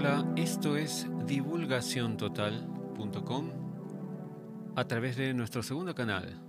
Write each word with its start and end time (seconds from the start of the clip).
Hola, 0.00 0.24
esto 0.36 0.76
es 0.76 1.08
divulgaciontotal.com 1.26 3.50
a 4.76 4.84
través 4.84 5.16
de 5.16 5.34
nuestro 5.34 5.64
segundo 5.64 5.92
canal 5.92 6.40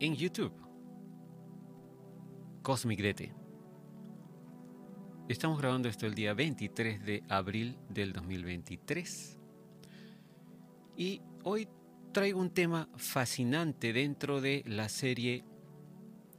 en 0.00 0.16
YouTube, 0.16 0.54
Cosmic 2.62 3.02
DT. 3.02 3.30
Estamos 5.28 5.58
grabando 5.58 5.90
esto 5.90 6.06
el 6.06 6.14
día 6.14 6.32
23 6.32 7.04
de 7.04 7.22
abril 7.28 7.76
del 7.90 8.14
2023 8.14 9.38
y 10.96 11.20
hoy 11.44 11.68
traigo 12.12 12.40
un 12.40 12.48
tema 12.48 12.88
fascinante 12.96 13.92
dentro 13.92 14.40
de 14.40 14.62
la 14.64 14.88
serie 14.88 15.44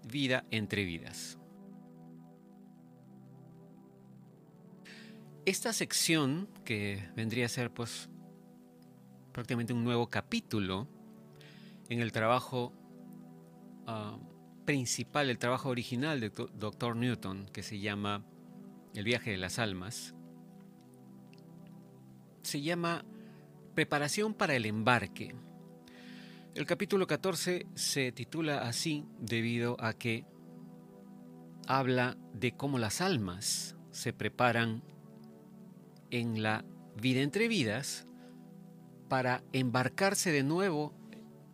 Vida 0.04 0.46
entre 0.50 0.84
Vidas. 0.84 1.39
Esta 5.50 5.74
sección, 5.74 6.48
que 6.64 7.10
vendría 7.16 7.48
a 7.48 7.50
ser 7.50 7.74
pues 7.74 8.08
prácticamente 9.34 9.74
un 9.74 9.84
nuevo 9.84 10.08
capítulo 10.08 10.88
en 11.90 12.02
el 12.02 12.12
trabajo 12.12 12.72
ah, 13.88 14.20
principal, 14.66 15.28
el 15.28 15.40
trabajo 15.40 15.70
original 15.70 16.20
de 16.20 16.30
Dr. 16.30 16.96
Newton, 16.96 17.48
que 17.52 17.64
se 17.64 17.80
llama 17.80 18.24
El 18.94 19.06
viaje 19.06 19.32
de 19.32 19.38
las 19.38 19.58
almas, 19.58 20.14
se 22.44 22.62
llama 22.62 23.04
Preparación 23.74 24.36
para 24.36 24.56
el 24.56 24.68
embarque. 24.68 25.34
El 26.54 26.68
capítulo 26.68 27.08
14 27.08 27.66
se 27.74 28.12
titula 28.12 28.68
así 28.68 29.04
debido 29.18 29.78
a 29.80 29.94
que 29.94 30.28
habla 31.66 32.18
de 32.36 32.56
cómo 32.56 32.78
las 32.78 33.02
almas 33.02 33.76
se 33.90 34.14
preparan 34.14 34.84
en 36.12 36.44
la 36.44 36.66
vida 36.96 37.22
entre 37.22 37.48
vidas 37.48 38.08
para 39.08 39.44
embarcarse 39.54 40.32
de 40.32 40.44
nuevo 40.44 40.94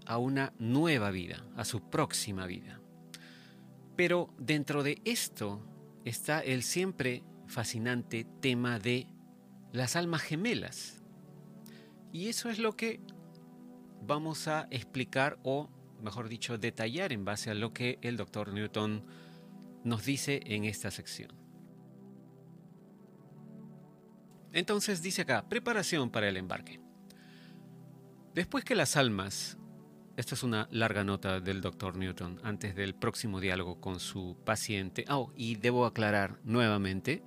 a 0.05 0.17
una 0.17 0.53
nueva 0.59 1.11
vida, 1.11 1.45
a 1.55 1.65
su 1.65 1.89
próxima 1.89 2.45
vida. 2.45 2.81
Pero 3.95 4.33
dentro 4.37 4.83
de 4.83 5.01
esto 5.05 5.61
está 6.03 6.41
el 6.41 6.63
siempre 6.63 7.23
fascinante 7.47 8.25
tema 8.41 8.79
de 8.79 9.07
las 9.71 9.95
almas 9.95 10.21
gemelas. 10.21 11.01
Y 12.11 12.27
eso 12.27 12.49
es 12.49 12.59
lo 12.59 12.75
que 12.75 12.99
vamos 14.01 14.47
a 14.47 14.67
explicar 14.69 15.39
o, 15.43 15.69
mejor 16.01 16.29
dicho, 16.29 16.57
detallar 16.57 17.11
en 17.11 17.25
base 17.25 17.49
a 17.49 17.55
lo 17.55 17.73
que 17.73 17.99
el 18.01 18.17
doctor 18.17 18.53
Newton 18.53 19.03
nos 19.83 20.05
dice 20.05 20.41
en 20.45 20.65
esta 20.65 20.91
sección. 20.91 21.44
Entonces 24.55 25.01
dice 25.01 25.23
acá, 25.23 25.49
preparación 25.49 26.09
para 26.09 26.29
el 26.29 26.37
embarque. 26.37 26.79
Después 28.33 28.63
que 28.63 28.73
las 28.73 28.95
almas, 28.95 29.57
esta 30.15 30.33
es 30.33 30.43
una 30.43 30.69
larga 30.71 31.03
nota 31.03 31.41
del 31.41 31.59
doctor 31.59 31.97
Newton 31.97 32.39
antes 32.41 32.73
del 32.73 32.95
próximo 32.95 33.41
diálogo 33.41 33.81
con 33.81 33.99
su 33.99 34.37
paciente. 34.45 35.03
Oh, 35.09 35.33
y 35.35 35.55
debo 35.55 35.85
aclarar 35.85 36.39
nuevamente, 36.45 37.21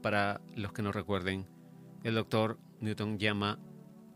para 0.00 0.40
los 0.54 0.72
que 0.72 0.82
no 0.82 0.92
recuerden, 0.92 1.48
el 2.04 2.14
doctor 2.14 2.60
Newton 2.78 3.18
llama 3.18 3.58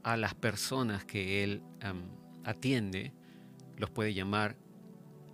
a 0.04 0.16
las 0.16 0.36
personas 0.36 1.04
que 1.04 1.42
él 1.42 1.64
atiende, 2.44 3.12
los 3.76 3.90
puede 3.90 4.14
llamar 4.14 4.56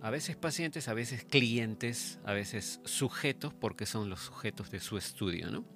a 0.01 0.09
veces 0.09 0.35
pacientes, 0.37 0.87
a 0.87 0.95
veces 0.95 1.23
clientes, 1.23 2.19
a 2.25 2.33
veces 2.33 2.81
sujetos, 2.83 3.53
porque 3.53 3.85
son 3.85 4.09
los 4.09 4.21
sujetos 4.21 4.71
de 4.71 4.79
su 4.79 4.97
estudio, 4.97 5.51
¿no? 5.51 5.74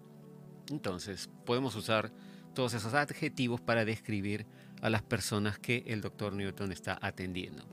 Entonces, 0.72 1.30
podemos 1.46 1.76
usar 1.76 2.12
todos 2.54 2.74
esos 2.74 2.94
adjetivos 2.94 3.62
para 3.62 3.86
describir 3.86 4.46
a 4.82 4.90
las 4.90 5.02
personas 5.02 5.60
que 5.60 5.84
el 5.88 6.02
doctor 6.02 6.34
Newton 6.34 6.72
está 6.72 6.98
atendiendo. 7.02 7.64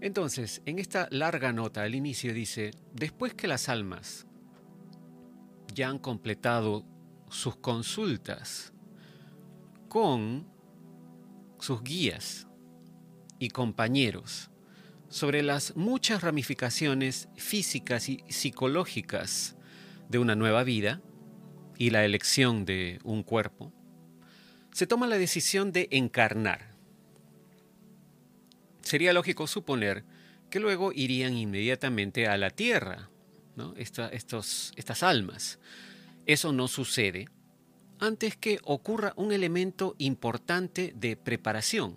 Entonces, 0.00 0.62
en 0.64 0.78
esta 0.78 1.08
larga 1.10 1.52
nota 1.52 1.82
al 1.82 1.94
inicio 1.94 2.32
dice, 2.32 2.70
después 2.94 3.34
que 3.34 3.46
las 3.46 3.68
almas 3.68 4.26
ya 5.74 5.88
han 5.88 5.98
completado 5.98 6.84
sus 7.28 7.56
consultas 7.56 8.72
con 9.88 10.48
sus 11.58 11.82
guías 11.82 12.46
y 13.38 13.50
compañeros 13.50 14.50
sobre 15.08 15.42
las 15.42 15.76
muchas 15.76 16.22
ramificaciones 16.22 17.28
físicas 17.36 18.08
y 18.08 18.24
psicológicas 18.28 19.56
de 20.08 20.18
una 20.18 20.36
nueva 20.36 20.64
vida, 20.64 21.02
y 21.80 21.88
la 21.88 22.04
elección 22.04 22.66
de 22.66 22.98
un 23.04 23.22
cuerpo, 23.22 23.72
se 24.70 24.86
toma 24.86 25.06
la 25.06 25.16
decisión 25.16 25.72
de 25.72 25.88
encarnar. 25.90 26.74
Sería 28.82 29.14
lógico 29.14 29.46
suponer 29.46 30.04
que 30.50 30.60
luego 30.60 30.92
irían 30.92 31.38
inmediatamente 31.38 32.26
a 32.26 32.36
la 32.36 32.50
tierra, 32.50 33.08
estos, 33.78 34.74
estas 34.76 35.02
almas. 35.02 35.58
Eso 36.26 36.52
no 36.52 36.68
sucede 36.68 37.28
antes 37.98 38.36
que 38.36 38.58
ocurra 38.64 39.14
un 39.16 39.32
elemento 39.32 39.94
importante 39.96 40.92
de 40.94 41.16
preparación. 41.16 41.96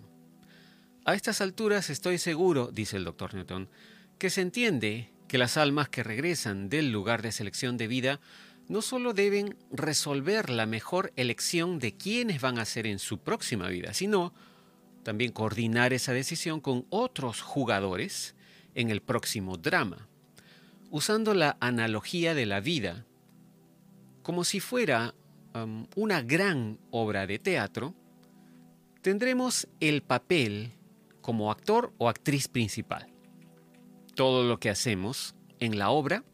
A 1.04 1.14
estas 1.14 1.42
alturas 1.42 1.90
estoy 1.90 2.16
seguro, 2.16 2.70
dice 2.72 2.96
el 2.96 3.04
doctor 3.04 3.34
Newton, 3.34 3.68
que 4.18 4.30
se 4.30 4.40
entiende 4.40 5.10
que 5.28 5.36
las 5.36 5.58
almas 5.58 5.90
que 5.90 6.02
regresan 6.02 6.70
del 6.70 6.90
lugar 6.90 7.20
de 7.20 7.32
selección 7.32 7.76
de 7.76 7.86
vida 7.86 8.20
no 8.68 8.82
solo 8.82 9.12
deben 9.12 9.56
resolver 9.70 10.50
la 10.50 10.66
mejor 10.66 11.12
elección 11.16 11.78
de 11.78 11.96
quiénes 11.96 12.40
van 12.40 12.58
a 12.58 12.64
ser 12.64 12.86
en 12.86 12.98
su 12.98 13.18
próxima 13.18 13.68
vida, 13.68 13.94
sino 13.94 14.32
también 15.02 15.32
coordinar 15.32 15.92
esa 15.92 16.12
decisión 16.12 16.60
con 16.60 16.86
otros 16.88 17.42
jugadores 17.42 18.34
en 18.74 18.90
el 18.90 19.02
próximo 19.02 19.56
drama, 19.56 20.08
usando 20.90 21.34
la 21.34 21.56
analogía 21.60 22.34
de 22.34 22.46
la 22.46 22.60
vida 22.60 23.04
como 24.24 24.42
si 24.42 24.58
fuera 24.58 25.14
um, 25.54 25.86
una 25.94 26.22
gran 26.22 26.78
obra 26.90 27.26
de 27.26 27.38
teatro, 27.38 27.94
tendremos 29.02 29.68
el 29.80 30.02
papel 30.02 30.72
como 31.20 31.50
actor 31.50 31.92
o 31.98 32.08
actriz 32.08 32.48
principal. 32.48 33.12
Todo 34.14 34.44
lo 34.44 34.58
que 34.58 34.70
hacemos 34.70 35.34
en 35.60 35.78
la 35.78 35.90
obra 35.90 36.24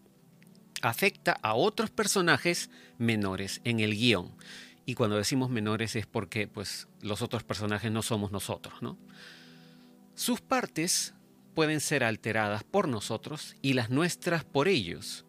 afecta 0.82 1.38
a 1.42 1.54
otros 1.54 1.90
personajes 1.90 2.70
menores 2.98 3.60
en 3.64 3.80
el 3.80 3.96
guion. 3.96 4.34
Y 4.86 4.94
cuando 4.94 5.16
decimos 5.16 5.50
menores 5.50 5.96
es 5.96 6.06
porque 6.06 6.48
pues, 6.48 6.88
los 7.00 7.22
otros 7.22 7.44
personajes 7.44 7.92
no 7.92 8.02
somos 8.02 8.32
nosotros. 8.32 8.82
¿no? 8.82 8.98
Sus 10.14 10.40
partes 10.40 11.14
pueden 11.54 11.80
ser 11.80 12.04
alteradas 12.04 12.64
por 12.64 12.88
nosotros 12.88 13.56
y 13.62 13.74
las 13.74 13.90
nuestras 13.90 14.44
por 14.44 14.68
ellos, 14.68 15.24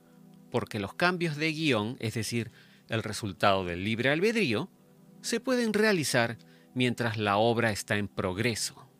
porque 0.50 0.80
los 0.80 0.94
cambios 0.94 1.36
de 1.36 1.52
guion, 1.52 1.98
es 2.00 2.14
decir, 2.14 2.52
el 2.90 3.04
resultado 3.04 3.66
del 3.66 3.84
libre 3.84 4.10
albedrío, 4.10 4.70
se 5.22 5.40
pueden 5.40 5.74
realizar 5.74 6.38
mientras 6.74 7.18
la 7.18 7.38
obra 7.38 7.72
está 7.72 7.98
en 7.98 8.08
progreso. 8.08 8.91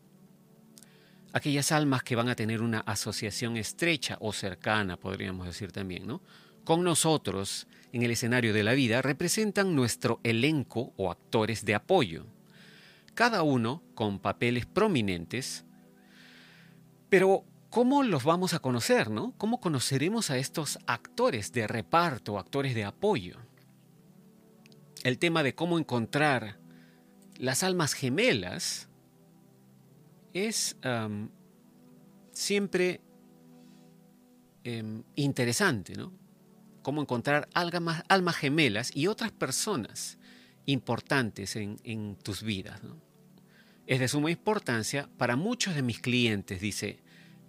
Aquellas 1.34 1.72
almas 1.72 2.04
que 2.04 2.16
van 2.16 2.30
a 2.30 2.36
tener 2.36 2.62
una 2.62 2.80
asociación 2.82 3.58
estrecha 3.58 4.18
o 4.20 4.34
cercana, 4.34 4.98
podríamos 4.98 5.48
decir 5.48 5.72
también, 5.72 6.08
¿no? 6.08 6.22
con 6.64 6.84
nosotros 6.84 7.68
en 7.92 8.04
el 8.04 8.12
escenario 8.12 8.54
de 8.54 8.64
la 8.64 8.74
vida 8.74 9.02
representan 9.02 9.76
nuestro 9.76 10.20
elenco 10.24 10.94
o 10.98 11.12
actores 11.12 11.66
de 11.66 11.76
apoyo, 11.76 12.26
cada 13.14 13.44
uno 13.44 13.84
con 13.96 14.20
papeles 14.20 14.66
prominentes, 14.66 15.66
pero 17.10 17.44
¿cómo 17.70 18.04
los 18.04 18.24
vamos 18.24 18.54
a 18.54 18.60
conocer, 18.60 19.10
no? 19.10 19.34
¿Cómo 19.38 19.60
conoceremos 19.60 20.30
a 20.30 20.38
estos 20.38 20.80
actores 20.88 21.52
de 21.52 21.68
reparto, 21.68 22.40
actores 22.40 22.74
de 22.74 22.86
apoyo? 22.86 23.38
El 25.04 25.18
tema 25.18 25.44
de 25.44 25.56
cómo 25.56 25.78
encontrar 25.78 26.58
las 27.38 27.64
almas 27.64 27.94
gemelas 27.94 28.88
es 30.34 30.78
siempre 32.32 33.02
em, 34.64 35.04
interesante, 35.16 35.96
¿no? 35.96 36.14
cómo 36.82 37.02
encontrar 37.02 37.48
almas, 37.54 38.04
almas 38.10 38.36
gemelas 38.36 38.92
y 38.96 39.08
otras 39.08 39.32
personas 39.32 40.18
importantes 40.66 41.56
en, 41.56 42.16
tus 42.24 42.44
vidas. 42.44 42.82
Es 43.88 44.00
de 44.00 44.08
suma 44.08 44.32
importancia 44.32 45.10
para 45.18 45.36
muchos 45.36 45.76
de 45.76 45.82
mis 45.82 46.00
clientes, 46.00 46.62
dice 46.62 47.00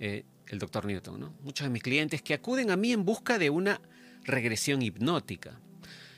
eh, 0.01 0.25
el 0.49 0.59
doctor 0.59 0.85
Newton, 0.87 1.35
muchos 1.43 1.67
de 1.67 1.71
mis 1.71 1.83
clientes 1.83 2.23
que 2.23 2.35
acuden 2.35 2.71
a 2.71 2.77
mí 2.77 2.93
en 2.93 3.05
busca 3.05 3.39
de 3.39 3.51
una 3.51 3.81
regresión 4.25 4.83
hipnótica. 4.83 5.61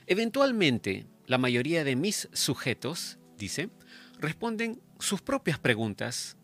Eventualmente, 0.07 1.07
la 1.27 1.39
mayoría 1.39 1.85
de 1.85 1.97
mis 1.97 2.29
sujetos, 2.33 3.19
dice, 3.39 3.71
responden 4.19 4.81
sus 4.99 5.23
propias 5.23 5.59
preguntas 5.59 6.37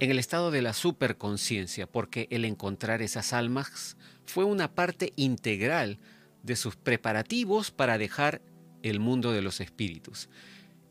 en 0.00 0.10
el 0.10 0.18
estado 0.18 0.50
de 0.50 0.62
la 0.62 0.72
superconciencia, 0.72 1.86
porque 1.86 2.26
el 2.30 2.44
encontrar 2.44 3.02
esas 3.02 3.32
almas 3.32 3.96
fue 4.26 4.44
una 4.44 4.74
parte 4.74 5.12
integral 5.16 5.98
de 6.42 6.56
sus 6.56 6.76
preparativos 6.76 7.70
para 7.70 7.98
dejar 7.98 8.42
el 8.82 9.00
mundo 9.00 9.32
de 9.32 9.42
los 9.42 9.60
espíritus. 9.60 10.28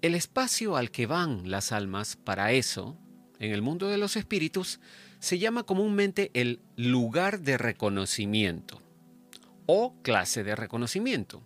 El 0.01 0.15
espacio 0.15 0.75
al 0.75 0.91
que 0.91 1.05
van 1.05 1.49
las 1.49 1.71
almas 1.71 2.15
para 2.15 2.51
eso, 2.51 2.97
en 3.39 3.51
el 3.51 3.61
mundo 3.61 3.87
de 3.87 3.97
los 3.97 4.15
espíritus, 4.15 4.79
se 5.19 5.39
llama 5.39 5.63
comúnmente 5.63 6.31
el 6.33 6.59
lugar 6.75 7.41
de 7.41 7.57
reconocimiento 7.57 8.81
o 9.65 9.95
clase 10.01 10.43
de 10.43 10.55
reconocimiento. 10.55 11.41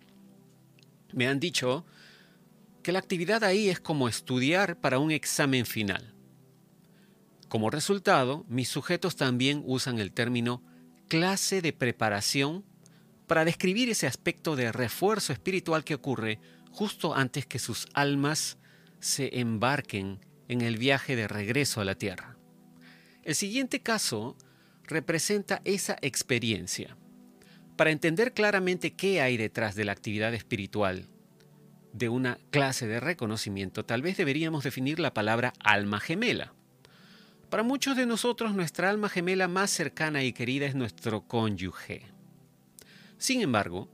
Me 1.13 1.27
han 1.27 1.39
dicho 1.39 1.85
que 2.81 2.91
la 2.91 2.99
actividad 2.99 3.43
ahí 3.43 3.69
es 3.69 3.79
como 3.79 4.07
estudiar 4.07 4.79
para 4.79 4.99
un 4.99 5.11
examen 5.11 5.65
final. 5.65 6.16
Como 7.47 7.69
resultado, 7.69 8.45
mis 8.49 8.67
sujetos 8.67 9.15
también 9.15 9.63
usan 9.65 9.99
el 9.99 10.11
término 10.11 10.61
clase 11.07 11.61
de 11.61 11.71
preparación 11.71 12.65
para 13.25 13.45
describir 13.45 13.89
ese 13.89 14.07
aspecto 14.07 14.55
de 14.55 14.71
refuerzo 14.71 15.33
espiritual 15.33 15.83
que 15.83 15.95
ocurre 15.95 16.39
justo 16.71 17.15
antes 17.15 17.45
que 17.45 17.59
sus 17.59 17.87
almas 17.93 18.57
se 18.99 19.39
embarquen 19.39 20.19
en 20.47 20.61
el 20.61 20.77
viaje 20.77 21.15
de 21.15 21.27
regreso 21.27 21.81
a 21.81 21.85
la 21.85 21.95
Tierra. 21.95 22.37
El 23.23 23.35
siguiente 23.35 23.81
caso 23.81 24.37
representa 24.83 25.61
esa 25.65 25.97
experiencia. 26.01 26.97
Para 27.75 27.91
entender 27.91 28.33
claramente 28.33 28.93
qué 28.93 29.21
hay 29.21 29.37
detrás 29.37 29.75
de 29.75 29.85
la 29.85 29.91
actividad 29.91 30.33
espiritual 30.33 31.07
de 31.93 32.09
una 32.09 32.37
clase 32.49 32.87
de 32.87 32.99
reconocimiento, 32.99 33.85
tal 33.85 34.01
vez 34.01 34.17
deberíamos 34.17 34.63
definir 34.63 34.99
la 34.99 35.13
palabra 35.13 35.53
alma 35.59 35.99
gemela. 35.99 36.53
Para 37.49 37.63
muchos 37.63 37.95
de 37.95 38.05
nosotros, 38.05 38.53
nuestra 38.53 38.89
alma 38.89 39.07
gemela 39.07 39.47
más 39.47 39.71
cercana 39.71 40.21
y 40.21 40.33
querida 40.33 40.65
es 40.65 40.75
nuestro 40.75 41.21
cónyuge. 41.21 42.01
Sin 43.17 43.41
embargo, 43.41 43.87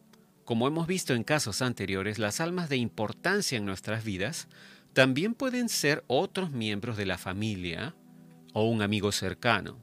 como 0.44 0.68
hemos 0.68 0.88
visto 0.88 1.14
en 1.14 1.24
casos 1.24 1.62
anteriores, 1.62 2.18
las 2.18 2.42
almas 2.42 2.68
de 2.68 2.78
importancia 2.78 3.60
en 3.60 3.66
nuestras 3.66 4.04
vidas 4.04 4.48
también 4.94 5.36
pueden 5.36 5.70
ser 5.70 6.04
otros 6.08 6.50
miembros 6.50 6.98
de 6.98 7.06
la 7.06 7.20
familia 7.20 7.96
o 8.54 8.68
un 8.68 8.82
amigo 8.82 9.12
cercano. 9.12 9.78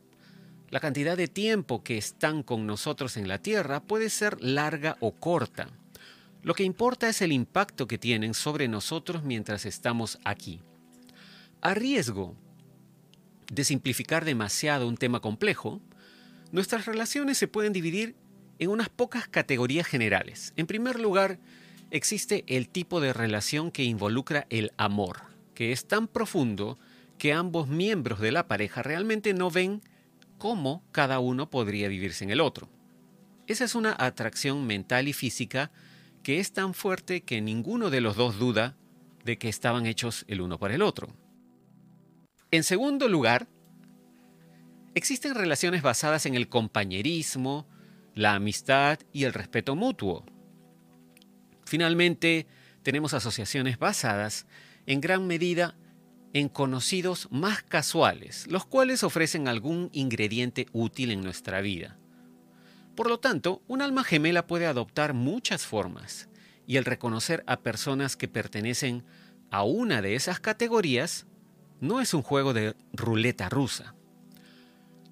La 0.70 0.81
cantidad 0.81 1.16
de 1.16 1.28
tiempo 1.28 1.84
que 1.84 1.96
están 1.96 2.43
con 2.43 2.66
nosotros 2.66 3.16
en 3.16 3.28
la 3.28 3.38
Tierra 3.38 3.81
puede 3.81 4.11
ser 4.11 4.43
larga 4.43 4.96
o 4.99 5.12
corta. 5.12 5.69
Lo 6.43 6.55
que 6.55 6.64
importa 6.64 7.08
es 7.08 7.23
el 7.23 7.31
impacto 7.31 7.87
que 7.87 7.99
tienen 7.99 8.34
sobre 8.34 8.66
nosotros 8.66 9.23
mientras 9.23 9.64
estamos 9.64 10.19
aquí. 10.25 10.61
A 11.61 11.75
riesgo 11.75 12.37
de 13.50 13.64
simplificar 13.64 14.25
demasiado 14.25 14.88
un 14.88 14.97
tema 14.97 15.20
complejo, 15.20 15.82
nuestras 16.52 16.87
relaciones 16.87 17.37
se 17.37 17.49
pueden 17.49 17.73
dividir 17.73 18.17
en 18.58 18.70
unas 18.70 18.88
pocas 18.88 19.29
categorías 19.29 19.87
generales. 19.87 20.55
En 20.56 20.67
primer 20.67 20.99
lugar, 20.99 21.38
existe 21.91 22.44
el 22.47 22.69
tipo 22.69 23.00
de 23.00 23.12
relación 23.12 23.70
que 23.70 23.85
involucra 23.85 24.47
el 24.50 24.73
amor, 24.76 25.19
que 25.55 25.73
es 25.73 25.87
tan 25.87 26.08
profundo 26.08 26.79
que 27.19 27.32
ambos 27.32 27.69
miembros 27.69 28.20
de 28.20 28.32
la 28.32 28.47
pareja 28.49 28.82
realmente 28.82 29.35
no 29.35 29.50
ven 29.50 29.82
cómo 30.38 30.82
cada 30.93 31.19
uno 31.19 31.50
podría 31.50 31.88
vivirse 31.88 32.25
en 32.25 32.31
el 32.31 32.41
otro. 32.41 32.69
Esa 33.47 33.64
es 33.64 33.75
una 33.75 33.94
atracción 33.99 34.67
mental 34.67 35.08
y 35.08 35.12
física 35.12 35.70
que 36.23 36.38
es 36.38 36.52
tan 36.52 36.73
fuerte 36.73 37.23
que 37.23 37.41
ninguno 37.41 37.91
de 37.91 38.00
los 38.00 38.17
dos 38.17 38.38
duda 38.38 38.76
de 39.25 39.38
que 39.38 39.49
estaban 39.49 39.87
hechos 39.87 40.25
el 40.29 40.41
uno 40.41 40.58
para 40.58 40.75
el 40.75 40.82
otro. 40.82 41.08
En 42.52 42.64
segundo 42.64 43.08
lugar, 43.08 43.49
existen 44.97 45.37
relaciones 45.37 45.82
basadas 45.82 46.26
en 46.26 46.35
el 46.35 46.49
compañerismo, 46.49 47.69
la 48.14 48.35
amistad 48.35 48.99
y 49.12 49.23
el 49.23 49.32
respeto 49.32 49.76
mutuo. 49.76 50.25
Finalmente, 51.64 52.49
tenemos 52.82 53.14
asociaciones 53.14 53.79
basadas 53.79 54.49
en 54.87 55.00
gran 55.00 55.29
medida 55.29 55.76
en 56.32 56.49
conocidos 56.49 57.29
más 57.31 57.62
casuales, 57.62 58.49
los 58.49 58.67
cuales 58.67 59.05
ofrecen 59.05 59.47
algún 59.47 59.88
ingrediente 59.93 60.67
útil 60.73 61.12
en 61.12 61.23
nuestra 61.23 61.61
vida. 61.61 61.99
Por 62.97 63.08
lo 63.08 63.20
tanto, 63.20 63.62
un 63.69 63.81
alma 63.81 64.02
gemela 64.02 64.49
puede 64.49 64.67
adoptar 64.67 65.14
muchas 65.14 65.67
formas, 65.67 66.29
y 66.67 66.79
el 66.79 66.85
reconocer 66.85 67.44
a 67.47 67.61
personas 67.61 68.17
que 68.17 68.26
pertenecen 68.26 69.05
a 69.52 69.62
una 69.62 70.02
de 70.02 70.17
esas 70.17 70.41
categorías 70.41 71.26
no 71.81 72.00
es 72.00 72.15
un 72.15 72.23
juego 72.23 72.53
de 72.53 72.77
ruleta 72.93 73.49
rusa. 73.49 73.94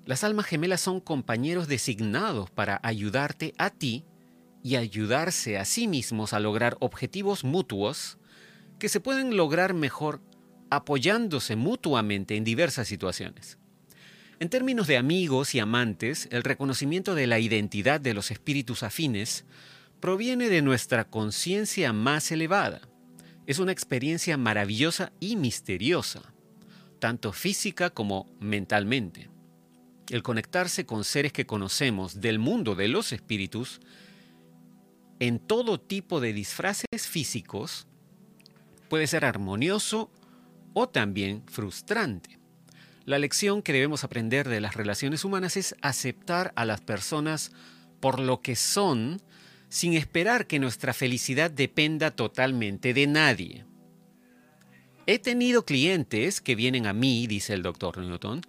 Las 0.04 0.24
almas 0.24 0.46
gemelas 0.46 0.80
son 0.80 1.00
compañeros 1.00 1.68
designados 1.68 2.50
para 2.50 2.80
ayudarte 2.82 3.54
a 3.58 3.70
ti 3.70 4.04
y 4.62 4.76
ayudarse 4.76 5.58
a 5.58 5.64
sí 5.64 5.86
mismos 5.86 6.32
a 6.32 6.40
lograr 6.40 6.76
objetivos 6.80 7.44
mutuos 7.44 8.18
que 8.78 8.88
se 8.88 9.00
pueden 9.00 9.36
lograr 9.36 9.74
mejor 9.74 10.20
apoyándose 10.70 11.56
mutuamente 11.56 12.36
en 12.36 12.44
diversas 12.44 12.88
situaciones. 12.88 13.58
En 14.40 14.50
términos 14.50 14.86
de 14.86 14.96
amigos 14.96 15.54
y 15.54 15.60
amantes, 15.60 16.28
el 16.30 16.44
reconocimiento 16.44 17.14
de 17.14 17.26
la 17.26 17.38
identidad 17.38 18.00
de 18.00 18.14
los 18.14 18.30
espíritus 18.30 18.82
afines 18.82 19.44
proviene 20.00 20.48
de 20.48 20.62
nuestra 20.62 21.04
conciencia 21.04 21.92
más 21.92 22.30
elevada. 22.30 22.82
Es 23.46 23.58
una 23.58 23.72
experiencia 23.72 24.36
maravillosa 24.36 25.12
y 25.18 25.36
misteriosa, 25.36 26.32
tanto 26.98 27.32
física 27.32 27.90
como 27.90 28.30
mentalmente. 28.40 29.28
El 30.08 30.22
conectarse 30.22 30.86
con 30.86 31.04
seres 31.04 31.32
que 31.32 31.46
conocemos 31.46 32.20
del 32.20 32.38
mundo 32.38 32.74
de 32.74 32.88
los 32.88 33.12
espíritus 33.12 33.80
en 35.20 35.38
todo 35.38 35.80
tipo 35.80 36.20
de 36.20 36.32
disfraces 36.32 37.06
físicos 37.06 37.86
puede 38.88 39.06
ser 39.06 39.24
armonioso 39.24 40.10
o 40.72 40.88
también 40.88 41.42
frustrante. 41.46 42.38
La 43.04 43.18
lección 43.18 43.62
que 43.62 43.72
debemos 43.72 44.04
aprender 44.04 44.48
de 44.48 44.60
las 44.60 44.76
relaciones 44.76 45.24
humanas 45.24 45.56
es 45.56 45.74
aceptar 45.80 46.52
a 46.56 46.64
las 46.64 46.80
personas 46.80 47.52
por 48.00 48.20
lo 48.20 48.42
que 48.42 48.54
son 48.54 49.20
sin 49.68 49.94
esperar 49.94 50.46
que 50.46 50.58
nuestra 50.58 50.94
felicidad 50.94 51.50
dependa 51.50 52.10
totalmente 52.10 52.94
de 52.94 53.06
nadie. 53.06 53.64
He 55.10 55.18
tenido 55.18 55.64
clientes 55.64 56.42
que 56.42 56.54
vienen 56.54 56.86
a 56.86 56.92
mí, 56.92 57.26
dice 57.26 57.54
el 57.54 57.62
doctor 57.62 57.96
Newton, 57.96 58.42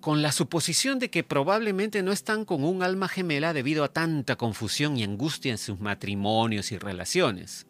con 0.00 0.22
la 0.22 0.32
suposición 0.32 0.98
de 0.98 1.08
que 1.08 1.22
probablemente 1.22 2.02
no 2.02 2.10
están 2.10 2.44
con 2.44 2.64
un 2.64 2.82
alma 2.82 3.06
gemela 3.06 3.52
debido 3.52 3.84
a 3.84 3.92
tanta 3.92 4.34
confusión 4.34 4.96
y 4.96 5.04
angustia 5.04 5.52
en 5.52 5.58
sus 5.58 5.78
matrimonios 5.78 6.72
y 6.72 6.78
relaciones. 6.78 7.68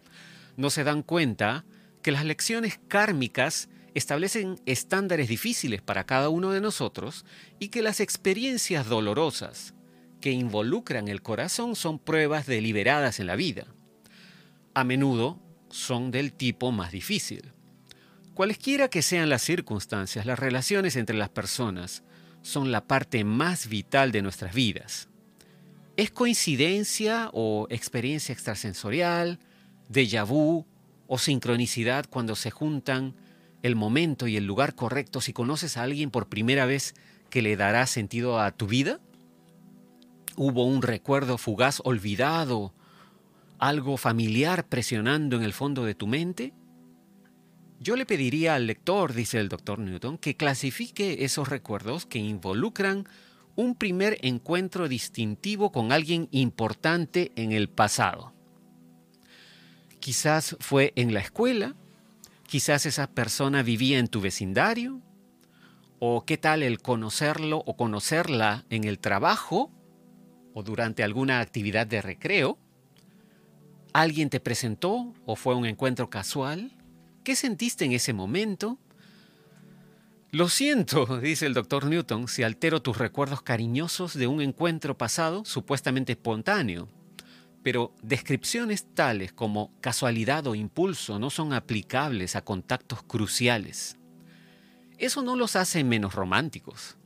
No 0.56 0.70
se 0.70 0.84
dan 0.84 1.02
cuenta 1.02 1.66
que 2.00 2.10
las 2.10 2.24
lecciones 2.24 2.80
kármicas 2.88 3.68
establecen 3.92 4.58
estándares 4.64 5.28
difíciles 5.28 5.82
para 5.82 6.06
cada 6.06 6.30
uno 6.30 6.50
de 6.50 6.62
nosotros 6.62 7.26
y 7.58 7.68
que 7.68 7.82
las 7.82 8.00
experiencias 8.00 8.86
dolorosas 8.86 9.74
que 10.22 10.30
involucran 10.30 11.08
el 11.08 11.20
corazón 11.20 11.76
son 11.76 11.98
pruebas 11.98 12.46
deliberadas 12.46 13.20
en 13.20 13.26
la 13.26 13.36
vida. 13.36 13.66
A 14.72 14.82
menudo 14.82 15.38
son 15.68 16.10
del 16.10 16.32
tipo 16.32 16.72
más 16.72 16.90
difícil. 16.90 17.52
Cualesquiera 18.38 18.86
que 18.86 19.02
sean 19.02 19.30
las 19.30 19.42
circunstancias, 19.42 20.24
las 20.24 20.38
relaciones 20.38 20.94
entre 20.94 21.16
las 21.16 21.28
personas 21.28 22.04
son 22.40 22.70
la 22.70 22.84
parte 22.84 23.24
más 23.24 23.66
vital 23.66 24.12
de 24.12 24.22
nuestras 24.22 24.54
vidas. 24.54 25.08
¿Es 25.96 26.12
coincidencia 26.12 27.30
o 27.32 27.66
experiencia 27.68 28.32
extrasensorial, 28.32 29.40
déjà 29.90 30.24
vu 30.24 30.66
o 31.08 31.18
sincronicidad 31.18 32.06
cuando 32.08 32.36
se 32.36 32.52
juntan 32.52 33.16
el 33.64 33.74
momento 33.74 34.28
y 34.28 34.36
el 34.36 34.44
lugar 34.44 34.76
correcto 34.76 35.20
si 35.20 35.32
conoces 35.32 35.76
a 35.76 35.82
alguien 35.82 36.12
por 36.12 36.28
primera 36.28 36.64
vez 36.64 36.94
que 37.30 37.42
le 37.42 37.56
dará 37.56 37.88
sentido 37.88 38.40
a 38.40 38.52
tu 38.52 38.68
vida? 38.68 39.00
¿Hubo 40.36 40.64
un 40.64 40.82
recuerdo 40.82 41.38
fugaz 41.38 41.80
olvidado, 41.84 42.72
algo 43.58 43.96
familiar 43.96 44.68
presionando 44.68 45.34
en 45.34 45.42
el 45.42 45.52
fondo 45.52 45.84
de 45.84 45.96
tu 45.96 46.06
mente? 46.06 46.52
Yo 47.80 47.94
le 47.94 48.06
pediría 48.06 48.56
al 48.56 48.66
lector, 48.66 49.14
dice 49.14 49.38
el 49.38 49.48
doctor 49.48 49.78
Newton, 49.78 50.18
que 50.18 50.36
clasifique 50.36 51.24
esos 51.24 51.48
recuerdos 51.48 52.06
que 52.06 52.18
involucran 52.18 53.06
un 53.54 53.76
primer 53.76 54.18
encuentro 54.22 54.88
distintivo 54.88 55.70
con 55.70 55.92
alguien 55.92 56.28
importante 56.32 57.32
en 57.36 57.52
el 57.52 57.68
pasado. 57.68 58.32
Quizás 60.00 60.56
fue 60.60 60.92
en 60.96 61.14
la 61.14 61.20
escuela, 61.20 61.76
quizás 62.46 62.86
esa 62.86 63.08
persona 63.08 63.62
vivía 63.62 63.98
en 63.98 64.08
tu 64.08 64.20
vecindario, 64.20 65.00
o 66.00 66.24
qué 66.24 66.36
tal 66.36 66.62
el 66.62 66.80
conocerlo 66.80 67.62
o 67.66 67.76
conocerla 67.76 68.64
en 68.70 68.84
el 68.84 68.98
trabajo 68.98 69.72
o 70.54 70.62
durante 70.62 71.02
alguna 71.02 71.40
actividad 71.40 71.86
de 71.86 72.02
recreo. 72.02 72.58
¿Alguien 73.92 74.30
te 74.30 74.38
presentó 74.38 75.14
o 75.26 75.34
fue 75.34 75.56
un 75.56 75.66
encuentro 75.66 76.08
casual? 76.10 76.77
¿Qué 77.28 77.36
sentiste 77.36 77.84
en 77.84 77.92
ese 77.92 78.14
momento? 78.14 78.78
Lo 80.30 80.48
siento, 80.48 81.18
dice 81.20 81.44
el 81.44 81.52
doctor 81.52 81.84
Newton, 81.84 82.26
si 82.26 82.42
altero 82.42 82.80
tus 82.80 82.96
recuerdos 82.96 83.42
cariñosos 83.42 84.14
de 84.14 84.26
un 84.26 84.40
encuentro 84.40 84.96
pasado 84.96 85.44
supuestamente 85.44 86.12
espontáneo, 86.12 86.88
pero 87.62 87.92
descripciones 88.00 88.86
tales 88.94 89.30
como 89.34 89.70
casualidad 89.82 90.46
o 90.46 90.54
impulso 90.54 91.18
no 91.18 91.28
son 91.28 91.52
aplicables 91.52 92.34
a 92.34 92.40
contactos 92.40 93.02
cruciales. 93.02 93.98
Eso 94.96 95.20
no 95.20 95.36
los 95.36 95.54
hace 95.54 95.84
menos 95.84 96.14
románticos. 96.14 96.96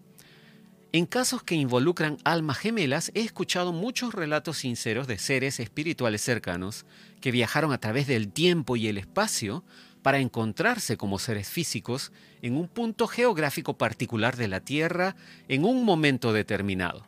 En 0.93 1.07
casos 1.07 1.43
que 1.43 1.57
involucran 1.57 2.19
almas 2.23 2.59
gemelas, 2.59 3.11
he 3.15 3.23
escuchado 3.23 3.73
muchos 3.73 4.15
relatos 4.15 4.59
sinceros 4.59 5.09
de 5.09 5.19
seres 5.19 5.59
espirituales 5.59 6.23
cercanos 6.23 6.87
que 7.21 7.33
viajaron 7.33 7.73
a 7.73 7.79
través 7.79 8.07
del 8.07 8.31
tiempo 8.31 8.77
y 8.77 8.87
el 8.87 8.99
espacio 8.99 9.65
para 10.03 10.19
encontrarse 10.19 10.97
como 10.97 11.19
seres 11.19 11.49
físicos 11.49 12.13
en 12.43 12.57
un 12.57 12.69
punto 12.69 13.07
geográfico 13.07 13.79
particular 13.79 14.37
de 14.37 14.49
la 14.49 14.61
Tierra 14.61 15.17
en 15.49 15.65
un 15.65 15.85
momento 15.85 16.33
determinado. 16.33 17.07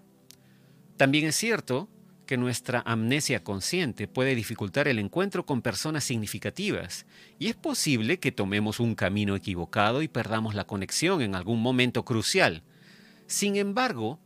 También 0.96 1.26
es 1.26 1.36
cierto 1.36 1.88
que 2.26 2.36
nuestra 2.36 2.82
amnesia 2.86 3.44
consciente 3.44 4.08
puede 4.08 4.34
dificultar 4.34 4.88
el 4.88 4.98
encuentro 4.98 5.44
con 5.44 5.60
personas 5.60 6.04
significativas 6.04 7.06
y 7.38 7.48
es 7.48 7.56
posible 7.56 8.18
que 8.18 8.32
tomemos 8.32 8.80
un 8.80 8.94
camino 8.94 9.36
equivocado 9.36 10.02
y 10.02 10.08
perdamos 10.08 10.54
la 10.54 10.66
conexión 10.66 11.20
en 11.20 11.34
algún 11.34 11.60
momento 11.60 12.04
crucial. 12.04 12.62
Sin 13.26 13.56
embargo, 13.56 14.18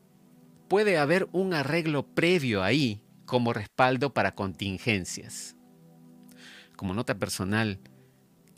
puede 0.69 0.99
haber 0.99 1.29
un 1.33 1.55
arreglo 1.55 2.07
previo 2.07 2.63
ahí 2.63 3.01
como 3.25 3.53
respaldo 3.53 4.15
para 4.15 4.35
contingencias. 4.35 5.57
Como 6.77 6.95
nota 6.95 7.19
personal, 7.19 7.81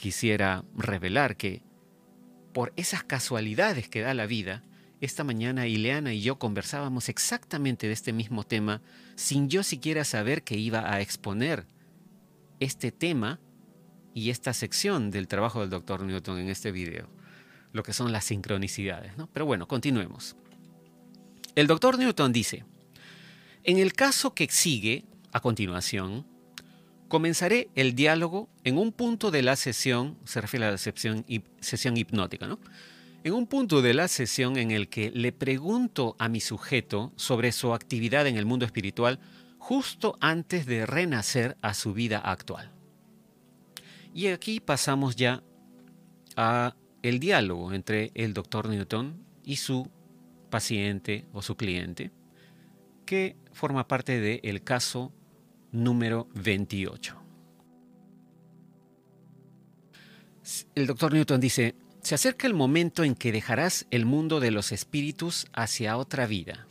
quisiera 0.01 0.65
revelar 0.75 1.37
que 1.37 1.63
por 2.55 2.73
esas 2.77 3.05
casualidades 3.05 3.89
que 3.89 4.01
da 4.01 4.15
la 4.15 4.27
vida, 4.27 4.65
esta 5.01 5.25
mañana 5.25 5.67
Ileana 5.67 6.13
y 6.15 6.23
yo 6.23 6.39
conversábamos 6.39 7.09
exactamente 7.09 7.87
de 7.87 7.93
este 7.93 8.13
mismo 8.13 8.45
tema 8.45 8.83
sin 9.15 9.49
yo 9.49 9.63
siquiera 9.63 10.05
saber 10.05 10.43
que 10.43 10.57
iba 10.57 10.93
a 10.93 11.01
exponer 11.01 11.67
este 12.61 12.93
tema 12.93 13.41
y 14.15 14.31
esta 14.31 14.53
sección 14.55 15.11
del 15.11 15.29
trabajo 15.29 15.61
del 15.61 15.71
doctor 15.71 16.03
Newton 16.03 16.39
en 16.39 16.49
este 16.49 16.73
video, 16.73 17.09
lo 17.73 17.83
que 17.83 17.93
son 17.93 18.11
las 18.11 18.25
sincronicidades. 18.25 19.17
¿no? 19.17 19.29
Pero 19.29 19.47
bueno, 19.47 19.69
continuemos. 19.69 20.35
El 21.55 21.67
doctor 21.67 21.99
Newton 21.99 22.33
dice, 22.33 22.65
en 23.65 23.79
el 23.79 23.93
caso 23.93 24.35
que 24.35 24.49
sigue 24.51 25.05
a 25.33 25.41
continuación, 25.41 26.27
comenzaré 27.11 27.69
el 27.75 27.97
diálogo 27.97 28.49
en 28.63 28.79
un 28.79 28.93
punto 28.93 29.33
de 29.33 29.43
la 29.43 29.57
sesión, 29.57 30.17
se 30.25 30.41
refiere 30.41 30.67
a 30.67 30.71
la 30.71 30.79
sesión, 30.79 31.25
hipnótica, 31.27 32.47
¿no? 32.47 32.61
en 33.25 33.35
un 33.35 33.49
punto 33.49 33.83
de 33.83 33.95
la 33.95 34.07
sesión 34.07 34.57
en 34.57 34.71
el 34.71 34.89
que 34.89 35.11
le 35.11 35.33
pregunto 35.33 36.15
a 36.21 36.29
mi 36.29 36.41
sujeto 36.41 37.13
sobre 37.17 37.51
su 37.51 37.75
actividad 37.75 38.29
en 38.29 38.37
el 38.37 38.47
mundo 38.47 38.65
espiritual 38.65 39.19
justo 39.59 40.17
antes 40.21 40.67
de 40.67 40.87
renacer 40.87 41.57
a 41.63 41.75
su 41.75 41.93
vida 41.93 42.19
actual. 42.19 42.71
Y 44.15 44.29
aquí 44.29 44.61
pasamos 44.61 45.17
ya 45.17 45.43
a 46.37 46.77
el 47.03 47.19
diálogo 47.19 47.75
entre 47.75 48.13
el 48.15 48.35
doctor 48.35 48.69
Newton 48.69 49.21
y 49.43 49.57
su 49.57 49.91
paciente 50.49 51.27
o 51.33 51.43
su 51.43 51.57
cliente, 51.57 52.13
que 53.05 53.37
forma 53.53 53.89
parte 53.89 54.21
del 54.21 54.63
caso 54.63 55.13
número 55.73 56.29
28. 56.35 57.17
El 60.75 60.87
doctor 60.87 61.13
Newton 61.13 61.41
dice, 61.41 61.75
se 62.03 62.15
acerca 62.15 62.47
el 62.47 62.55
momento 62.55 63.05
en 63.05 63.15
que 63.15 63.33
dejarás 63.33 63.87
el 63.91 64.07
mundo 64.07 64.41
de 64.41 64.51
los 64.51 64.73
espíritus 64.73 65.47
hacia 65.53 65.97
otra 65.97 66.27
vida. 66.27 66.67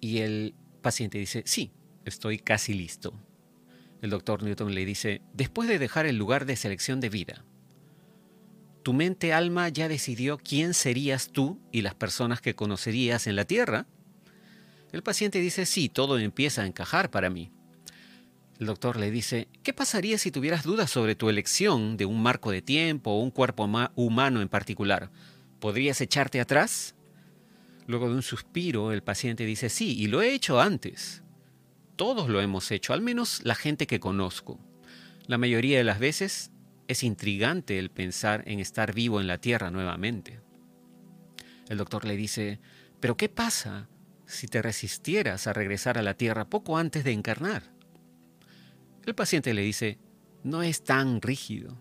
Y 0.00 0.18
el 0.18 0.54
paciente 0.80 1.18
dice, 1.18 1.42
sí, 1.44 1.72
estoy 2.04 2.38
casi 2.38 2.72
listo. 2.72 3.12
El 4.00 4.10
doctor 4.10 4.42
Newton 4.42 4.74
le 4.74 4.84
dice, 4.84 5.22
después 5.34 5.68
de 5.68 5.78
dejar 5.78 6.06
el 6.06 6.16
lugar 6.16 6.46
de 6.46 6.54
selección 6.54 7.00
de 7.00 7.08
vida, 7.08 7.44
¿tu 8.84 8.92
mente 8.92 9.32
alma 9.32 9.68
ya 9.68 9.88
decidió 9.88 10.38
quién 10.38 10.72
serías 10.72 11.30
tú 11.32 11.60
y 11.72 11.82
las 11.82 11.96
personas 11.96 12.40
que 12.40 12.54
conocerías 12.54 13.26
en 13.26 13.34
la 13.34 13.44
Tierra? 13.44 13.86
El 14.92 15.02
paciente 15.02 15.40
dice, 15.40 15.66
sí, 15.66 15.88
todo 15.88 16.18
empieza 16.18 16.62
a 16.62 16.66
encajar 16.66 17.10
para 17.10 17.28
mí. 17.28 17.50
El 18.58 18.66
doctor 18.66 18.96
le 18.96 19.10
dice, 19.10 19.48
¿qué 19.62 19.72
pasaría 19.72 20.18
si 20.18 20.30
tuvieras 20.30 20.64
dudas 20.64 20.90
sobre 20.90 21.14
tu 21.14 21.28
elección 21.28 21.96
de 21.96 22.06
un 22.06 22.22
marco 22.22 22.50
de 22.50 22.62
tiempo 22.62 23.10
o 23.12 23.22
un 23.22 23.30
cuerpo 23.30 23.68
humano 23.94 24.40
en 24.40 24.48
particular? 24.48 25.10
¿Podrías 25.60 26.00
echarte 26.00 26.40
atrás? 26.40 26.94
Luego 27.86 28.08
de 28.08 28.16
un 28.16 28.22
suspiro, 28.22 28.92
el 28.92 29.02
paciente 29.02 29.44
dice, 29.44 29.68
sí, 29.68 29.96
y 29.96 30.08
lo 30.08 30.22
he 30.22 30.34
hecho 30.34 30.60
antes. 30.60 31.22
Todos 31.96 32.28
lo 32.28 32.40
hemos 32.40 32.70
hecho, 32.70 32.92
al 32.92 33.00
menos 33.00 33.42
la 33.44 33.54
gente 33.54 33.86
que 33.86 34.00
conozco. 34.00 34.58
La 35.26 35.38
mayoría 35.38 35.78
de 35.78 35.84
las 35.84 35.98
veces 35.98 36.50
es 36.88 37.02
intrigante 37.02 37.78
el 37.78 37.90
pensar 37.90 38.42
en 38.46 38.60
estar 38.60 38.94
vivo 38.94 39.20
en 39.20 39.26
la 39.26 39.38
Tierra 39.38 39.70
nuevamente. 39.70 40.40
El 41.68 41.78
doctor 41.78 42.04
le 42.06 42.16
dice, 42.16 42.60
¿pero 42.98 43.16
qué 43.16 43.28
pasa 43.28 43.88
si 44.28 44.46
te 44.46 44.62
resistieras 44.62 45.46
a 45.46 45.52
regresar 45.52 45.98
a 45.98 46.02
la 46.02 46.14
Tierra 46.14 46.48
poco 46.48 46.78
antes 46.78 47.02
de 47.02 47.12
encarnar? 47.12 47.62
El 49.04 49.14
paciente 49.14 49.54
le 49.54 49.62
dice, 49.62 49.98
no 50.44 50.62
es 50.62 50.84
tan 50.84 51.22
rígido. 51.22 51.78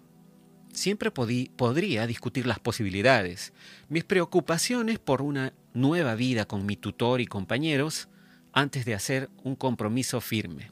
Siempre 0.71 1.11
podría 1.11 2.07
discutir 2.07 2.47
las 2.47 2.59
posibilidades. 2.59 3.53
Mis 3.89 4.03
preocupaciones 4.03 4.99
por 4.99 5.21
una 5.21 5.53
nueva 5.73 6.15
vida 6.15 6.45
con 6.45 6.65
mi 6.65 6.77
tutor 6.77 7.19
y 7.19 7.25
compañeros 7.25 8.09
antes 8.53 8.85
de 8.85 8.93
hacer 8.93 9.29
un 9.43 9.55
compromiso 9.55 10.21
firme. 10.21 10.71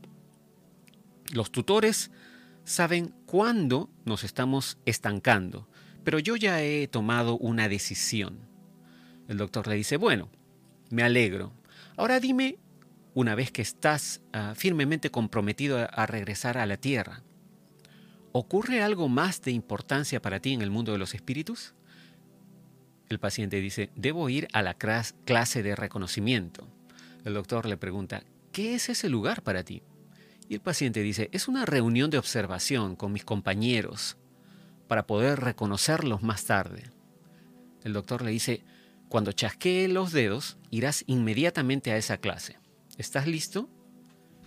Los 1.32 1.52
tutores 1.52 2.12
saben 2.64 3.14
cuándo 3.26 3.90
nos 4.06 4.24
estamos 4.24 4.78
estancando, 4.86 5.68
pero 6.04 6.20
yo 6.20 6.36
ya 6.36 6.62
he 6.62 6.88
tomado 6.88 7.38
una 7.38 7.68
decisión. 7.68 8.40
El 9.28 9.38
doctor 9.38 9.68
le 9.68 9.76
dice, 9.76 9.98
bueno, 9.98 10.30
me 10.90 11.04
alegro. 11.04 11.52
Ahora 11.98 12.20
dime 12.20 12.58
una 13.14 13.36
vez 13.36 13.52
que 13.52 13.62
estás 13.62 14.22
ah, 14.34 14.54
firmemente 14.56 15.10
comprometido 15.10 15.88
a, 15.90 16.06
regresar 16.06 16.58
a 16.58 16.66
la 16.66 16.78
tierra. 16.78 17.24
¿Ocurre 18.34 18.84
algo 18.84 19.08
más 19.08 19.42
de 19.42 19.52
importancia 19.52 20.22
para 20.22 20.42
ti 20.42 20.52
en 20.52 20.62
el 20.62 20.70
mundo 20.70 20.92
de 20.92 20.98
los 20.98 21.14
espíritus? 21.14 21.74
El 23.08 23.20
paciente 23.20 23.62
dice, 23.62 23.90
debo 23.96 24.28
ir 24.30 24.50
a 24.52 24.62
la 24.62 24.74
clase 24.74 25.64
de 25.64 25.76
reconocimiento. 25.76 26.68
El 27.24 27.34
doctor 27.36 27.66
le 27.66 27.78
pregunta, 27.78 28.24
¿qué 28.52 28.76
es 28.76 28.90
ese 28.90 29.08
lugar 29.08 29.42
para 29.42 29.64
ti? 29.64 29.82
Y 30.50 30.56
el 30.56 30.62
paciente 30.62 31.02
dice, 31.02 31.30
es 31.32 31.48
una 31.48 31.66
reunión 31.66 32.10
de 32.10 32.18
observación 32.18 32.98
con 32.98 33.14
mis 33.14 33.24
compañeros 33.24 34.18
para 34.90 35.08
poder 35.08 35.40
reconocerlos 35.40 36.22
más 36.22 36.44
tarde. 36.44 36.84
El 37.86 37.94
doctor 37.94 38.22
le 38.22 38.32
dice, 38.32 38.64
cuando 39.10 39.32
chasquee 39.32 39.88
los 39.88 40.12
dedos, 40.12 40.58
irás 40.72 41.04
inmediatamente 41.08 41.92
a 41.92 41.98
esa 41.98 42.18
clase. 42.18 42.58
¿Estás 42.98 43.28
listo? 43.28 43.70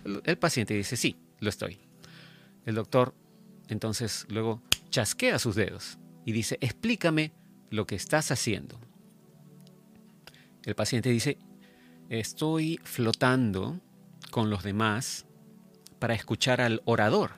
El, 0.03 0.37
paciente 0.37 0.73
dice, 0.73 0.97
sí, 0.97 1.17
lo 1.39 1.49
estoy. 1.49 1.79
El 2.65 2.75
doctor 2.75 3.15
entonces 3.67 4.25
luego 4.29 4.61
chasquea 4.89 5.39
sus 5.39 5.55
dedos 5.55 5.97
y 6.25 6.31
dice, 6.31 6.57
explícame 6.61 7.31
lo 7.69 7.85
que 7.85 7.95
estás 7.95 8.31
haciendo. 8.31 8.79
El 10.63 10.75
paciente 10.75 11.09
dice, 11.09 11.37
estoy 12.09 12.79
flotando 12.83 13.79
con 14.31 14.49
los 14.49 14.63
demás 14.63 15.25
para 15.99 16.13
escuchar 16.13 16.61
al 16.61 16.81
orador. 16.85 17.33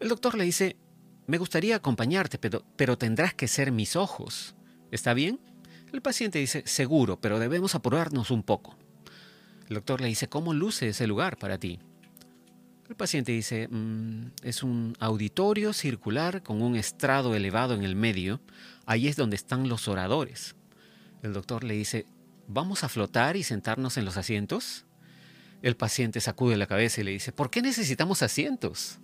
El 0.00 0.08
doctor 0.08 0.36
le 0.36 0.44
dice, 0.44 0.76
me 1.26 1.38
gustaría 1.38 1.76
acompañarte, 1.76 2.38
pero, 2.38 2.64
pero 2.76 2.96
tendrás 2.96 3.34
que 3.34 3.48
ser 3.48 3.72
mis 3.72 3.96
ojos. 3.96 4.54
¿Está 4.90 5.14
bien? 5.14 5.40
El 5.92 6.02
paciente 6.02 6.38
dice, 6.38 6.62
seguro, 6.66 7.20
pero 7.20 7.38
debemos 7.38 7.74
apurarnos 7.74 8.30
un 8.30 8.42
poco. 8.42 8.76
El 9.68 9.74
doctor 9.74 10.00
le 10.00 10.08
dice, 10.08 10.28
¿cómo 10.28 10.52
luce 10.52 10.88
ese 10.88 11.06
lugar 11.06 11.38
para 11.38 11.58
ti? 11.58 11.78
El 12.88 12.94
paciente 12.94 13.32
dice, 13.32 13.68
mm, 13.68 14.32
es 14.42 14.62
un 14.62 14.94
auditorio 15.00 15.72
circular 15.72 16.42
con 16.42 16.62
un 16.62 16.76
estrado 16.76 17.34
elevado 17.34 17.74
en 17.74 17.82
el 17.82 17.96
medio. 17.96 18.40
Ahí 18.84 19.08
es 19.08 19.16
donde 19.16 19.36
están 19.36 19.68
los 19.68 19.88
oradores. 19.88 20.54
El 21.22 21.32
doctor 21.32 21.64
le 21.64 21.74
dice, 21.74 22.06
¿vamos 22.46 22.84
a 22.84 22.88
flotar 22.88 23.36
y 23.36 23.42
sentarnos 23.42 23.96
en 23.96 24.04
los 24.04 24.16
asientos? 24.16 24.84
El 25.62 25.76
paciente 25.76 26.20
sacude 26.20 26.56
la 26.56 26.68
cabeza 26.68 27.00
y 27.00 27.04
le 27.04 27.10
dice, 27.10 27.32
¿por 27.32 27.50
qué 27.50 27.62
necesitamos 27.62 28.22
asientos? 28.22 28.98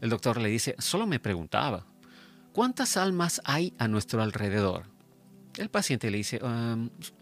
El 0.00 0.10
doctor 0.10 0.40
le 0.40 0.48
dice, 0.48 0.74
solo 0.78 1.06
me 1.06 1.20
preguntaba, 1.20 1.86
¿cuántas 2.52 2.96
almas 2.96 3.40
hay 3.44 3.74
a 3.78 3.86
nuestro 3.86 4.22
alrededor? 4.22 4.95
El 5.56 5.70
paciente 5.70 6.10
le 6.10 6.18
dice, 6.18 6.40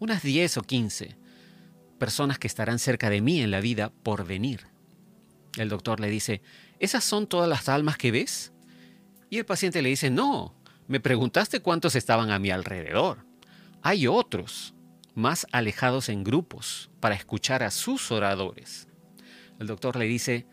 unas 0.00 0.22
10 0.22 0.56
o 0.56 0.62
15 0.62 1.16
personas 1.98 2.38
que 2.38 2.48
estarán 2.48 2.78
cerca 2.78 3.08
de 3.10 3.20
mí 3.20 3.40
en 3.40 3.50
la 3.50 3.60
vida 3.60 3.92
por 4.02 4.26
venir. 4.26 4.66
El 5.56 5.68
doctor 5.68 6.00
le 6.00 6.10
dice, 6.10 6.42
¿esas 6.80 7.04
son 7.04 7.26
todas 7.28 7.48
las 7.48 7.68
almas 7.68 7.96
que 7.96 8.10
ves? 8.10 8.52
Y 9.30 9.38
el 9.38 9.46
paciente 9.46 9.82
le 9.82 9.88
dice, 9.88 10.10
no, 10.10 10.54
me 10.88 11.00
preguntaste 11.00 11.60
cuántos 11.60 11.94
estaban 11.94 12.30
a 12.30 12.38
mi 12.38 12.50
alrededor. 12.50 13.24
Hay 13.82 14.06
otros, 14.06 14.74
más 15.14 15.46
alejados 15.52 16.08
en 16.08 16.24
grupos 16.24 16.90
para 17.00 17.14
escuchar 17.14 17.62
a 17.62 17.70
sus 17.70 18.10
oradores. 18.10 18.88
El 19.60 19.68
doctor 19.68 19.96
le 19.96 20.06
dice, 20.06 20.46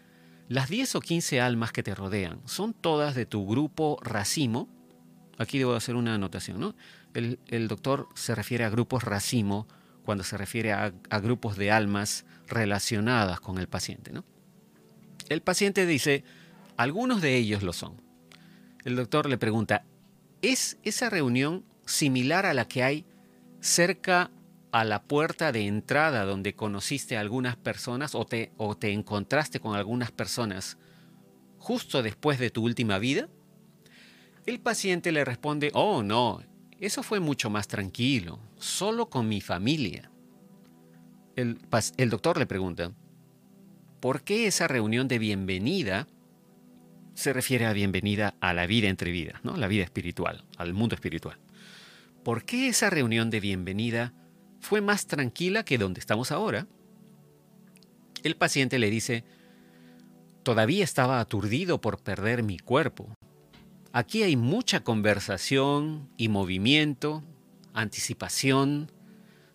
las 0.47 0.69
10 0.69 0.95
o 0.95 1.01
15 1.01 1.41
almas 1.41 1.71
que 1.71 1.81
te 1.81 1.95
rodean, 1.95 2.41
¿son 2.45 2.73
todas 2.73 3.15
de 3.15 3.25
tu 3.25 3.47
grupo 3.47 3.97
racimo? 4.03 4.69
Aquí 5.37 5.57
debo 5.57 5.73
hacer 5.73 5.95
una 5.95 6.13
anotación, 6.13 6.59
¿no? 6.59 6.75
El, 7.13 7.67
doctor 7.67 8.07
se 8.15 8.35
refiere 8.35 8.63
a 8.63 8.69
grupos 8.69 9.03
racimo 9.03 9.67
cuando 10.03 10.23
se 10.23 10.37
refiere 10.37 10.73
a, 10.73 10.93
grupos 11.21 11.57
de 11.57 11.71
almas 11.71 12.25
relacionadas 12.47 13.39
con 13.39 13.57
el 13.57 13.67
paciente, 13.67 14.11
¿no? 14.11 14.23
El 15.29 15.41
paciente 15.41 15.85
dice, 15.85 16.23
algunos 16.77 17.21
de 17.21 17.37
ellos 17.37 17.63
lo 17.63 17.73
son. 17.73 18.01
El 18.83 18.95
doctor 18.95 19.29
le 19.29 19.37
pregunta, 19.37 19.85
¿es 20.41 20.77
esa 20.83 21.09
reunión 21.09 21.63
similar 21.85 22.45
a 22.45 22.53
la 22.53 22.67
que 22.67 22.83
hay 22.83 23.05
cerca 23.59 24.31
a 24.71 24.83
la 24.83 25.03
puerta 25.03 25.51
de 25.51 25.67
entrada 25.67 26.25
donde 26.25 26.55
conociste 26.55 27.17
a 27.17 27.19
algunas 27.19 27.55
personas 27.55 28.15
o 28.15 28.25
te, 28.25 28.51
o 28.57 28.75
te 28.75 28.91
encontraste 28.91 29.59
con 29.59 29.75
algunas 29.75 30.11
personas 30.11 30.77
justo 31.57 32.01
después 32.01 32.39
de 32.39 32.49
tu 32.49 32.63
última 32.63 32.97
vida? 32.97 33.29
El 34.45 34.59
paciente 34.59 35.11
le 35.11 35.23
responde, 35.23 35.71
oh 35.73 36.01
no, 36.01 36.41
eso 36.85 37.03
fue 37.03 37.19
mucho 37.19 37.49
más 37.49 37.67
tranquilo, 37.67 38.39
solo 38.57 39.09
con 39.09 39.27
mi 39.27 39.41
familia. 39.41 40.11
El, 41.35 41.57
doctor 42.09 42.37
le 42.37 42.45
pregunta, 42.45 42.91
¿por 43.99 44.23
qué 44.23 44.47
esa 44.47 44.67
reunión 44.67 45.07
de 45.07 45.19
bienvenida 45.19 46.07
se 47.13 47.33
refiere 47.33 47.65
a 47.65 47.73
bienvenida 47.73 48.35
a 48.41 48.53
la 48.53 48.67
vida 48.67 48.89
entre 48.89 49.11
vidas, 49.11 49.43
¿no? 49.43 49.55
la 49.57 49.67
vida 49.67 49.83
espiritual, 49.83 50.43
al 50.57 50.73
mundo 50.73 50.95
espiritual? 50.95 51.37
¿Por 52.23 52.45
qué 52.45 52.67
esa 52.67 52.89
reunión 52.89 53.29
de 53.29 53.39
bienvenida 53.39 54.13
fue 54.61 54.79
más 54.79 55.07
tranquila 55.07 55.65
que 55.65 55.77
donde 55.77 55.99
estamos 55.99 56.31
ahora. 56.31 56.67
El 58.23 58.35
paciente 58.37 58.79
le 58.79 58.89
dice, 58.89 59.25
todavía 60.43 60.83
estaba 60.83 61.19
aturdido 61.19 61.81
por 61.81 62.01
perder 62.01 62.43
mi 62.43 62.59
cuerpo. 62.59 63.13
Aquí 63.93 64.23
hay 64.23 64.37
mucha 64.37 64.83
conversación 64.83 66.09
y 66.15 66.29
movimiento, 66.29 67.23
anticipación. 67.73 68.91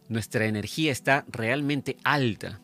Nuestra 0.08 0.44
energía 0.44 0.92
está 0.92 1.24
realmente 1.28 1.96
alta. 2.04 2.60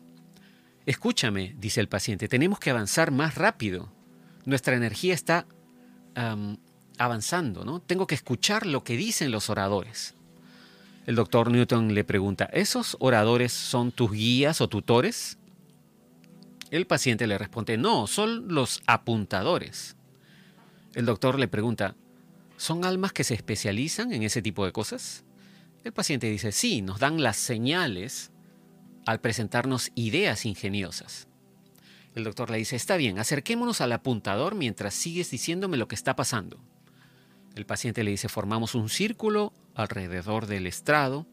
Escúchame, 0.85 1.55
dice 1.57 1.81
el 1.81 1.87
paciente, 1.87 2.27
tenemos 2.27 2.59
que 2.59 2.69
avanzar 2.69 3.11
más 3.11 3.35
rápido. 3.35 3.91
Nuestra 4.45 4.75
energía 4.75 5.13
está 5.13 5.47
avanzando, 6.99 7.65
¿no? 7.65 7.81
Tengo 7.81 8.05
que 8.05 8.15
escuchar 8.15 8.67
lo 8.67 8.83
que 8.83 8.95
dicen 8.95 9.31
los 9.31 9.49
oradores. 9.49 10.13
El 11.07 11.15
doctor 11.15 11.49
Newton 11.49 11.95
le 11.95 12.03
pregunta, 12.03 12.45
¿esos 12.53 12.97
oradores 12.99 13.51
son 13.51 13.91
tus 13.91 14.11
guías 14.11 14.61
o 14.61 14.69
tutores? 14.69 15.37
El 16.69 16.85
paciente 16.85 17.25
le 17.27 17.37
responde, 17.37 17.77
no, 17.77 18.07
son 18.07 18.53
los 18.53 18.81
apuntadores. 18.85 19.97
El 20.95 21.05
doctor 21.05 21.39
le 21.39 21.47
pregunta, 21.47 21.95
¿son 22.55 22.85
almas 22.85 23.13
que 23.13 23.23
se 23.23 23.33
especializan 23.33 24.13
en 24.13 24.21
ese 24.21 24.43
tipo 24.43 24.63
de 24.63 24.71
cosas? 24.71 25.23
El 25.83 25.91
paciente 25.91 26.29
dice, 26.29 26.51
sí, 26.51 26.81
nos 26.83 26.99
dan 26.99 27.23
las 27.23 27.37
señales 27.37 28.31
al 29.05 29.19
presentarnos 29.19 29.91
ideas 29.95 30.45
ingeniosas. 30.45 31.27
El 32.13 32.23
doctor 32.23 32.51
le 32.51 32.57
dice, 32.59 32.75
está 32.75 32.95
bien, 32.95 33.17
acerquémonos 33.17 33.81
al 33.81 33.91
apuntador 33.91 34.53
mientras 34.53 34.93
sigues 34.93 35.31
diciéndome 35.31 35.77
lo 35.77 35.87
que 35.87 35.95
está 35.95 36.15
pasando. 36.15 36.59
El 37.55 37.65
paciente 37.65 38.03
le 38.03 38.11
dice, 38.11 38.29
formamos 38.29 38.75
un 38.75 38.87
círculo 38.87 39.51
alrededor 39.73 40.45
del 40.45 40.67
estrado, 40.67 41.25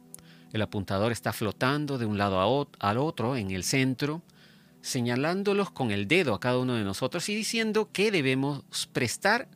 el 0.52 0.62
apuntador 0.62 1.12
está 1.12 1.32
flotando 1.34 1.98
de 1.98 2.06
un 2.06 2.18
lado 2.18 2.68
al 2.80 2.98
otro 2.98 3.36
en 3.36 3.50
el 3.50 3.62
centro, 3.62 4.22
señalándolos 4.80 5.70
con 5.70 5.90
el 5.90 6.08
dedo 6.08 6.34
a 6.34 6.40
cada 6.40 6.58
uno 6.58 6.74
de 6.74 6.84
nosotros 6.84 7.28
y 7.28 7.34
diciendo 7.34 7.90
que 7.92 8.10
debemos 8.10 8.64
prestar 8.92 9.48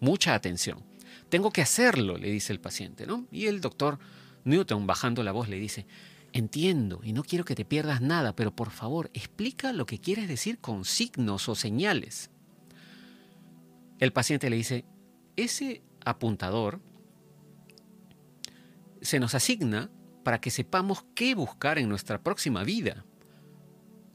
mucha 0.00 0.34
atención. 0.34 0.82
Tengo 1.28 1.52
que 1.52 1.62
hacerlo, 1.62 2.16
le 2.16 2.30
dice 2.30 2.52
el 2.52 2.60
paciente, 2.60 3.06
¿no? 3.06 3.26
Y 3.30 3.46
el 3.46 3.60
doctor 3.60 3.98
Newton, 4.44 4.86
bajando 4.86 5.22
la 5.22 5.32
voz, 5.32 5.48
le 5.48 5.58
dice, 5.58 5.86
entiendo 6.32 7.00
y 7.02 7.12
no 7.12 7.22
quiero 7.22 7.44
que 7.44 7.54
te 7.54 7.64
pierdas 7.64 8.00
nada, 8.00 8.34
pero 8.34 8.54
por 8.54 8.70
favor, 8.70 9.10
explica 9.14 9.72
lo 9.72 9.86
que 9.86 10.00
quieres 10.00 10.28
decir 10.28 10.58
con 10.58 10.84
signos 10.84 11.48
o 11.48 11.54
señales. 11.54 12.30
El 13.98 14.12
paciente 14.12 14.50
le 14.50 14.56
dice, 14.56 14.84
ese 15.36 15.82
apuntador 16.04 16.80
se 19.02 19.20
nos 19.20 19.34
asigna 19.34 19.90
para 20.24 20.40
que 20.40 20.50
sepamos 20.50 21.04
qué 21.14 21.34
buscar 21.34 21.78
en 21.78 21.88
nuestra 21.88 22.22
próxima 22.22 22.64
vida. 22.64 23.04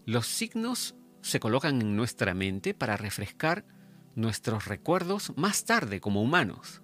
Los 0.05 0.27
signos 0.27 0.95
se 1.21 1.39
colocan 1.39 1.81
en 1.81 1.95
nuestra 1.95 2.33
mente 2.33 2.73
para 2.73 2.97
refrescar 2.97 3.65
nuestros 4.15 4.65
recuerdos 4.65 5.33
más 5.35 5.65
tarde 5.65 5.99
como 5.99 6.21
humanos. 6.21 6.81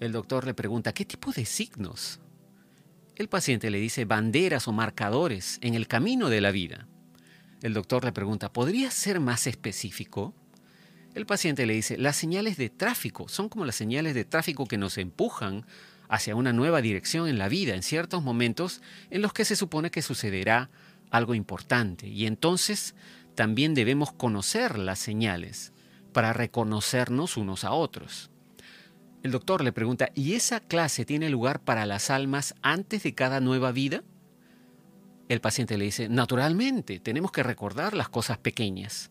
El 0.00 0.12
doctor 0.12 0.46
le 0.46 0.54
pregunta, 0.54 0.92
¿qué 0.92 1.04
tipo 1.04 1.32
de 1.32 1.44
signos? 1.44 2.20
El 3.16 3.28
paciente 3.28 3.70
le 3.70 3.80
dice 3.80 4.04
banderas 4.04 4.68
o 4.68 4.72
marcadores 4.72 5.58
en 5.60 5.74
el 5.74 5.88
camino 5.88 6.28
de 6.28 6.40
la 6.40 6.52
vida. 6.52 6.86
El 7.62 7.74
doctor 7.74 8.04
le 8.04 8.12
pregunta, 8.12 8.52
¿podría 8.52 8.92
ser 8.92 9.18
más 9.18 9.48
específico? 9.48 10.32
El 11.14 11.26
paciente 11.26 11.66
le 11.66 11.74
dice, 11.74 11.98
las 11.98 12.14
señales 12.14 12.56
de 12.56 12.70
tráfico 12.70 13.28
son 13.28 13.48
como 13.48 13.64
las 13.64 13.74
señales 13.74 14.14
de 14.14 14.24
tráfico 14.24 14.66
que 14.66 14.78
nos 14.78 14.98
empujan 14.98 15.66
hacia 16.08 16.36
una 16.36 16.52
nueva 16.52 16.80
dirección 16.80 17.26
en 17.26 17.38
la 17.38 17.48
vida 17.48 17.74
en 17.74 17.82
ciertos 17.82 18.22
momentos 18.22 18.80
en 19.10 19.22
los 19.22 19.32
que 19.32 19.44
se 19.44 19.56
supone 19.56 19.90
que 19.90 20.00
sucederá 20.00 20.70
algo 21.10 21.34
importante. 21.34 22.06
Y 22.06 22.26
entonces 22.26 22.94
también 23.34 23.74
debemos 23.74 24.12
conocer 24.12 24.78
las 24.78 25.00
señales 25.00 25.72
para 26.12 26.32
reconocernos 26.32 27.36
unos 27.36 27.64
a 27.64 27.72
otros. 27.72 28.30
El 29.22 29.32
doctor 29.32 29.64
le 29.64 29.72
pregunta, 29.72 30.10
¿y 30.14 30.34
esa 30.34 30.60
clase 30.60 31.04
tiene 31.04 31.28
lugar 31.28 31.60
para 31.60 31.86
las 31.86 32.10
almas 32.10 32.54
antes 32.62 33.02
de 33.02 33.14
cada 33.14 33.40
nueva 33.40 33.72
vida? 33.72 34.04
El 35.28 35.40
paciente 35.40 35.76
le 35.76 35.86
dice, 35.86 36.08
naturalmente, 36.08 37.00
tenemos 37.00 37.32
que 37.32 37.42
recordar 37.42 37.94
las 37.94 38.08
cosas 38.08 38.38
pequeñas. 38.38 39.10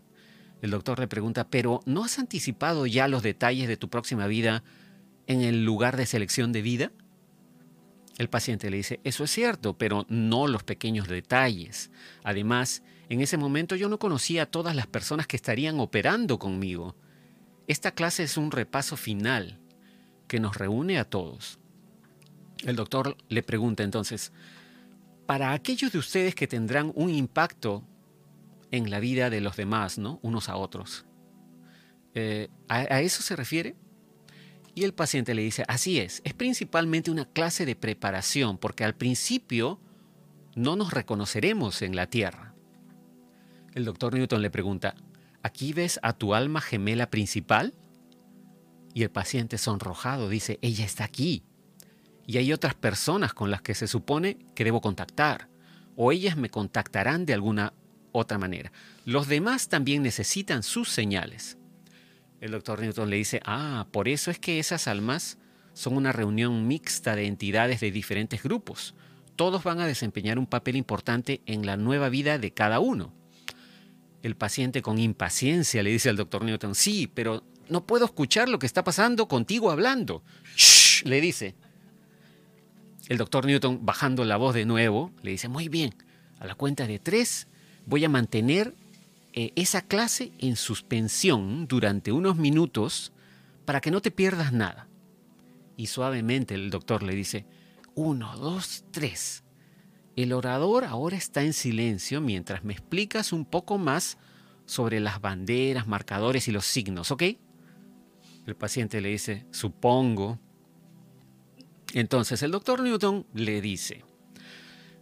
El 0.61 0.71
doctor 0.71 0.99
le 0.99 1.07
pregunta, 1.07 1.47
¿pero 1.49 1.81
no 1.85 2.03
has 2.03 2.17
anticipado 2.17 2.87
ya 2.87 3.07
los 3.07 3.21
detalles 3.21 3.67
de 3.67 3.77
tu 3.77 3.89
próxima 3.89 4.27
vida 4.27 4.63
en 5.27 5.41
el 5.41 5.63
lugar 5.63 5.97
de 5.97 6.05
selección 6.05 6.51
de 6.51 6.61
vida? 6.61 6.91
El 8.17 8.29
paciente 8.29 8.71
le 8.71 8.77
dice, 8.77 8.99
eso 9.03 9.23
es 9.23 9.31
cierto, 9.31 9.77
pero 9.77 10.07
no 10.09 10.47
los 10.47 10.63
pequeños 10.63 11.07
detalles. 11.07 11.91
Además, 12.23 12.81
en 13.09 13.21
ese 13.21 13.37
momento 13.37 13.75
yo 13.75 13.89
no 13.89 13.99
conocía 13.99 14.43
a 14.43 14.45
todas 14.47 14.75
las 14.75 14.87
personas 14.87 15.27
que 15.27 15.37
estarían 15.37 15.79
operando 15.79 16.39
conmigo. 16.39 16.95
Esta 17.67 17.91
clase 17.91 18.23
es 18.23 18.37
un 18.37 18.51
repaso 18.51 18.97
final 18.97 19.59
que 20.27 20.39
nos 20.39 20.57
reúne 20.57 20.99
a 20.99 21.05
todos. 21.05 21.59
El 22.65 22.75
doctor 22.75 23.15
le 23.29 23.43
pregunta 23.43 23.83
entonces, 23.83 24.31
para 25.25 25.53
aquellos 25.53 25.91
de 25.91 25.99
ustedes 25.99 26.35
que 26.35 26.47
tendrán 26.47 26.91
un 26.95 27.09
impacto 27.09 27.83
en 28.71 28.89
la 28.89 28.99
vida 28.99 29.29
de 29.29 29.41
los 29.41 29.55
demás, 29.55 29.97
¿no? 29.97 30.19
Unos 30.21 30.49
a 30.49 30.55
otros. 30.55 31.05
Eh, 32.13 32.49
¿a, 32.67 33.01
eso 33.01 33.21
se 33.21 33.35
refiere? 33.35 33.75
Y 34.73 34.83
el 34.83 34.93
paciente 34.93 35.33
le 35.33 35.41
dice, 35.41 35.63
así 35.67 35.99
es, 35.99 36.21
es 36.23 36.33
principalmente 36.33 37.11
una 37.11 37.25
clase 37.25 37.65
de 37.65 37.75
preparación, 37.75 38.57
porque 38.57 38.83
al 38.83 38.95
principio 38.95 39.79
no 40.55 40.75
nos 40.75 40.93
reconoceremos 40.93 41.81
en 41.81 41.95
la 41.95 42.07
tierra. 42.07 42.46
El 43.77 43.85
doctor 43.85 44.15
Newton 44.15 44.41
le 44.41 44.49
pregunta, 44.49 44.95
¿aquí 45.43 45.71
ves 45.71 45.99
a 46.01 46.13
tu 46.13 46.33
alma 46.33 46.61
gemela 46.61 47.11
principal? 47.11 47.75
Y 48.95 49.03
el 49.03 49.11
paciente 49.11 49.59
sonrojado 49.59 50.29
dice, 50.29 50.57
ella 50.63 50.83
está 50.83 51.03
aquí. 51.03 51.43
Y 52.25 52.39
hay 52.39 52.53
otras 52.53 52.73
personas 52.73 53.35
con 53.35 53.51
las 53.51 53.61
que 53.61 53.75
se 53.75 53.85
supone 53.85 54.39
que 54.55 54.63
debo 54.63 54.81
contactar, 54.81 55.47
o 55.95 56.11
ellas 56.11 56.37
me 56.37 56.49
contactarán 56.49 57.27
de 57.27 57.35
alguna 57.35 57.73
otra 58.13 58.39
manera. 58.39 58.71
Los 59.05 59.27
demás 59.27 59.69
también 59.69 60.01
necesitan 60.01 60.63
sus 60.63 60.89
señales. 60.89 61.59
El 62.41 62.53
doctor 62.53 62.81
Newton 62.81 63.11
le 63.11 63.17
dice, 63.17 63.41
ah, 63.45 63.85
por 63.91 64.07
eso 64.07 64.31
es 64.31 64.39
que 64.39 64.57
esas 64.57 64.87
almas 64.87 65.37
son 65.73 65.95
una 65.97 66.11
reunión 66.11 66.67
mixta 66.67 67.15
de 67.15 67.27
entidades 67.27 67.79
de 67.81 67.91
diferentes 67.91 68.41
grupos. 68.41 68.95
Todos 69.35 69.63
van 69.63 69.81
a 69.81 69.85
desempeñar 69.85 70.39
un 70.39 70.47
papel 70.47 70.77
importante 70.77 71.41
en 71.45 71.67
la 71.67 71.77
nueva 71.77 72.09
vida 72.09 72.39
de 72.39 72.51
cada 72.55 72.79
uno. 72.79 73.13
El 74.23 74.35
paciente 74.35 74.81
con 74.81 74.97
impaciencia 74.97 75.83
le 75.83 75.91
dice 75.91 76.09
al 76.09 76.17
doctor 76.17 76.43
Newton, 76.43 76.75
sí, 76.75 77.07
pero 77.07 77.43
no 77.69 77.85
puedo 77.85 78.05
escuchar 78.05 78.49
lo 78.49 78.59
que 78.59 78.65
está 78.65 78.83
pasando 78.83 79.27
contigo 79.27 79.71
hablando. 79.71 80.23
Shh, 80.55 81.03
le 81.05 81.21
dice. 81.21 81.55
El 83.09 83.17
doctor 83.17 83.45
Newton, 83.45 83.85
bajando 83.85 84.25
la 84.25 84.37
voz 84.37 84.53
de 84.53 84.65
nuevo, 84.65 85.11
le 85.21 85.31
dice, 85.31 85.47
muy 85.47 85.69
bien, 85.69 85.95
a 86.39 86.45
la 86.45 86.55
cuenta 86.55 86.87
de 86.87 86.99
tres, 86.99 87.47
voy 87.85 88.03
a 88.03 88.09
mantener 88.09 88.73
eh, 89.33 89.53
esa 89.55 89.81
clase 89.81 90.31
en 90.39 90.55
suspensión 90.55 91.67
durante 91.67 92.11
unos 92.11 92.37
minutos 92.37 93.13
para 93.65 93.81
que 93.81 93.91
no 93.91 94.01
te 94.01 94.11
pierdas 94.11 94.51
nada. 94.51 94.87
Y 95.77 95.87
suavemente 95.87 96.55
el 96.55 96.69
doctor 96.69 97.03
le 97.03 97.13
dice, 97.13 97.45
uno, 97.95 98.35
dos, 98.37 98.83
tres. 98.91 99.43
El 100.17 100.33
orador 100.33 100.83
ahora 100.83 101.15
está 101.15 101.43
en 101.43 101.53
silencio 101.53 102.21
mientras 102.21 102.63
me 102.63 102.73
explicas 102.73 103.31
un 103.31 103.45
poco 103.45 103.77
más 103.77 104.17
sobre 104.65 104.99
las 104.99 105.21
banderas, 105.21 105.85
marcadores 105.85 106.47
y 106.47 106.51
los 106.51 106.65
signos, 106.65 107.11
¿ok? 107.11 107.23
El 108.47 108.55
paciente 108.55 108.99
le 108.99 109.09
dice, 109.09 109.45
supongo. 109.51 110.39
Entonces 111.93 112.41
el 112.41 112.49
doctor 112.49 112.81
Newton 112.81 113.27
le 113.35 113.61
dice, 113.61 114.03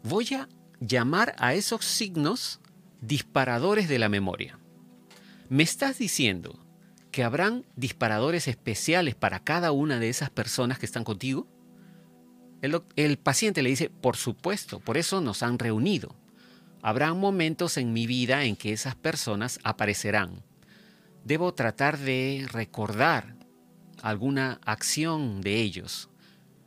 voy 0.03 0.33
a 0.33 0.49
llamar 0.81 1.33
a 1.39 1.53
esos 1.53 1.85
signos 1.85 2.59
disparadores 2.99 3.87
de 3.87 3.99
la 3.99 4.09
memoria. 4.09 4.59
¿Me 5.47 5.63
estás 5.63 5.97
diciendo 5.97 6.59
que 7.11 7.23
habrán 7.23 7.65
disparadores 7.77 8.49
especiales 8.49 9.15
para 9.15 9.39
cada 9.45 9.71
una 9.71 9.97
de 9.97 10.09
esas 10.09 10.29
personas 10.29 10.77
que 10.77 10.85
están 10.85 11.05
contigo? 11.05 11.47
El, 12.61 13.17
paciente 13.17 13.61
le 13.61 13.69
dice, 13.69 13.89
por 13.89 14.17
supuesto, 14.17 14.79
por 14.79 14.97
eso 14.97 15.21
nos 15.21 15.43
han 15.43 15.59
reunido. 15.59 16.15
Habrá 16.81 17.13
momentos 17.13 17.77
en 17.77 17.93
mi 17.93 18.07
vida 18.07 18.43
en 18.45 18.55
que 18.55 18.73
esas 18.73 18.95
personas 18.95 19.59
aparecerán. 19.63 20.43
Debo 21.23 21.53
tratar 21.53 21.97
de 21.97 22.45
recordar 22.51 23.35
alguna 24.01 24.59
acción 24.65 25.41
de 25.41 25.61
ellos, 25.61 26.09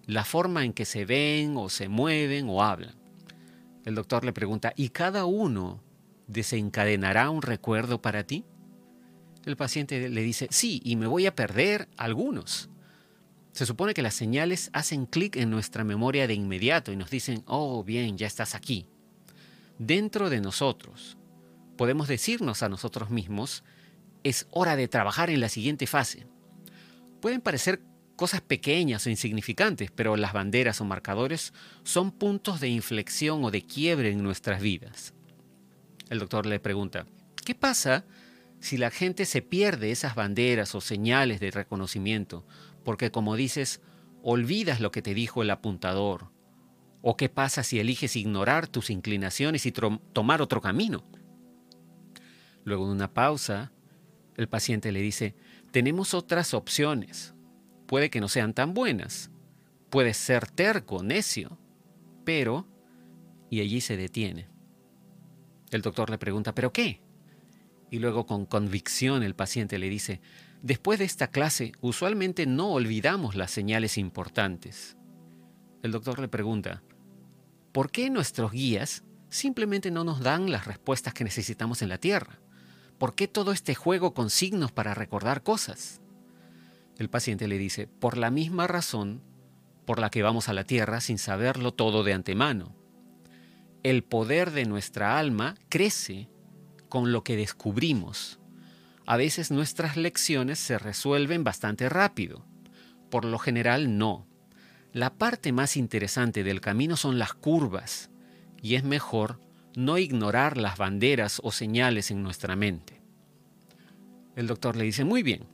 la 0.07 0.25
forma 0.25 0.65
en 0.65 0.73
que 0.73 0.85
se 0.85 1.05
ven 1.05 1.57
o 1.57 1.69
se 1.69 1.89
mueven 1.89 2.49
o 2.49 2.63
hablan. 2.63 2.95
El 3.85 3.95
doctor 3.95 4.25
le 4.25 4.33
pregunta, 4.33 4.73
¿y 4.77 4.91
cada 4.91 5.25
uno 5.25 5.83
desencadenará 6.27 7.31
un 7.31 7.43
recuerdo 7.43 8.03
para 8.03 8.25
ti? 8.25 8.45
El 9.45 9.57
paciente 9.57 10.09
le 10.09 10.23
dice, 10.23 10.49
sí, 10.51 10.81
y 10.85 10.97
me 10.97 11.07
voy 11.07 11.27
a 11.27 11.35
perder 11.35 11.89
algunos. 11.97 12.69
Se 13.59 13.67
supone 13.67 13.93
que 13.93 14.03
las 14.03 14.15
señales 14.15 14.71
hacen 14.73 15.05
clic 15.05 15.35
en 15.35 15.51
nuestra 15.51 15.83
memoria 15.83 16.29
de 16.29 16.35
inmediato 16.35 16.93
y 16.93 16.97
nos 16.97 17.11
dicen, 17.11 17.43
oh, 17.47 17.83
bien, 17.83 18.17
ya 18.17 18.29
estás 18.29 18.55
aquí. 18.55 18.87
Dentro 19.81 20.31
de 20.31 20.41
nosotros, 20.41 21.19
podemos 21.77 22.07
decirnos 22.07 22.63
a 22.63 22.69
nosotros 22.69 23.11
mismos, 23.11 23.65
es 24.23 24.47
hora 24.53 24.77
de 24.77 24.87
trabajar 24.87 25.29
en 25.29 25.41
la 25.41 25.49
siguiente 25.49 25.89
fase. 25.89 26.25
Pueden 27.21 27.41
parecer 27.41 27.83
cosas 28.15 28.43
pequeñas 28.43 29.05
o 29.05 29.11
insignificantes, 29.11 29.91
pero 29.91 30.17
las 30.17 30.33
banderas 30.33 30.81
o 30.81 30.85
marcadores 30.85 31.53
son 31.83 32.13
puntos 32.13 32.61
de 32.61 32.69
inflexión 32.69 33.45
o 33.45 33.51
de 33.51 33.67
quiebre 33.67 34.13
en 34.13 34.23
nuestras 34.23 34.63
vidas. 34.63 35.15
El 36.11 36.21
doctor 36.21 36.47
le 36.47 36.61
pregunta, 36.61 37.07
¿qué 37.45 37.57
pasa 37.57 38.05
si 38.61 38.77
la 38.77 38.93
gente 38.93 39.25
se 39.25 39.43
pierde 39.43 39.91
esas 39.91 40.15
banderas 40.15 40.77
o 40.77 40.81
señales 40.81 41.41
de 41.41 41.51
reconocimiento 41.51 42.45
porque 42.89 43.11
como 43.11 43.37
dices, 43.37 43.83
olvidas 44.23 44.81
lo 44.81 44.91
que 44.91 45.03
te 45.03 45.13
dijo 45.13 45.43
el 45.43 45.51
apuntador. 45.51 46.33
¿O 47.03 47.19
qué 47.19 47.29
pasa 47.29 47.63
si 47.63 47.79
eliges 47.79 48.17
ignorar 48.17 48.67
tus 48.67 48.89
inclinaciones 48.89 49.67
y 49.67 49.73
tomar 49.73 50.41
otro 50.41 50.63
camino? 50.63 51.05
Luego 52.65 52.87
de 52.87 52.93
una 52.93 53.13
pausa, 53.13 53.73
el 54.39 54.49
paciente 54.49 54.91
le 54.91 55.03
dice, 55.03 55.35
tenemos 55.71 56.15
otras 56.15 56.55
opciones. 56.55 57.35
Puede 57.87 58.09
que 58.09 58.23
no 58.23 58.29
sean 58.29 58.55
tan 58.55 58.73
buenas. 58.73 59.31
Puedes 59.91 60.17
ser 60.17 60.51
terco, 60.51 61.03
necio. 61.03 61.59
Pero... 62.25 62.67
Y 63.51 63.61
allí 63.61 63.83
se 63.83 63.99
detiene. 63.99 64.49
El 65.71 65.83
doctor 65.83 66.09
le 66.09 66.17
pregunta, 66.17 66.55
¿pero 66.55 66.73
qué? 66.73 67.03
Y 67.91 67.99
luego 67.99 68.25
con 68.25 68.47
convicción 68.47 69.23
el 69.23 69.35
paciente 69.35 69.79
le 69.79 69.91
dice, 69.91 70.23
Después 70.69 70.99
de 70.99 71.07
esta 71.07 71.29
clase, 71.29 71.73
usualmente 71.81 72.45
no 72.45 72.73
olvidamos 72.73 73.37
las 73.37 73.51
señales 73.51 73.97
importantes. 73.97 74.99
El 75.83 75.93
doctor 75.93 76.19
le 76.19 76.29
pregunta, 76.29 76.83
¿por 77.73 77.91
qué 77.91 78.11
nuestros 78.11 78.53
guías 78.53 79.03
simplemente 79.31 79.91
no 79.91 80.05
nos 80.05 80.21
dan 80.21 80.53
las 80.53 80.67
respuestas 80.67 81.15
que 81.15 81.25
necesitamos 81.25 81.81
en 81.81 81.89
la 81.89 81.97
Tierra? 81.97 82.39
¿Por 82.99 83.15
qué 83.15 83.29
todo 83.29 83.53
este 83.53 83.75
juego 83.75 84.13
con 84.13 84.29
signos 84.29 84.71
para 84.71 84.93
recordar 84.93 85.43
cosas? 85.43 86.03
El 86.99 87.09
paciente 87.09 87.49
le 87.49 87.57
dice, 87.57 87.87
por 87.87 88.19
la 88.19 88.31
misma 88.31 88.67
razón 88.67 89.23
por 89.87 89.99
la 89.99 90.11
que 90.11 90.23
vamos 90.23 90.51
a 90.51 90.53
la 90.53 90.65
Tierra 90.65 91.01
sin 91.01 91.17
saberlo 91.17 91.73
todo 91.73 92.05
de 92.05 92.13
antemano. 92.13 92.77
El 93.83 94.05
poder 94.05 94.51
de 94.51 94.67
nuestra 94.67 95.19
alma 95.19 95.55
crece 95.71 96.29
con 96.91 97.11
lo 97.11 97.25
que 97.25 97.37
descubrimos 97.37 98.39
a 99.09 99.17
veces 99.17 99.51
nuestras 99.51 99.97
lecciones 99.97 100.59
se 100.59 100.77
resuelven 100.77 101.43
bastante 101.43 101.89
rápido. 101.89 102.45
Por 103.09 103.25
lo 103.25 103.39
general 103.39 103.97
no. 103.97 104.27
La 104.93 105.15
parte 105.15 105.51
más 105.51 105.79
interesante 105.79 106.45
del 106.45 106.61
camino 106.61 106.95
son 106.95 107.19
las 107.19 107.33
curvas, 107.33 108.11
y 108.61 108.75
es 108.75 108.85
mejor 108.85 109.41
no 109.75 109.97
ignorar 109.97 110.59
las 110.59 110.77
banderas 110.77 111.41
o 111.43 111.53
señales 111.53 112.11
en 112.11 112.23
nuestra 112.23 112.55
mente. 112.55 113.01
El 114.37 114.47
doctor 114.47 114.77
le 114.77 114.85
dice, 114.85 115.05
muy 115.05 115.23
bien, 115.23 115.47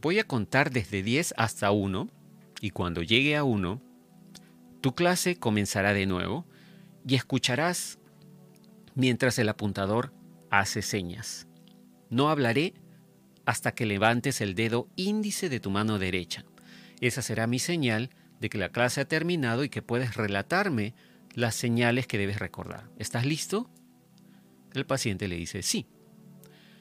voy 0.00 0.20
a 0.20 0.24
contar 0.24 0.70
desde 0.70 1.02
10 1.02 1.34
hasta 1.36 1.72
1, 1.72 2.08
y 2.60 2.70
cuando 2.70 3.02
llegue 3.02 3.36
a 3.36 3.42
1, 3.42 3.82
tu 4.82 4.94
clase 4.94 5.34
comenzará 5.34 5.94
de 5.94 6.06
nuevo 6.06 6.46
y 7.04 7.16
escucharás 7.16 7.98
mientras 8.94 9.36
el 9.40 9.48
apuntador 9.48 10.12
hace 10.48 10.80
señas. 10.80 11.47
No 12.10 12.30
hablaré 12.30 12.74
hasta 13.44 13.72
que 13.72 13.86
levantes 13.86 14.40
el 14.40 14.54
dedo 14.54 14.88
índice 14.96 15.48
de 15.48 15.60
tu 15.60 15.70
mano 15.70 15.98
derecha. 15.98 16.44
Esa 17.00 17.22
será 17.22 17.46
mi 17.46 17.58
señal 17.58 18.10
de 18.40 18.48
que 18.48 18.58
la 18.58 18.70
clase 18.70 19.00
ha 19.00 19.08
terminado 19.08 19.64
y 19.64 19.68
que 19.68 19.82
puedes 19.82 20.16
relatarme 20.16 20.94
las 21.34 21.54
señales 21.54 22.06
que 22.06 22.18
debes 22.18 22.38
recordar. 22.38 22.90
¿Estás 22.98 23.24
listo? 23.24 23.70
El 24.74 24.86
paciente 24.86 25.28
le 25.28 25.36
dice 25.36 25.62
sí. 25.62 25.86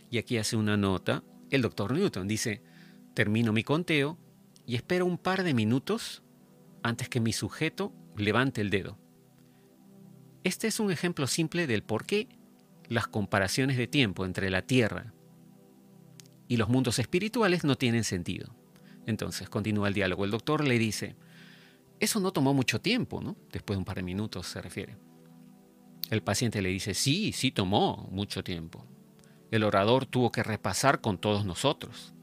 Y 0.09 0.17
aquí 0.17 0.37
hace 0.37 0.55
una 0.55 0.77
nota 0.77 1.23
el 1.51 1.61
doctor 1.61 1.93
Newton. 1.93 2.27
Dice, 2.27 2.61
termino 3.13 3.53
mi 3.53 3.63
conteo 3.63 4.17
y 4.65 4.75
espero 4.75 5.05
un 5.05 5.17
par 5.17 5.43
de 5.43 5.53
minutos 5.53 6.23
antes 6.83 7.09
que 7.09 7.19
mi 7.19 7.33
sujeto 7.33 7.93
levante 8.15 8.61
el 8.61 8.69
dedo. 8.69 8.97
Este 10.43 10.67
es 10.67 10.79
un 10.79 10.91
ejemplo 10.91 11.27
simple 11.27 11.67
del 11.67 11.83
por 11.83 12.05
qué 12.05 12.27
las 12.87 13.07
comparaciones 13.07 13.77
de 13.77 13.87
tiempo 13.87 14.25
entre 14.25 14.49
la 14.49 14.61
Tierra 14.61 15.13
y 16.47 16.57
los 16.57 16.69
mundos 16.69 16.99
espirituales 16.99 17.63
no 17.63 17.77
tienen 17.77 18.03
sentido. 18.03 18.53
Entonces, 19.05 19.49
continúa 19.49 19.87
el 19.87 19.93
diálogo. 19.93 20.25
El 20.25 20.31
doctor 20.31 20.65
le 20.65 20.77
dice, 20.77 21.15
eso 21.99 22.19
no 22.19 22.31
tomó 22.31 22.53
mucho 22.53 22.81
tiempo, 22.81 23.21
¿no? 23.21 23.35
Después 23.51 23.75
de 23.75 23.79
un 23.79 23.85
par 23.85 23.97
de 23.97 24.03
minutos 24.03 24.47
se 24.47 24.61
refiere. 24.61 24.97
El 26.09 26.21
paciente 26.21 26.61
le 26.61 26.69
dice, 26.69 26.93
sí, 26.93 27.31
sí 27.33 27.51
tomó 27.51 28.07
mucho 28.11 28.43
tiempo. 28.43 28.85
El 29.51 29.63
orador 29.63 30.05
tuvo 30.05 30.31
que 30.31 30.43
repasar 30.43 31.01
con 31.01 31.17
todos 31.17 31.45
nosotros. 31.45 32.13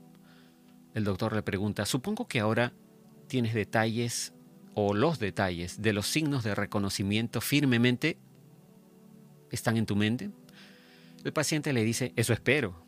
El 0.94 1.04
doctor 1.04 1.34
le 1.34 1.42
pregunta, 1.42 1.86
supongo 1.86 2.28
que 2.28 2.40
ahora 2.40 2.72
tienes 3.26 3.54
detalles 3.54 4.32
o 4.74 4.94
los 4.94 5.18
detalles 5.18 5.80
de 5.82 5.92
los 5.92 6.06
signos 6.06 6.44
de 6.44 6.54
reconocimiento 6.54 7.40
firmemente 7.40 8.18
están 9.50 9.76
en 9.76 9.86
tu 9.86 9.96
mente. 9.96 10.30
El 11.24 11.32
paciente 11.32 11.72
le 11.72 11.84
dice, 11.84 12.12
eso 12.16 12.32
espero. 12.32 12.83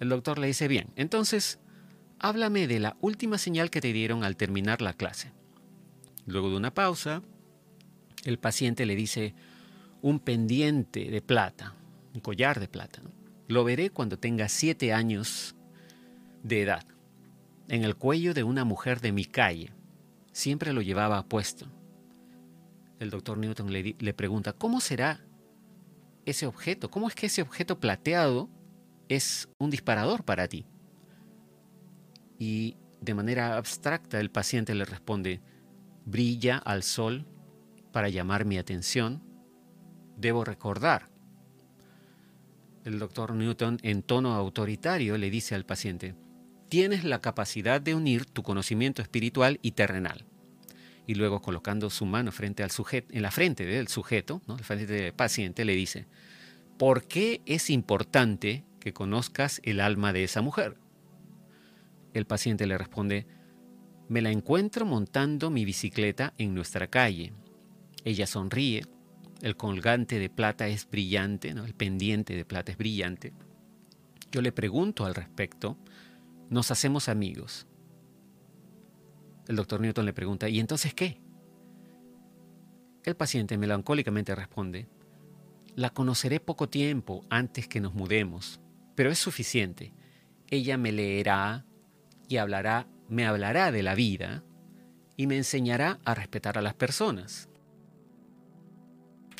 El 0.00 0.08
doctor 0.08 0.38
le 0.38 0.46
dice, 0.46 0.66
bien, 0.66 0.88
entonces, 0.96 1.58
háblame 2.18 2.66
de 2.66 2.80
la 2.80 2.96
última 3.02 3.36
señal 3.36 3.70
que 3.70 3.82
te 3.82 3.92
dieron 3.92 4.24
al 4.24 4.36
terminar 4.36 4.80
la 4.80 4.94
clase. 4.94 5.30
Luego 6.26 6.48
de 6.48 6.56
una 6.56 6.72
pausa, 6.72 7.22
el 8.24 8.38
paciente 8.38 8.86
le 8.86 8.96
dice, 8.96 9.34
un 10.00 10.18
pendiente 10.18 11.10
de 11.10 11.20
plata, 11.20 11.74
un 12.14 12.20
collar 12.22 12.60
de 12.60 12.68
plata. 12.68 13.02
Lo 13.46 13.62
veré 13.62 13.90
cuando 13.90 14.18
tenga 14.18 14.48
siete 14.48 14.94
años 14.94 15.54
de 16.42 16.62
edad, 16.62 16.86
en 17.68 17.84
el 17.84 17.94
cuello 17.94 18.32
de 18.32 18.42
una 18.42 18.64
mujer 18.64 19.02
de 19.02 19.12
mi 19.12 19.26
calle. 19.26 19.70
Siempre 20.32 20.72
lo 20.72 20.80
llevaba 20.80 21.26
puesto. 21.26 21.66
El 23.00 23.10
doctor 23.10 23.36
Newton 23.36 23.70
le, 23.70 23.96
le 23.98 24.14
pregunta, 24.14 24.54
¿cómo 24.54 24.80
será 24.80 25.20
ese 26.24 26.46
objeto? 26.46 26.90
¿Cómo 26.90 27.08
es 27.08 27.14
que 27.14 27.26
ese 27.26 27.42
objeto 27.42 27.80
plateado 27.80 28.48
es 29.10 29.48
un 29.58 29.70
disparador 29.70 30.24
para 30.24 30.48
ti. 30.48 30.64
Y 32.38 32.76
de 33.00 33.12
manera 33.12 33.56
abstracta 33.56 34.20
el 34.20 34.30
paciente 34.30 34.74
le 34.74 34.84
responde, 34.84 35.42
brilla 36.06 36.56
al 36.58 36.84
sol 36.84 37.26
para 37.92 38.08
llamar 38.08 38.44
mi 38.44 38.56
atención, 38.56 39.22
debo 40.16 40.44
recordar. 40.44 41.08
El 42.84 42.98
doctor 42.98 43.34
Newton 43.34 43.78
en 43.82 44.02
tono 44.02 44.34
autoritario 44.34 45.18
le 45.18 45.28
dice 45.28 45.56
al 45.56 45.66
paciente, 45.66 46.14
tienes 46.68 47.02
la 47.04 47.20
capacidad 47.20 47.80
de 47.80 47.96
unir 47.96 48.24
tu 48.26 48.44
conocimiento 48.44 49.02
espiritual 49.02 49.58
y 49.60 49.72
terrenal. 49.72 50.24
Y 51.06 51.16
luego 51.16 51.42
colocando 51.42 51.90
su 51.90 52.06
mano 52.06 52.30
frente 52.30 52.62
al 52.62 52.70
sujeto, 52.70 53.08
en 53.12 53.22
la 53.22 53.32
frente 53.32 53.64
del 53.66 53.88
sujeto, 53.88 54.40
¿no? 54.46 54.56
frente 54.58 54.86
del 54.86 55.12
paciente, 55.12 55.64
le 55.64 55.74
dice, 55.74 56.06
¿por 56.78 57.08
qué 57.08 57.42
es 57.44 57.70
importante 57.70 58.64
que 58.80 58.92
conozcas 58.92 59.60
el 59.64 59.80
alma 59.80 60.12
de 60.12 60.24
esa 60.24 60.42
mujer. 60.42 60.76
El 62.12 62.26
paciente 62.26 62.66
le 62.66 62.76
responde, 62.76 63.26
me 64.08 64.22
la 64.22 64.32
encuentro 64.32 64.84
montando 64.84 65.50
mi 65.50 65.64
bicicleta 65.64 66.34
en 66.38 66.54
nuestra 66.54 66.88
calle. 66.88 67.32
Ella 68.04 68.26
sonríe, 68.26 68.82
el 69.42 69.56
colgante 69.56 70.18
de 70.18 70.30
plata 70.30 70.66
es 70.66 70.88
brillante, 70.90 71.54
¿no? 71.54 71.64
el 71.64 71.74
pendiente 71.74 72.34
de 72.34 72.44
plata 72.44 72.72
es 72.72 72.78
brillante, 72.78 73.32
yo 74.30 74.42
le 74.42 74.52
pregunto 74.52 75.04
al 75.04 75.14
respecto, 75.14 75.76
nos 76.50 76.70
hacemos 76.70 77.08
amigos. 77.08 77.66
El 79.48 79.56
doctor 79.56 79.80
Newton 79.80 80.06
le 80.06 80.12
pregunta, 80.12 80.48
¿y 80.48 80.60
entonces 80.60 80.94
qué? 80.94 81.20
El 83.02 83.16
paciente 83.16 83.58
melancólicamente 83.58 84.34
responde, 84.34 84.86
la 85.74 85.90
conoceré 85.90 86.38
poco 86.38 86.68
tiempo 86.68 87.24
antes 87.30 87.66
que 87.66 87.80
nos 87.80 87.94
mudemos, 87.94 88.59
pero 89.00 89.10
es 89.10 89.18
suficiente. 89.18 89.94
Ella 90.50 90.76
me 90.76 90.92
leerá 90.92 91.64
y 92.28 92.36
hablará, 92.36 92.86
me 93.08 93.24
hablará 93.24 93.72
de 93.72 93.82
la 93.82 93.94
vida 93.94 94.44
y 95.16 95.26
me 95.26 95.38
enseñará 95.38 96.00
a 96.04 96.14
respetar 96.14 96.58
a 96.58 96.60
las 96.60 96.74
personas. 96.74 97.48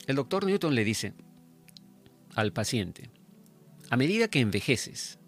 El 0.06 0.16
doctor 0.16 0.46
Newton 0.46 0.74
le 0.74 0.82
dice 0.82 1.12
al 2.36 2.54
paciente, 2.54 3.10
a 3.90 3.98
medida 3.98 4.28
que 4.28 4.40
envejeces, 4.40 5.18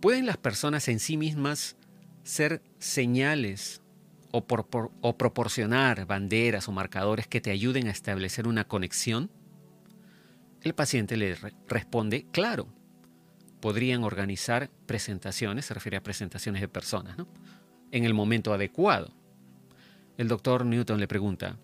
¿pueden 0.00 0.26
las 0.26 0.36
personas 0.36 0.88
en 0.88 0.98
sí 0.98 1.16
mismas 1.16 1.76
ser 2.24 2.60
señales 2.80 3.82
o, 4.32 4.44
o, 5.00 5.16
proporcionar 5.16 6.06
banderas 6.06 6.66
o 6.66 6.72
marcadores 6.72 7.28
que 7.28 7.40
te 7.40 7.52
ayuden 7.52 7.86
a 7.86 7.92
establecer 7.92 8.48
una 8.48 8.66
conexión? 8.66 9.30
El 10.62 10.74
paciente 10.74 11.16
le 11.16 11.36
responde, 11.68 12.26
claro, 12.32 12.81
podrían 13.62 14.04
organizar 14.04 14.68
presentaciones, 14.84 15.64
se 15.64 15.72
refiere 15.72 15.96
a 15.96 16.02
presentaciones 16.02 16.60
de 16.60 16.68
personas, 16.68 17.16
¿no? 17.16 17.26
en 17.92 18.04
el 18.04 18.12
momento 18.12 18.52
adecuado. 18.52 19.14
El 20.18 20.28
doctor 20.28 20.66
Newton 20.66 21.00
le 21.00 21.08
pregunta, 21.08 21.56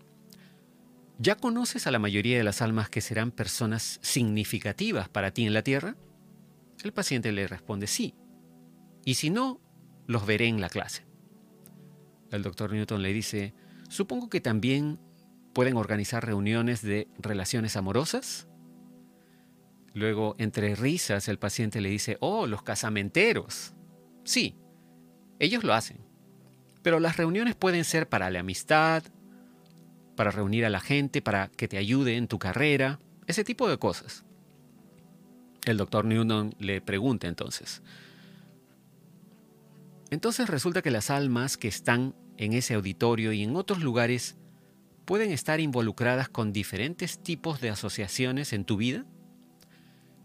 ¿Ya 1.21 1.35
conoces 1.35 1.85
a 1.85 1.91
la 1.91 1.99
mayoría 1.99 2.37
de 2.37 2.45
las 2.45 2.61
almas 2.61 2.89
que 2.89 3.01
serán 3.01 3.31
personas 3.31 3.99
significativas 4.01 5.09
para 5.09 5.31
ti 5.31 5.45
en 5.45 5.53
la 5.53 5.63
Tierra? 5.63 5.97
El 6.81 6.93
paciente 6.93 7.33
le 7.33 7.45
responde 7.45 7.87
sí. 7.87 8.15
Y 9.03 9.15
si 9.15 9.29
no, 9.29 9.59
los 10.07 10.25
veré 10.25 10.47
en 10.47 10.61
la 10.61 10.69
clase. 10.69 11.05
El 12.31 12.41
doctor 12.41 12.71
Newton 12.71 13.01
le 13.01 13.11
dice, 13.11 13.53
supongo 13.89 14.29
que 14.29 14.39
también 14.39 14.97
pueden 15.53 15.75
organizar 15.75 16.25
reuniones 16.25 16.81
de 16.81 17.09
relaciones 17.17 17.75
amorosas. 17.75 18.47
Luego, 19.93 20.35
entre 20.37 20.75
risas, 20.75 21.27
el 21.27 21.39
paciente 21.39 21.81
le 21.81 21.89
dice, 21.89 22.17
oh, 22.19 22.47
los 22.47 22.63
casamenteros. 22.63 23.73
Sí, 24.23 24.55
ellos 25.39 25.63
lo 25.63 25.73
hacen. 25.73 25.97
Pero 26.81 26.99
las 26.99 27.17
reuniones 27.17 27.55
pueden 27.55 27.83
ser 27.83 28.07
para 28.07 28.29
la 28.29 28.39
amistad, 28.39 29.03
para 30.15 30.31
reunir 30.31 30.65
a 30.65 30.69
la 30.69 30.79
gente, 30.79 31.21
para 31.21 31.49
que 31.49 31.67
te 31.67 31.77
ayude 31.77 32.17
en 32.17 32.27
tu 32.27 32.39
carrera, 32.39 32.99
ese 33.27 33.43
tipo 33.43 33.69
de 33.69 33.77
cosas. 33.77 34.25
El 35.65 35.77
doctor 35.77 36.05
Newton 36.05 36.55
le 36.59 36.81
pregunta 36.81 37.27
entonces. 37.27 37.81
Entonces 40.09 40.49
resulta 40.49 40.81
que 40.81 40.91
las 40.91 41.09
almas 41.09 41.57
que 41.57 41.67
están 41.67 42.15
en 42.37 42.53
ese 42.53 42.73
auditorio 42.73 43.31
y 43.33 43.43
en 43.43 43.55
otros 43.55 43.81
lugares 43.81 44.37
pueden 45.05 45.31
estar 45.31 45.59
involucradas 45.59 46.29
con 46.29 46.53
diferentes 46.53 47.21
tipos 47.21 47.61
de 47.61 47.69
asociaciones 47.69 48.53
en 48.53 48.65
tu 48.65 48.77
vida. 48.77 49.05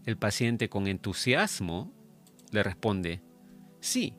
El 0.04 0.18
paciente 0.18 0.68
con 0.68 0.86
entusiasmo 0.86 1.92
le 2.50 2.62
responde, 2.62 3.22
sí, 3.80 4.14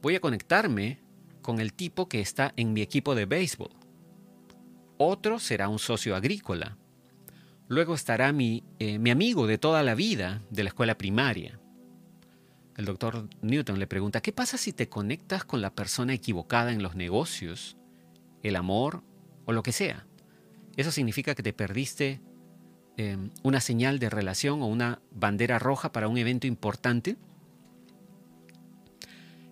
voy 0.00 0.14
a 0.14 0.20
conectarme 0.20 1.02
con 1.42 1.60
el 1.60 1.72
tipo 1.72 2.08
que 2.08 2.20
está 2.20 2.52
en 2.56 2.72
mi 2.72 2.82
equipo 2.82 3.14
de 3.14 3.26
béisbol. 3.26 3.70
Otro 4.96 5.38
será 5.38 5.68
un 5.68 5.78
socio 5.78 6.14
agrícola. 6.14 6.76
Luego 7.68 7.94
estará 7.94 8.32
mi, 8.32 8.64
eh, 8.78 8.98
mi 8.98 9.10
amigo 9.10 9.46
de 9.46 9.58
toda 9.58 9.82
la 9.82 9.94
vida 9.94 10.42
de 10.50 10.62
la 10.62 10.68
escuela 10.68 10.96
primaria. 10.96 11.60
El 12.76 12.84
doctor 12.84 13.28
Newton 13.42 13.78
le 13.78 13.86
pregunta, 13.88 14.20
¿qué 14.20 14.32
pasa 14.32 14.56
si 14.56 14.72
te 14.72 14.88
conectas 14.88 15.44
con 15.44 15.60
la 15.60 15.74
persona 15.74 16.14
equivocada 16.14 16.72
en 16.72 16.82
los 16.82 16.94
negocios, 16.94 17.76
el 18.42 18.54
amor 18.54 19.02
o 19.46 19.52
lo 19.52 19.64
que 19.64 19.72
sea? 19.72 20.06
¿Eso 20.76 20.92
significa 20.92 21.34
que 21.34 21.42
te 21.42 21.52
perdiste 21.52 22.20
em, 22.98 23.30
una 23.42 23.60
señal 23.60 23.98
de 23.98 24.10
relación 24.10 24.60
o 24.60 24.66
una 24.66 25.00
bandera 25.12 25.58
roja 25.58 25.92
para 25.92 26.08
un 26.08 26.18
evento 26.18 26.46
importante? 26.46 27.16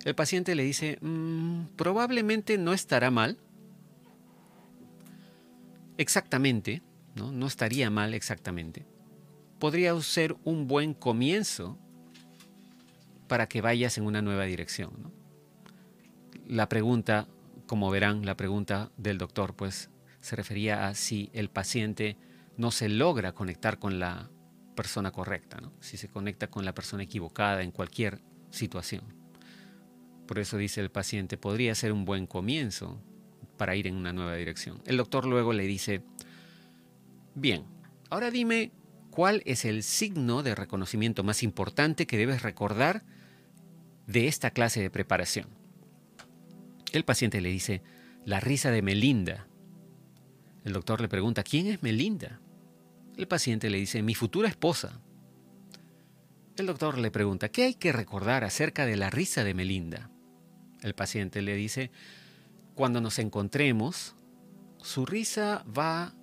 El 0.05 0.15
paciente 0.15 0.55
le 0.55 0.65
dice, 0.65 0.99
mm, 1.01 1.77
probablemente 1.77 2.59
no 2.59 2.73
estará 2.73 3.11
mal, 3.11 3.39
exactamente, 5.97 6.83
¿no? 7.15 7.33
no 7.33 7.47
estaría 7.47 7.89
mal 7.89 8.15
exactamente, 8.15 8.85
podría 9.59 9.99
ser 10.01 10.37
un 10.45 10.67
buen 10.67 10.93
comienzo 10.93 11.79
para 13.29 13.49
que 13.49 13.61
vayas 13.61 13.97
en 13.97 14.07
una 14.07 14.23
nueva 14.23 14.45
dirección. 14.45 15.13
La 16.47 16.69
pregunta, 16.69 17.27
como 17.67 17.91
verán, 17.91 18.27
la 18.27 18.37
pregunta 18.37 18.91
del 18.97 19.19
doctor, 19.19 19.55
pues 19.55 19.91
se 20.21 20.37
refería 20.37 20.89
a 20.89 20.95
si 20.95 21.31
el 21.33 21.49
paciente 21.49 22.17
no 22.57 22.71
se 22.71 22.89
logra 22.89 23.33
conectar 23.33 23.79
con 23.79 23.99
la 23.99 24.31
persona 24.75 25.11
correcta, 25.11 25.59
¿no? 25.61 25.73
si 25.81 25.97
se 25.97 26.09
conecta 26.09 26.49
con 26.49 26.65
la 26.65 26.75
persona 26.75 27.03
equivocada 27.03 27.63
en 27.63 27.71
cualquier 27.71 28.21
situación. 28.51 29.03
Por 30.27 30.39
eso 30.39 30.57
dice 30.57 30.81
el 30.81 30.91
paciente, 30.91 31.37
podría 31.37 31.75
ser 31.75 31.93
un 31.93 32.05
buen 32.05 32.27
comienzo 32.27 33.01
para 33.57 33.77
ir 33.77 33.87
en 33.87 33.97
una 33.97 34.13
nueva 34.13 34.35
dirección. 34.35 34.83
El 34.85 34.97
doctor 34.97 35.27
luego 35.27 35.53
le 35.53 35.65
dice, 35.65 36.03
bien, 37.35 37.65
ahora 38.11 38.31
dime 38.31 38.73
cuál 39.11 39.43
es 39.47 39.65
el 39.65 39.83
signo 39.83 40.43
de 40.43 40.55
reconocimiento 40.55 41.25
más 41.25 41.43
importante 41.43 42.07
que 42.07 42.19
debes 42.19 42.43
recordar 42.43 43.05
de 44.07 44.29
esta 44.29 44.51
clase 44.51 44.81
de 44.81 44.91
preparación. 44.91 45.49
El 46.93 47.05
paciente 47.05 47.41
le 47.41 47.51
dice, 47.51 47.83
la 48.25 48.41
risa 48.41 48.71
de 48.71 48.83
Melinda. 48.83 49.47
El 50.65 50.73
doctor 50.73 51.01
le 51.01 51.09
pregunta, 51.09 51.43
¿quién 51.43 51.67
es 51.69 51.83
Melinda? 51.83 52.41
El 53.17 53.27
paciente 53.27 53.71
le 53.71 53.79
dice, 53.79 54.03
mi 54.03 54.15
futura 54.15 54.49
esposa. 54.49 55.01
El 56.57 56.67
doctor 56.67 56.99
le 56.99 57.11
pregunta, 57.11 57.49
¿qué 57.49 57.65
hay 57.65 57.75
que 57.75 57.93
recordar 57.93 58.45
acerca 58.45 58.85
de 58.85 58.97
la 58.97 59.11
risa 59.11 59.43
de 59.43 59.55
Melinda? 59.55 60.11
El 60.83 60.95
paciente 60.95 61.41
le 61.41 61.55
dice, 61.55 61.91
cuando 62.75 63.01
nos 63.01 63.19
encontremos, 63.19 64.15
su 64.83 65.07
risa 65.07 65.65
va 65.67 66.15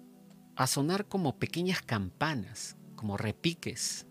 a 0.56 0.68
sonar 0.68 1.08
como 1.08 1.40
pequeñas 1.40 1.82
campanas, 1.82 2.78
como 2.96 3.18
repiques. 3.18 4.06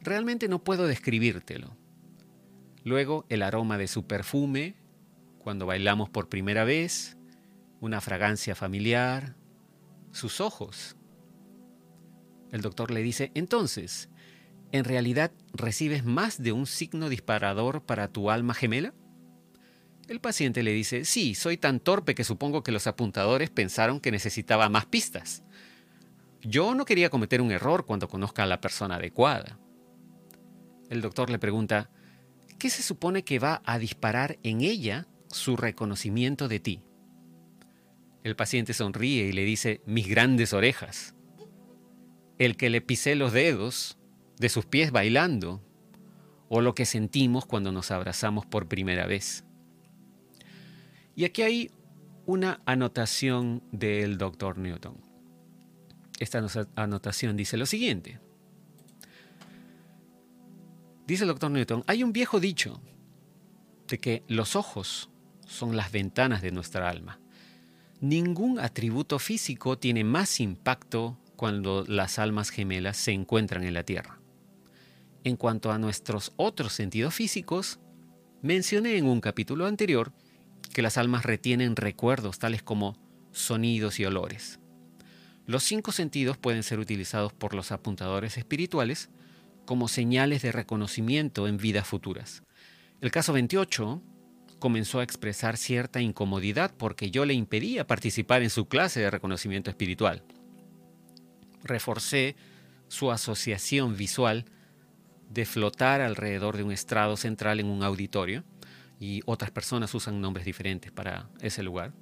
Realmente 0.00 0.48
no 0.48 0.62
puedo 0.62 0.86
describírtelo. 0.86 1.76
Luego 2.84 3.24
el 3.30 3.42
aroma 3.42 3.78
de 3.78 3.88
su 3.88 4.06
perfume, 4.06 4.74
cuando 5.38 5.64
bailamos 5.64 6.10
por 6.10 6.28
primera 6.28 6.64
vez, 6.64 7.16
una 7.80 8.00
fragancia 8.00 8.54
familiar, 8.54 9.34
sus 10.12 10.40
ojos. 10.40 10.96
El 12.52 12.60
doctor 12.60 12.90
le 12.90 13.02
dice, 13.02 13.32
entonces, 13.34 14.10
¿en 14.70 14.84
realidad 14.84 15.32
recibes 15.54 16.04
más 16.04 16.40
de 16.40 16.52
un 16.52 16.66
signo 16.66 17.08
disparador 17.08 17.82
para 17.82 18.08
tu 18.08 18.30
alma 18.30 18.52
gemela? 18.54 18.94
El 20.06 20.20
paciente 20.20 20.62
le 20.62 20.72
dice, 20.72 21.06
sí, 21.06 21.34
soy 21.34 21.56
tan 21.56 21.80
torpe 21.80 22.14
que 22.14 22.24
supongo 22.24 22.62
que 22.62 22.70
los 22.70 22.86
apuntadores 22.86 23.48
pensaron 23.48 24.00
que 24.00 24.10
necesitaba 24.10 24.68
más 24.68 24.84
pistas. 24.84 25.42
Yo 26.42 26.74
no 26.74 26.84
quería 26.84 27.08
cometer 27.08 27.40
un 27.40 27.52
error 27.52 27.86
cuando 27.86 28.08
conozca 28.08 28.42
a 28.42 28.46
la 28.46 28.60
persona 28.60 28.96
adecuada. 28.96 29.58
El 30.90 31.00
doctor 31.00 31.30
le 31.30 31.38
pregunta, 31.38 31.90
¿qué 32.58 32.68
se 32.68 32.82
supone 32.82 33.24
que 33.24 33.38
va 33.38 33.62
a 33.64 33.78
disparar 33.78 34.38
en 34.42 34.60
ella 34.60 35.06
su 35.28 35.56
reconocimiento 35.56 36.48
de 36.48 36.60
ti? 36.60 36.82
El 38.24 38.36
paciente 38.36 38.74
sonríe 38.74 39.24
y 39.24 39.32
le 39.32 39.44
dice, 39.44 39.80
mis 39.86 40.06
grandes 40.06 40.52
orejas. 40.52 41.14
El 42.38 42.56
que 42.56 42.70
le 42.70 42.80
pisé 42.80 43.14
los 43.14 43.32
dedos 43.32 43.98
de 44.38 44.48
sus 44.48 44.66
pies 44.66 44.90
bailando, 44.90 45.62
o 46.48 46.60
lo 46.60 46.74
que 46.74 46.84
sentimos 46.84 47.46
cuando 47.46 47.72
nos 47.72 47.90
abrazamos 47.90 48.44
por 48.44 48.68
primera 48.68 49.06
vez. 49.06 49.44
Y 51.16 51.24
aquí 51.24 51.42
hay 51.42 51.70
una 52.26 52.60
anotación 52.66 53.62
del 53.72 54.18
doctor 54.18 54.58
Newton. 54.58 54.96
Esta 56.18 56.44
anotación 56.76 57.36
dice 57.36 57.56
lo 57.56 57.64
siguiente. 57.64 58.20
Dice 61.06 61.24
el 61.24 61.28
doctor 61.28 61.50
Newton, 61.50 61.84
hay 61.86 62.02
un 62.02 62.12
viejo 62.12 62.38
dicho 62.38 62.80
de 63.88 63.98
que 63.98 64.22
los 64.28 64.54
ojos 64.54 65.10
son 65.46 65.74
las 65.74 65.90
ventanas 65.90 66.42
de 66.42 66.52
nuestra 66.52 66.88
alma. 66.88 67.18
Ningún 68.00 68.58
atributo 68.58 69.18
físico 69.18 69.78
tiene 69.78 70.04
más 70.04 70.38
impacto 70.38 71.18
cuando 71.42 71.84
las 71.88 72.20
almas 72.20 72.50
gemelas 72.50 72.96
se 72.96 73.10
encuentran 73.10 73.64
en 73.64 73.74
la 73.74 73.82
Tierra. 73.82 74.20
En 75.24 75.36
cuanto 75.36 75.72
a 75.72 75.78
nuestros 75.80 76.32
otros 76.36 76.72
sentidos 76.72 77.14
físicos, 77.14 77.80
mencioné 78.42 78.96
en 78.96 79.06
un 79.06 79.20
capítulo 79.20 79.66
anterior 79.66 80.12
que 80.72 80.82
las 80.82 80.98
almas 80.98 81.24
retienen 81.24 81.74
recuerdos 81.74 82.38
tales 82.38 82.62
como 82.62 82.96
sonidos 83.32 83.98
y 83.98 84.04
olores. 84.04 84.60
Los 85.44 85.64
cinco 85.64 85.90
sentidos 85.90 86.38
pueden 86.38 86.62
ser 86.62 86.78
utilizados 86.78 87.32
por 87.32 87.54
los 87.54 87.72
apuntadores 87.72 88.38
espirituales 88.38 89.10
como 89.66 89.88
señales 89.88 90.42
de 90.42 90.52
reconocimiento 90.52 91.48
en 91.48 91.56
vidas 91.56 91.88
futuras. 91.88 92.44
El 93.00 93.10
caso 93.10 93.32
28 93.32 94.00
comenzó 94.60 95.00
a 95.00 95.02
expresar 95.02 95.56
cierta 95.56 96.00
incomodidad 96.00 96.72
porque 96.78 97.10
yo 97.10 97.24
le 97.24 97.34
impedía 97.34 97.84
participar 97.84 98.44
en 98.44 98.50
su 98.50 98.66
clase 98.66 99.00
de 99.00 99.10
reconocimiento 99.10 99.70
espiritual. 99.70 100.22
Reforcé 101.64 102.36
su 102.88 103.10
asociación 103.10 103.96
visual 103.96 104.44
de 105.30 105.46
flotar 105.46 106.00
alrededor 106.00 106.56
de 106.56 106.62
un 106.62 106.72
estrado 106.72 107.16
central 107.16 107.60
en 107.60 107.66
un 107.66 107.82
auditorio, 107.82 108.44
y 109.02 109.20
otras 109.26 109.50
personas 109.50 109.92
usan 109.94 110.20
nombres 110.20 110.46
diferentes 110.46 110.92
para 110.92 111.28
ese 111.40 111.64
lugar. 111.64 111.92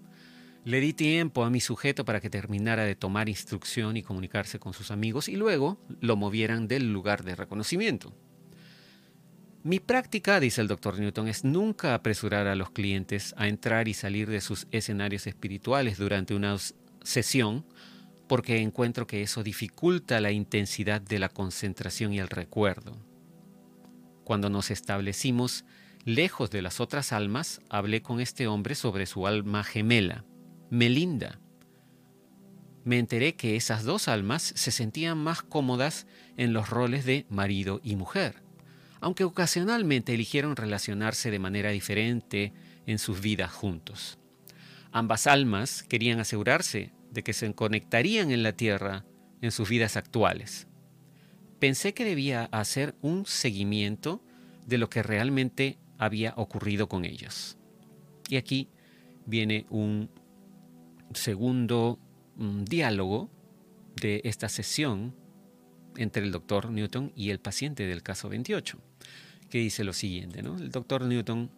Le 0.64 0.80
di 0.80 0.92
tiempo 0.92 1.44
a 1.44 1.50
mi 1.50 1.60
sujeto 1.60 2.04
para 2.04 2.20
que 2.20 2.28
terminara 2.28 2.84
de 2.84 2.94
tomar 2.94 3.30
instrucción 3.30 3.96
y 3.96 4.02
comunicarse 4.02 4.58
con 4.58 4.74
sus 4.74 4.90
amigos 4.90 5.30
y 5.30 5.36
luego 5.36 5.80
lo 6.00 6.16
movieran 6.16 6.68
del 6.68 6.92
lugar 6.92 7.24
de 7.24 7.34
reconocimiento. 7.34 8.12
Mi 9.62 9.80
práctica, 9.80 10.40
dice 10.40 10.60
el 10.60 10.68
doctor 10.68 10.98
Newton, 10.98 11.28
es 11.28 11.42
nunca 11.44 11.94
apresurar 11.94 12.46
a 12.46 12.54
los 12.54 12.70
clientes 12.70 13.34
a 13.38 13.48
entrar 13.48 13.88
y 13.88 13.94
salir 13.94 14.28
de 14.28 14.42
sus 14.42 14.66
escenarios 14.70 15.26
espirituales 15.26 15.96
durante 15.96 16.34
una 16.34 16.56
sesión, 17.02 17.64
porque 18.30 18.60
encuentro 18.60 19.08
que 19.08 19.22
eso 19.22 19.42
dificulta 19.42 20.20
la 20.20 20.30
intensidad 20.30 21.00
de 21.00 21.18
la 21.18 21.30
concentración 21.30 22.12
y 22.12 22.20
el 22.20 22.28
recuerdo. 22.28 22.96
Cuando 24.22 24.48
nos 24.48 24.70
establecimos 24.70 25.64
lejos 26.04 26.48
de 26.48 26.62
las 26.62 26.78
otras 26.78 27.12
almas, 27.12 27.60
hablé 27.68 28.02
con 28.02 28.20
este 28.20 28.46
hombre 28.46 28.76
sobre 28.76 29.06
su 29.06 29.26
alma 29.26 29.64
gemela, 29.64 30.24
Melinda. 30.70 31.40
Me 32.84 33.00
enteré 33.00 33.34
que 33.34 33.56
esas 33.56 33.82
dos 33.82 34.06
almas 34.06 34.52
se 34.54 34.70
sentían 34.70 35.18
más 35.18 35.42
cómodas 35.42 36.06
en 36.36 36.52
los 36.52 36.70
roles 36.70 37.04
de 37.04 37.26
marido 37.30 37.80
y 37.82 37.96
mujer, 37.96 38.44
aunque 39.00 39.24
ocasionalmente 39.24 40.14
eligieron 40.14 40.54
relacionarse 40.54 41.32
de 41.32 41.40
manera 41.40 41.70
diferente 41.70 42.52
en 42.86 43.00
sus 43.00 43.20
vidas 43.20 43.50
juntos. 43.50 44.20
Ambas 44.92 45.26
almas 45.26 45.82
querían 45.82 46.20
asegurarse 46.20 46.92
de 47.10 47.22
que 47.22 47.32
se 47.32 47.52
conectarían 47.54 48.30
en 48.30 48.42
la 48.42 48.52
Tierra 48.52 49.04
en 49.40 49.50
sus 49.50 49.68
vidas 49.68 49.96
actuales. 49.96 50.66
Pensé 51.58 51.94
que 51.94 52.04
debía 52.04 52.44
hacer 52.52 52.94
un 53.02 53.26
seguimiento 53.26 54.22
de 54.66 54.78
lo 54.78 54.88
que 54.88 55.02
realmente 55.02 55.78
había 55.98 56.32
ocurrido 56.36 56.88
con 56.88 57.04
ellos. 57.04 57.58
Y 58.28 58.36
aquí 58.36 58.68
viene 59.26 59.66
un 59.70 60.10
segundo 61.12 61.98
mm, 62.36 62.64
diálogo 62.64 63.30
de 64.00 64.22
esta 64.24 64.48
sesión 64.48 65.14
entre 65.96 66.24
el 66.24 66.32
doctor 66.32 66.70
Newton 66.70 67.12
y 67.14 67.30
el 67.30 67.40
paciente 67.40 67.86
del 67.86 68.02
caso 68.02 68.28
28, 68.28 68.78
que 69.50 69.58
dice 69.58 69.84
lo 69.84 69.92
siguiente, 69.92 70.42
¿no? 70.42 70.56
El 70.56 70.70
doctor 70.70 71.04
Newton 71.04 71.50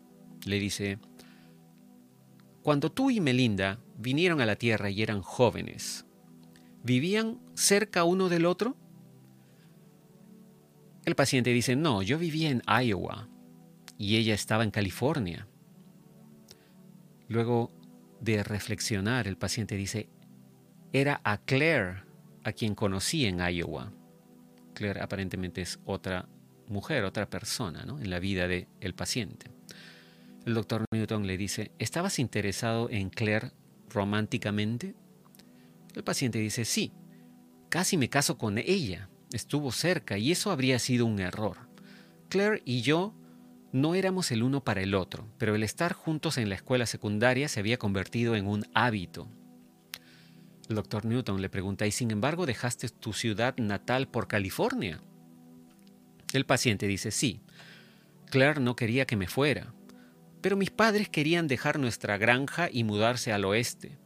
le 0.47 0.59
dice, 0.59 0.99
cuando 2.63 2.91
tú 2.91 3.11
y 3.11 3.21
Melinda 3.21 3.79
vinieron 4.03 4.41
a 4.41 4.47
la 4.47 4.57
Tierra 4.57 4.91
y 4.91 5.03
eran 5.03 5.23
jóvenes, 5.23 6.05
¿vivían 6.83 7.41
cerca 7.55 8.05
uno 8.05 8.29
del 8.29 8.45
otro? 8.45 8.77
El 11.05 11.15
paciente 11.15 11.51
dice, 11.51 11.77
no, 11.77 12.03
yo 12.03 12.19
vivía 12.19 12.51
en 12.51 12.63
Iowa 12.67 13.29
y 13.99 14.17
ella 14.17 14.35
estaba 14.35 14.65
en 14.65 14.71
California. 14.71 15.47
Luego 17.29 17.71
de 18.21 18.43
reflexionar, 18.43 19.27
el 19.27 19.37
paciente 19.37 19.77
dice, 19.77 20.09
era 20.93 21.21
a 21.25 21.39
Claire 21.39 22.03
a 22.45 22.53
quien 22.53 22.75
conocí 22.75 23.25
en 23.27 23.41
Iowa. 23.41 23.93
Claire 24.75 25.01
aparentemente 25.01 25.63
es 25.63 25.81
otra 25.85 26.29
mujer, 26.69 27.05
otra 27.05 27.29
persona 27.29 27.85
¿no? 27.85 28.01
en 28.01 28.11
la 28.11 28.19
vida 28.19 28.49
del 28.49 28.69
el 28.81 28.95
paciente. 28.95 29.51
El 30.45 30.55
doctor 30.55 30.85
Newton 30.93 31.27
le 31.27 31.37
dice, 31.37 31.71
¿estabas 31.79 32.19
interesado 32.19 32.91
en 32.91 33.11
Claire 33.11 33.53
románticamente? 33.93 34.95
El 35.95 36.05
paciente 36.05 36.39
dice, 36.39 36.65
sí, 36.65 36.93
casi 37.69 37.97
me 37.97 38.09
caso 38.09 38.39
con 38.39 38.59
ella, 38.59 39.09
estuvo 39.33 39.73
cerca 39.73 40.19
y 40.19 40.33
eso 40.33 40.51
habría 40.51 40.79
sido 40.79 41.07
un 41.07 41.21
error. 41.21 41.69
Claire 42.29 42.63
y 42.65 42.83
yo 42.83 43.15
no 43.73 43.95
éramos 43.95 44.31
el 44.31 44.43
uno 44.43 44.63
para 44.63 44.83
el 44.83 44.95
otro, 44.95 45.27
pero 45.39 45.55
el 45.55 45.63
estar 45.63 45.93
juntos 45.93 46.39
en 46.39 46.49
la 46.49 46.55
escuela 46.55 46.87
secundaria 46.87 47.49
se 47.49 47.61
había 47.61 47.79
convertido 47.79 48.37
en 48.37 48.47
un 48.47 48.67
hábito. 48.75 49.29
El 50.69 50.77
doctor 50.77 51.05
Newton 51.05 51.43
le 51.43 51.49
pregunta, 51.49 51.87
¿y 51.87 51.93
sin 51.93 52.11
embargo 52.11 52.47
dejaste 52.47 52.89
tu 52.89 53.13
ciudad 53.13 53.57
natal 53.57 54.09
por 54.09 54.29
California? 54.29 55.01
El 56.33 56.47
paciente 56.47 56.87
dice, 56.87 57.11
sí. 57.11 57.41
Claire 58.31 58.61
no 58.61 58.77
quería 58.77 59.07
que 59.07 59.17
me 59.17 59.27
fuera, 59.27 59.75
pero 60.43 60.57
mis 60.57 60.71
padres 60.71 61.09
querían 61.09 61.47
dejar 61.47 61.79
nuestra 61.79 62.19
granja 62.19 62.69
y 62.71 62.85
mudarse 62.85 63.33
al 63.33 63.45
oeste. 63.45 63.99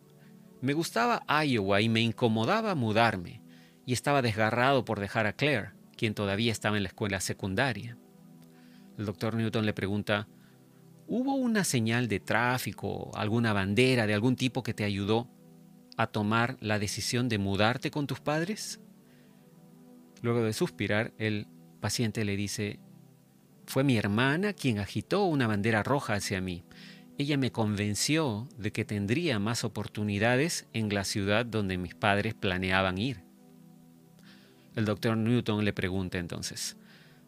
Me 0.61 0.75
gustaba 0.75 1.25
Iowa 1.45 1.81
y 1.81 1.89
me 1.89 2.03
incomodaba 2.03 2.75
mudarme, 2.75 3.43
y 3.87 3.95
estaba 3.95 4.23
desgarrado 4.23 4.85
por 4.85 5.01
dejar 5.01 5.27
a 5.27 5.33
Claire, 5.33 5.71
quien 5.97 6.15
todavía 6.15 6.53
estaba 6.53 6.77
en 6.77 6.83
la 6.83 6.91
escuela 6.91 7.21
secundaria. 7.21 7.99
El 8.99 9.07
doctor 9.07 9.35
Newton 9.35 9.65
le 9.65 9.73
pregunta, 9.73 10.29
¿hubo 11.07 11.35
una 11.35 11.65
señal 11.65 12.07
de 12.07 12.21
tráfico, 12.21 13.11
alguna 13.15 13.53
bandera 13.53 14.07
de 14.07 14.15
algún 14.15 14.37
tipo 14.37 14.63
que 14.63 14.75
te 14.75 14.85
ayudó 14.85 15.29
a 15.97 16.07
tomar 16.07 16.59
la 16.61 16.79
decisión 16.79 17.29
de 17.29 17.39
mudarte 17.39 17.91
con 17.91 18.07
tus 18.07 18.21
padres? 18.21 18.81
Luego 20.21 20.43
de 20.43 20.53
suspirar, 20.53 21.15
el 21.19 21.47
paciente 21.81 22.25
le 22.25 22.37
dice, 22.37 22.81
fue 23.67 23.85
mi 23.85 23.97
hermana 23.97 24.53
quien 24.53 24.79
agitó 24.79 25.25
una 25.25 25.47
bandera 25.47 25.83
roja 25.83 26.15
hacia 26.15 26.41
mí. 26.41 26.65
Ella 27.19 27.37
me 27.37 27.53
convenció 27.53 28.49
de 28.59 28.73
que 28.73 28.85
tendría 28.85 29.39
más 29.39 29.65
oportunidades 29.65 30.67
en 30.73 30.93
la 30.93 31.05
ciudad 31.05 31.47
donde 31.47 31.79
mis 31.79 31.95
padres 31.95 32.35
planeaban 32.35 32.99
ir. 32.99 33.23
El 34.75 34.85
doctor 34.85 35.17
Newton 35.17 35.65
le 35.65 35.73
pregunta 35.73 36.19
entonces, 36.19 36.77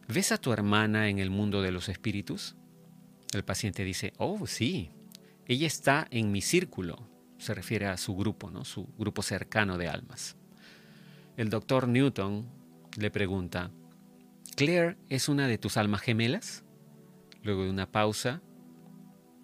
¿Ves 0.08 0.32
a 0.32 0.38
tu 0.38 0.54
hermana 0.54 1.10
en 1.10 1.18
el 1.18 1.28
mundo 1.28 1.60
de 1.60 1.70
los 1.70 1.90
espíritus? 1.90 2.56
El 3.34 3.44
paciente 3.44 3.84
dice, 3.84 4.14
oh, 4.16 4.46
sí, 4.46 4.90
ella 5.46 5.66
está 5.66 6.06
en 6.10 6.32
mi 6.32 6.40
círculo. 6.40 7.06
Se 7.36 7.52
refiere 7.52 7.86
a 7.86 7.98
su 7.98 8.16
grupo, 8.16 8.50
¿no? 8.50 8.64
su 8.64 8.88
grupo 8.96 9.20
cercano 9.20 9.76
de 9.76 9.88
almas. 9.88 10.34
El 11.36 11.50
doctor 11.50 11.88
Newton 11.88 12.46
le 12.96 13.10
pregunta, 13.10 13.70
¿Claire 14.58 14.96
es 15.08 15.28
una 15.28 15.46
de 15.46 15.56
tus 15.56 15.76
almas 15.76 16.00
gemelas? 16.00 16.64
Luego 17.44 17.62
de 17.62 17.70
una 17.70 17.92
pausa, 17.92 18.42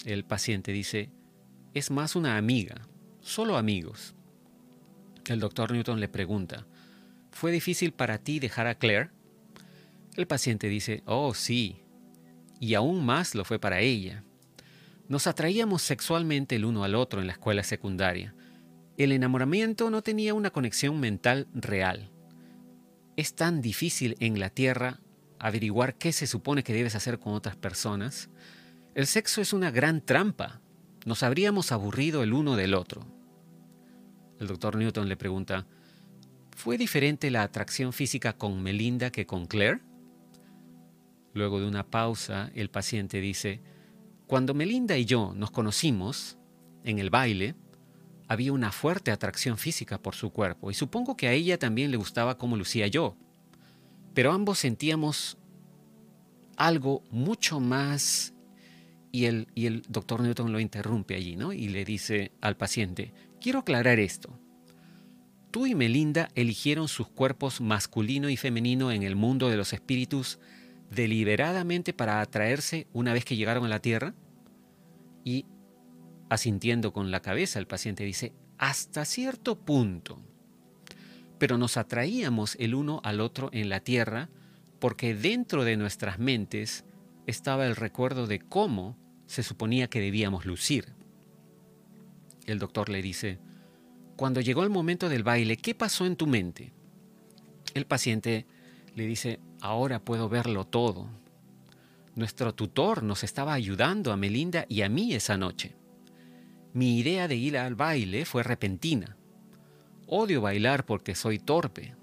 el 0.04 0.24
paciente 0.24 0.72
dice, 0.72 1.12
es 1.72 1.92
más 1.92 2.16
una 2.16 2.36
amiga, 2.36 2.88
solo 3.20 3.56
amigos. 3.56 4.16
El 5.26 5.38
doctor 5.38 5.70
Newton 5.70 6.00
le 6.00 6.08
pregunta, 6.08 6.66
¿fue 7.30 7.52
difícil 7.52 7.92
para 7.92 8.18
ti 8.18 8.40
dejar 8.40 8.66
a 8.66 8.74
Claire? 8.74 9.10
El 10.16 10.26
paciente 10.26 10.68
dice, 10.68 11.04
oh 11.06 11.32
sí, 11.32 11.84
y 12.58 12.74
aún 12.74 13.06
más 13.06 13.36
lo 13.36 13.44
fue 13.44 13.60
para 13.60 13.78
ella. 13.78 14.24
Nos 15.06 15.28
atraíamos 15.28 15.82
sexualmente 15.82 16.56
el 16.56 16.64
uno 16.64 16.82
al 16.82 16.96
otro 16.96 17.20
en 17.20 17.28
la 17.28 17.34
escuela 17.34 17.62
secundaria. 17.62 18.34
El 18.96 19.12
enamoramiento 19.12 19.90
no 19.90 20.02
tenía 20.02 20.34
una 20.34 20.50
conexión 20.50 20.98
mental 20.98 21.46
real. 21.54 22.10
Es 23.16 23.36
tan 23.36 23.60
difícil 23.60 24.16
en 24.18 24.40
la 24.40 24.50
Tierra 24.50 24.98
averiguar 25.44 25.96
qué 25.96 26.10
se 26.10 26.26
supone 26.26 26.64
que 26.64 26.72
debes 26.72 26.94
hacer 26.94 27.18
con 27.18 27.34
otras 27.34 27.54
personas. 27.54 28.30
El 28.94 29.06
sexo 29.06 29.42
es 29.42 29.52
una 29.52 29.70
gran 29.70 30.00
trampa. 30.00 30.62
Nos 31.04 31.22
habríamos 31.22 31.70
aburrido 31.70 32.22
el 32.22 32.32
uno 32.32 32.56
del 32.56 32.72
otro. 32.72 33.04
El 34.40 34.46
doctor 34.46 34.76
Newton 34.76 35.06
le 35.06 35.18
pregunta, 35.18 35.66
¿fue 36.56 36.78
diferente 36.78 37.30
la 37.30 37.42
atracción 37.42 37.92
física 37.92 38.32
con 38.32 38.62
Melinda 38.62 39.10
que 39.10 39.26
con 39.26 39.44
Claire? 39.44 39.82
Luego 41.34 41.60
de 41.60 41.66
una 41.66 41.90
pausa, 41.90 42.50
el 42.54 42.70
paciente 42.70 43.20
dice, 43.20 43.60
cuando 44.26 44.54
Melinda 44.54 44.96
y 44.96 45.04
yo 45.04 45.34
nos 45.36 45.50
conocimos 45.50 46.38
en 46.84 46.98
el 46.98 47.10
baile, 47.10 47.54
había 48.28 48.54
una 48.54 48.72
fuerte 48.72 49.10
atracción 49.10 49.58
física 49.58 50.00
por 50.00 50.14
su 50.14 50.30
cuerpo 50.30 50.70
y 50.70 50.74
supongo 50.74 51.18
que 51.18 51.28
a 51.28 51.32
ella 51.32 51.58
también 51.58 51.90
le 51.90 51.98
gustaba 51.98 52.38
cómo 52.38 52.56
lucía 52.56 52.86
yo. 52.86 53.18
Pero 54.14 54.32
ambos 54.32 54.60
sentíamos 54.60 55.36
algo 56.56 57.02
mucho 57.10 57.60
más 57.60 58.32
y 59.12 59.26
el, 59.26 59.48
y 59.54 59.66
el 59.66 59.82
doctor 59.88 60.22
Newton 60.22 60.52
lo 60.52 60.60
interrumpe 60.60 61.14
allí, 61.14 61.36
¿no? 61.36 61.52
Y 61.52 61.68
le 61.68 61.84
dice 61.84 62.32
al 62.40 62.56
paciente, 62.56 63.12
quiero 63.40 63.60
aclarar 63.60 63.98
esto. 63.98 64.38
Tú 65.50 65.66
y 65.66 65.74
Melinda 65.74 66.30
eligieron 66.34 66.88
sus 66.88 67.08
cuerpos 67.08 67.60
masculino 67.60 68.28
y 68.28 68.36
femenino 68.36 68.90
en 68.90 69.04
el 69.04 69.14
mundo 69.14 69.50
de 69.50 69.56
los 69.56 69.72
espíritus 69.72 70.40
deliberadamente 70.90 71.92
para 71.92 72.20
atraerse 72.20 72.86
una 72.92 73.12
vez 73.12 73.24
que 73.24 73.36
llegaron 73.36 73.64
a 73.64 73.68
la 73.68 73.80
Tierra? 73.80 74.14
Y 75.24 75.46
asintiendo 76.28 76.92
con 76.92 77.10
la 77.10 77.20
cabeza, 77.20 77.58
el 77.58 77.66
paciente 77.66 78.04
dice, 78.04 78.32
hasta 78.58 79.04
cierto 79.04 79.58
punto. 79.58 80.20
Pero 81.38 81.58
nos 81.58 81.76
atraíamos 81.76 82.56
el 82.58 82.74
uno 82.74 83.00
al 83.04 83.20
otro 83.20 83.50
en 83.52 83.68
la 83.68 83.80
tierra 83.80 84.28
porque 84.78 85.14
dentro 85.14 85.64
de 85.64 85.76
nuestras 85.76 86.18
mentes 86.18 86.84
estaba 87.26 87.66
el 87.66 87.76
recuerdo 87.76 88.26
de 88.26 88.40
cómo 88.40 88.96
se 89.26 89.42
suponía 89.42 89.88
que 89.88 90.00
debíamos 90.00 90.44
lucir. 90.44 90.92
El 92.46 92.58
doctor 92.58 92.88
le 92.88 93.00
dice, 93.00 93.38
cuando 94.16 94.40
llegó 94.40 94.62
el 94.62 94.70
momento 94.70 95.08
del 95.08 95.22
baile, 95.22 95.56
¿qué 95.56 95.74
pasó 95.74 96.06
en 96.06 96.16
tu 96.16 96.26
mente? 96.26 96.72
El 97.72 97.86
paciente 97.86 98.46
le 98.94 99.06
dice, 99.06 99.40
ahora 99.60 100.00
puedo 100.00 100.28
verlo 100.28 100.66
todo. 100.66 101.08
Nuestro 102.14 102.54
tutor 102.54 103.02
nos 103.02 103.24
estaba 103.24 103.54
ayudando 103.54 104.12
a 104.12 104.16
Melinda 104.16 104.66
y 104.68 104.82
a 104.82 104.88
mí 104.88 105.14
esa 105.14 105.36
noche. 105.36 105.74
Mi 106.72 106.98
idea 106.98 107.26
de 107.26 107.36
ir 107.36 107.58
al 107.58 107.74
baile 107.74 108.24
fue 108.24 108.42
repentina. 108.42 109.16
Odio 110.06 110.40
bailar 110.40 110.84
porque 110.84 111.14
soy 111.14 111.38
torpe. 111.38 111.94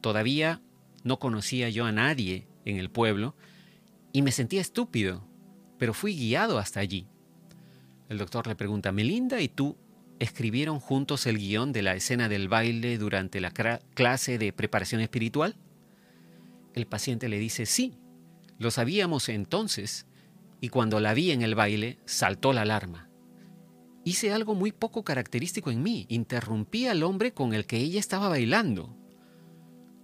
Todavía 0.00 0.62
no 1.02 1.18
conocía 1.18 1.68
yo 1.68 1.84
a 1.84 1.92
nadie 1.92 2.46
en 2.64 2.76
el 2.76 2.90
pueblo 2.90 3.34
y 4.12 4.22
me 4.22 4.32
sentía 4.32 4.60
estúpido, 4.60 5.26
pero 5.78 5.94
fui 5.94 6.14
guiado 6.14 6.58
hasta 6.58 6.80
allí. 6.80 7.06
El 8.08 8.18
doctor 8.18 8.46
le 8.46 8.56
pregunta, 8.56 8.92
Melinda 8.92 9.40
y 9.40 9.48
tú 9.48 9.76
escribieron 10.20 10.78
juntos 10.80 11.26
el 11.26 11.38
guion 11.38 11.72
de 11.72 11.82
la 11.82 11.94
escena 11.94 12.28
del 12.28 12.48
baile 12.48 12.98
durante 12.98 13.40
la 13.40 13.50
clase 13.50 14.38
de 14.38 14.52
preparación 14.52 15.00
espiritual? 15.00 15.56
El 16.74 16.86
paciente 16.86 17.28
le 17.28 17.38
dice, 17.38 17.66
sí, 17.66 17.94
lo 18.58 18.70
sabíamos 18.70 19.28
entonces, 19.28 20.06
y 20.60 20.68
cuando 20.68 21.00
la 21.00 21.14
vi 21.14 21.30
en 21.32 21.42
el 21.42 21.54
baile, 21.54 21.98
saltó 22.04 22.52
la 22.52 22.62
alarma. 22.62 23.09
Hice 24.04 24.32
algo 24.32 24.54
muy 24.54 24.72
poco 24.72 25.04
característico 25.04 25.70
en 25.70 25.82
mí, 25.82 26.06
interrumpí 26.08 26.86
al 26.86 27.02
hombre 27.02 27.32
con 27.32 27.52
el 27.52 27.66
que 27.66 27.76
ella 27.76 28.00
estaba 28.00 28.28
bailando. 28.28 28.96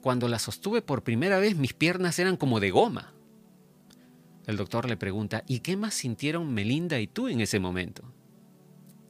Cuando 0.03 0.29
la 0.29 0.39
sostuve 0.39 0.83
por 0.83 1.03
primera 1.03 1.39
vez, 1.39 1.57
mis 1.57 1.73
piernas 1.73 2.19
eran 2.19 2.37
como 2.37 2.61
de 2.61 2.71
goma. 2.71 3.15
El 4.47 4.57
doctor 4.57 4.89
le 4.89 4.97
pregunta, 4.97 5.43
¿y 5.49 5.61
qué 5.61 5.77
más 5.77 5.95
sintieron 5.95 6.53
Melinda 6.53 7.01
y 7.01 7.07
tú 7.07 7.29
en 7.29 7.41
ese 7.41 7.59
momento? 7.59 8.13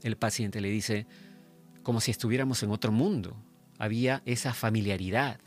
El 0.03 0.16
paciente 0.16 0.61
le 0.61 0.70
dice, 0.70 1.07
como 1.82 2.01
si 2.01 2.11
estuviéramos 2.11 2.62
en 2.62 2.70
otro 2.70 2.91
mundo. 2.93 3.37
Había 3.78 4.22
esa 4.24 4.55
familiaridad. 4.55 5.39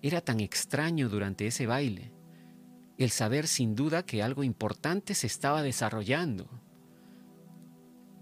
Era 0.00 0.20
tan 0.20 0.40
extraño 0.40 1.08
durante 1.08 1.46
ese 1.46 1.66
baile. 1.66 2.12
El 2.96 3.10
saber 3.10 3.46
sin 3.46 3.74
duda 3.74 4.04
que 4.04 4.22
algo 4.22 4.44
importante 4.44 5.14
se 5.14 5.26
estaba 5.26 5.62
desarrollando. 5.62 6.48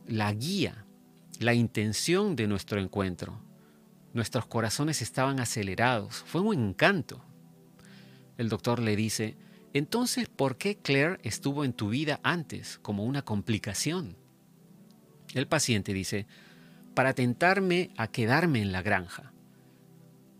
La 0.08 0.32
guía, 0.32 0.86
la 1.40 1.54
intención 1.54 2.36
de 2.36 2.46
nuestro 2.46 2.80
encuentro. 2.80 3.40
Nuestros 4.14 4.46
corazones 4.46 5.02
estaban 5.02 5.40
acelerados. 5.40 6.22
Fue 6.26 6.40
un 6.40 6.68
encanto. 6.68 7.24
El 8.38 8.48
doctor 8.48 8.78
le 8.78 8.94
dice, 8.94 9.36
entonces, 9.72 10.28
¿por 10.28 10.58
qué 10.58 10.76
Claire 10.76 11.18
estuvo 11.24 11.64
en 11.64 11.72
tu 11.72 11.88
vida 11.88 12.20
antes 12.22 12.78
como 12.82 13.04
una 13.04 13.22
complicación? 13.22 14.16
El 15.34 15.48
paciente 15.48 15.92
dice, 15.92 16.28
para 16.94 17.12
tentarme 17.12 17.90
a 17.96 18.06
quedarme 18.06 18.62
en 18.62 18.70
la 18.70 18.82
granja, 18.82 19.32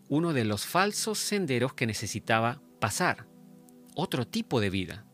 uno 0.09 0.33
de 0.33 0.45
los 0.45 0.65
falsos 0.65 1.19
senderos 1.19 1.75
que 1.75 1.87
necesitaba 1.87 2.63
pasar, 2.79 3.27
otro 3.97 4.29
tipo 4.29 4.61
de 4.61 4.71
vida. 4.71 5.05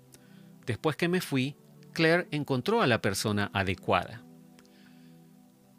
Después 0.66 0.94
que 0.96 1.08
me 1.08 1.22
fui, 1.22 1.56
Claire 1.92 2.28
encontró 2.30 2.82
a 2.82 2.86
la 2.86 3.00
persona 3.00 3.50
adecuada. 3.54 4.22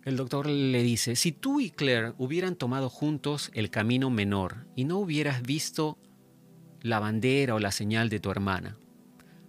El 0.06 0.18
doctor 0.18 0.47
le 0.47 0.84
dice, 0.84 1.16
si 1.16 1.32
tú 1.32 1.62
y 1.62 1.70
Claire 1.70 2.14
hubieran 2.18 2.56
tomado 2.56 2.89
juntos 2.89 3.51
el 3.54 3.70
camino 3.70 4.10
menor 4.10 4.68
y 4.76 4.84
no 4.84 4.97
hubieras 4.97 5.41
visto 5.43 5.97
la 6.82 6.99
bandera 6.99 7.56
o 7.56 7.60
la 7.60 7.72
señal 7.72 8.10
de 8.10 8.20
tu 8.20 8.30
hermana, 8.30 8.78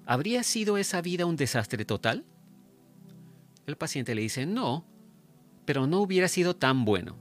¿habría 0.06 0.44
sido 0.44 0.78
esa 0.78 1.00
vida 1.02 1.26
un 1.26 1.34
desastre 1.34 1.84
total? 1.84 2.24
El 3.66 3.76
paciente 3.76 4.14
le 4.14 4.22
dice, 4.22 4.46
no, 4.46 4.86
pero 5.64 5.88
no 5.88 6.00
hubiera 6.00 6.28
sido 6.28 6.54
tan 6.54 6.84
bueno. 6.84 7.18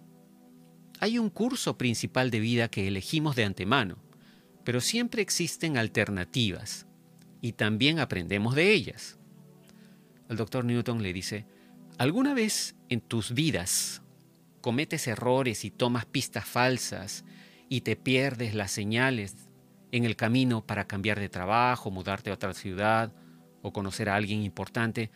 Hay 0.99 1.17
un 1.17 1.31
curso 1.31 1.75
principal 1.75 2.29
de 2.29 2.39
vida 2.39 2.67
que 2.67 2.87
elegimos 2.87 3.35
de 3.35 3.45
antemano, 3.45 3.97
pero 4.63 4.79
siempre 4.79 5.23
existen 5.23 5.77
alternativas 5.77 6.85
y 7.41 7.53
también 7.53 7.99
aprendemos 7.99 8.53
de 8.53 8.71
ellas. 8.71 9.17
El 10.29 10.37
doctor 10.37 10.65
Newton 10.65 11.01
le 11.01 11.13
dice, 11.13 11.47
¿alguna 11.97 12.33
vez 12.33 12.75
en 12.89 13.01
tus 13.01 13.33
vidas 13.33 14.01
cometes 14.61 15.07
errores 15.07 15.65
y 15.65 15.71
tomas 15.71 16.05
pistas 16.05 16.45
falsas 16.45 17.25
y 17.69 17.81
te 17.81 17.95
pierdes 17.95 18.55
las 18.55 18.71
señales 18.71 19.35
en 19.91 20.05
el 20.05 20.15
camino 20.15 20.65
para 20.65 20.87
cambiar 20.87 21.19
de 21.19 21.29
trabajo, 21.29 21.91
mudarte 21.91 22.29
a 22.29 22.33
otra 22.33 22.53
ciudad 22.53 23.13
o 23.61 23.73
conocer 23.73 24.09
a 24.09 24.15
alguien 24.15 24.41
importante? 24.41 25.11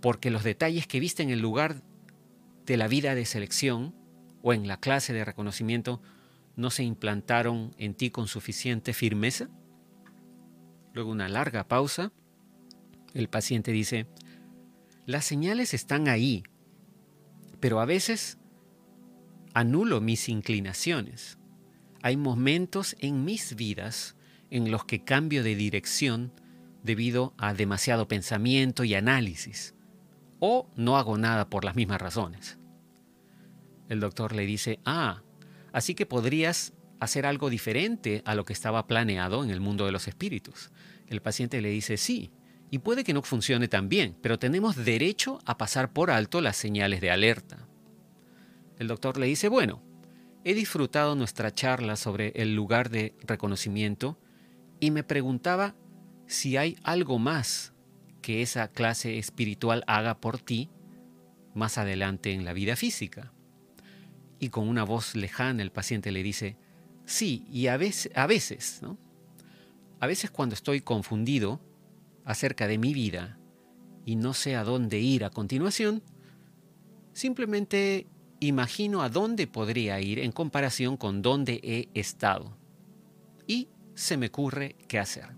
porque 0.00 0.30
los 0.30 0.44
detalles 0.44 0.86
que 0.86 1.00
viste 1.00 1.22
en 1.22 1.30
el 1.30 1.40
lugar 1.40 1.82
de 2.66 2.76
la 2.76 2.88
vida 2.88 3.14
de 3.14 3.24
selección 3.24 3.94
o 4.42 4.52
en 4.52 4.68
la 4.68 4.78
clase 4.78 5.12
de 5.12 5.24
reconocimiento 5.24 6.00
no 6.56 6.70
se 6.70 6.84
implantaron 6.84 7.74
en 7.78 7.94
ti 7.94 8.10
con 8.10 8.28
suficiente 8.28 8.92
firmeza? 8.92 9.48
Luego 10.92 11.10
una 11.10 11.28
larga 11.28 11.66
pausa. 11.66 12.12
El 13.14 13.28
paciente 13.28 13.72
dice, 13.72 14.06
las 15.08 15.24
señales 15.24 15.72
están 15.72 16.06
ahí, 16.06 16.42
pero 17.60 17.80
a 17.80 17.86
veces 17.86 18.36
anulo 19.54 20.02
mis 20.02 20.28
inclinaciones. 20.28 21.38
Hay 22.02 22.18
momentos 22.18 22.94
en 22.98 23.24
mis 23.24 23.56
vidas 23.56 24.16
en 24.50 24.70
los 24.70 24.84
que 24.84 25.04
cambio 25.04 25.42
de 25.42 25.56
dirección 25.56 26.30
debido 26.82 27.32
a 27.38 27.54
demasiado 27.54 28.06
pensamiento 28.06 28.84
y 28.84 28.94
análisis 28.94 29.74
o 30.40 30.70
no 30.76 30.98
hago 30.98 31.16
nada 31.16 31.48
por 31.48 31.64
las 31.64 31.74
mismas 31.74 32.02
razones. 32.02 32.58
El 33.88 34.00
doctor 34.00 34.34
le 34.34 34.44
dice, 34.44 34.78
ah, 34.84 35.22
así 35.72 35.94
que 35.94 36.04
podrías 36.04 36.74
hacer 37.00 37.24
algo 37.24 37.48
diferente 37.48 38.20
a 38.26 38.34
lo 38.34 38.44
que 38.44 38.52
estaba 38.52 38.86
planeado 38.86 39.42
en 39.42 39.48
el 39.48 39.60
mundo 39.62 39.86
de 39.86 39.92
los 39.92 40.06
espíritus. 40.06 40.70
El 41.06 41.22
paciente 41.22 41.62
le 41.62 41.70
dice, 41.70 41.96
sí, 41.96 42.30
y 42.70 42.78
puede 42.78 43.04
que 43.04 43.14
no 43.14 43.22
funcione 43.22 43.68
tan 43.68 43.88
bien, 43.88 44.16
pero 44.20 44.38
tenemos 44.38 44.76
derecho 44.76 45.38
a 45.44 45.56
pasar 45.56 45.92
por 45.92 46.10
alto 46.10 46.40
las 46.40 46.56
señales 46.56 47.00
de 47.00 47.10
alerta. 47.10 47.66
El 48.78 48.88
doctor 48.88 49.18
le 49.18 49.26
dice, 49.26 49.48
bueno, 49.48 49.82
he 50.44 50.54
disfrutado 50.54 51.14
nuestra 51.14 51.52
charla 51.52 51.96
sobre 51.96 52.32
el 52.36 52.54
lugar 52.54 52.90
de 52.90 53.14
reconocimiento 53.20 54.18
y 54.80 54.90
me 54.90 55.02
preguntaba 55.02 55.74
si 56.26 56.56
hay 56.56 56.76
algo 56.82 57.18
más 57.18 57.72
que 58.20 58.42
esa 58.42 58.68
clase 58.68 59.18
espiritual 59.18 59.82
haga 59.86 60.20
por 60.20 60.38
ti 60.38 60.70
más 61.54 61.78
adelante 61.78 62.32
en 62.32 62.44
la 62.44 62.52
vida 62.52 62.76
física. 62.76 63.32
Y 64.38 64.50
con 64.50 64.68
una 64.68 64.84
voz 64.84 65.16
lejana 65.16 65.62
el 65.62 65.72
paciente 65.72 66.12
le 66.12 66.22
dice, 66.22 66.56
sí, 67.06 67.44
y 67.50 67.66
a 67.68 67.76
veces, 67.76 68.12
a 68.14 68.26
veces, 68.26 68.80
¿no? 68.82 68.98
A 70.00 70.06
veces 70.06 70.30
cuando 70.30 70.54
estoy 70.54 70.80
confundido 70.80 71.60
acerca 72.28 72.68
de 72.68 72.76
mi 72.76 72.92
vida 72.92 73.38
y 74.04 74.16
no 74.16 74.34
sé 74.34 74.54
a 74.54 74.62
dónde 74.62 75.00
ir 75.00 75.24
a 75.24 75.30
continuación, 75.30 76.02
simplemente 77.14 78.06
imagino 78.38 79.02
a 79.02 79.08
dónde 79.08 79.46
podría 79.46 79.98
ir 80.02 80.18
en 80.18 80.30
comparación 80.30 80.98
con 80.98 81.22
dónde 81.22 81.58
he 81.62 81.88
estado. 81.98 82.54
Y 83.46 83.68
se 83.94 84.18
me 84.18 84.26
ocurre 84.26 84.76
qué 84.88 84.98
hacer. 84.98 85.30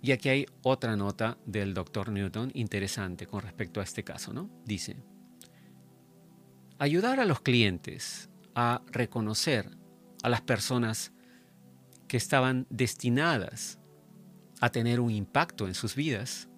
Y 0.00 0.12
aquí 0.12 0.30
hay 0.30 0.46
otra 0.62 0.96
nota 0.96 1.36
del 1.44 1.74
doctor 1.74 2.10
Newton 2.10 2.50
interesante 2.54 3.26
con 3.26 3.42
respecto 3.42 3.80
a 3.80 3.84
este 3.84 4.04
caso, 4.04 4.32
¿no? 4.32 4.48
Dice, 4.64 4.96
ayudar 6.78 7.20
a 7.20 7.26
los 7.26 7.40
clientes 7.40 8.30
a 8.54 8.80
reconocer 8.86 9.76
a 10.22 10.30
las 10.30 10.40
personas 10.40 11.12
que 12.08 12.16
estaban 12.16 12.66
destinadas 12.70 13.80
a 14.60 14.70
tener 14.70 15.00
un 15.00 15.10
impacto 15.10 15.66
en 15.66 15.74
sus 15.74 15.94
vidas 15.94 16.48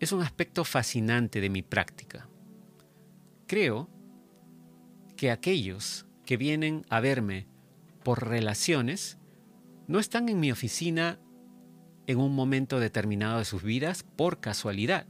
es 0.00 0.12
un 0.12 0.22
aspecto 0.22 0.64
fascinante 0.64 1.40
de 1.40 1.50
mi 1.50 1.62
práctica. 1.62 2.28
Creo 3.46 3.88
que 5.16 5.30
aquellos 5.30 6.06
que 6.24 6.36
vienen 6.36 6.84
a 6.88 7.00
verme 7.00 7.46
por 8.02 8.28
relaciones 8.28 9.18
no 9.86 9.98
están 9.98 10.28
en 10.28 10.40
mi 10.40 10.50
oficina 10.50 11.20
en 12.06 12.18
un 12.18 12.34
momento 12.34 12.80
determinado 12.80 13.38
de 13.38 13.44
sus 13.44 13.62
vidas 13.62 14.04
por 14.16 14.40
casualidad. 14.40 15.06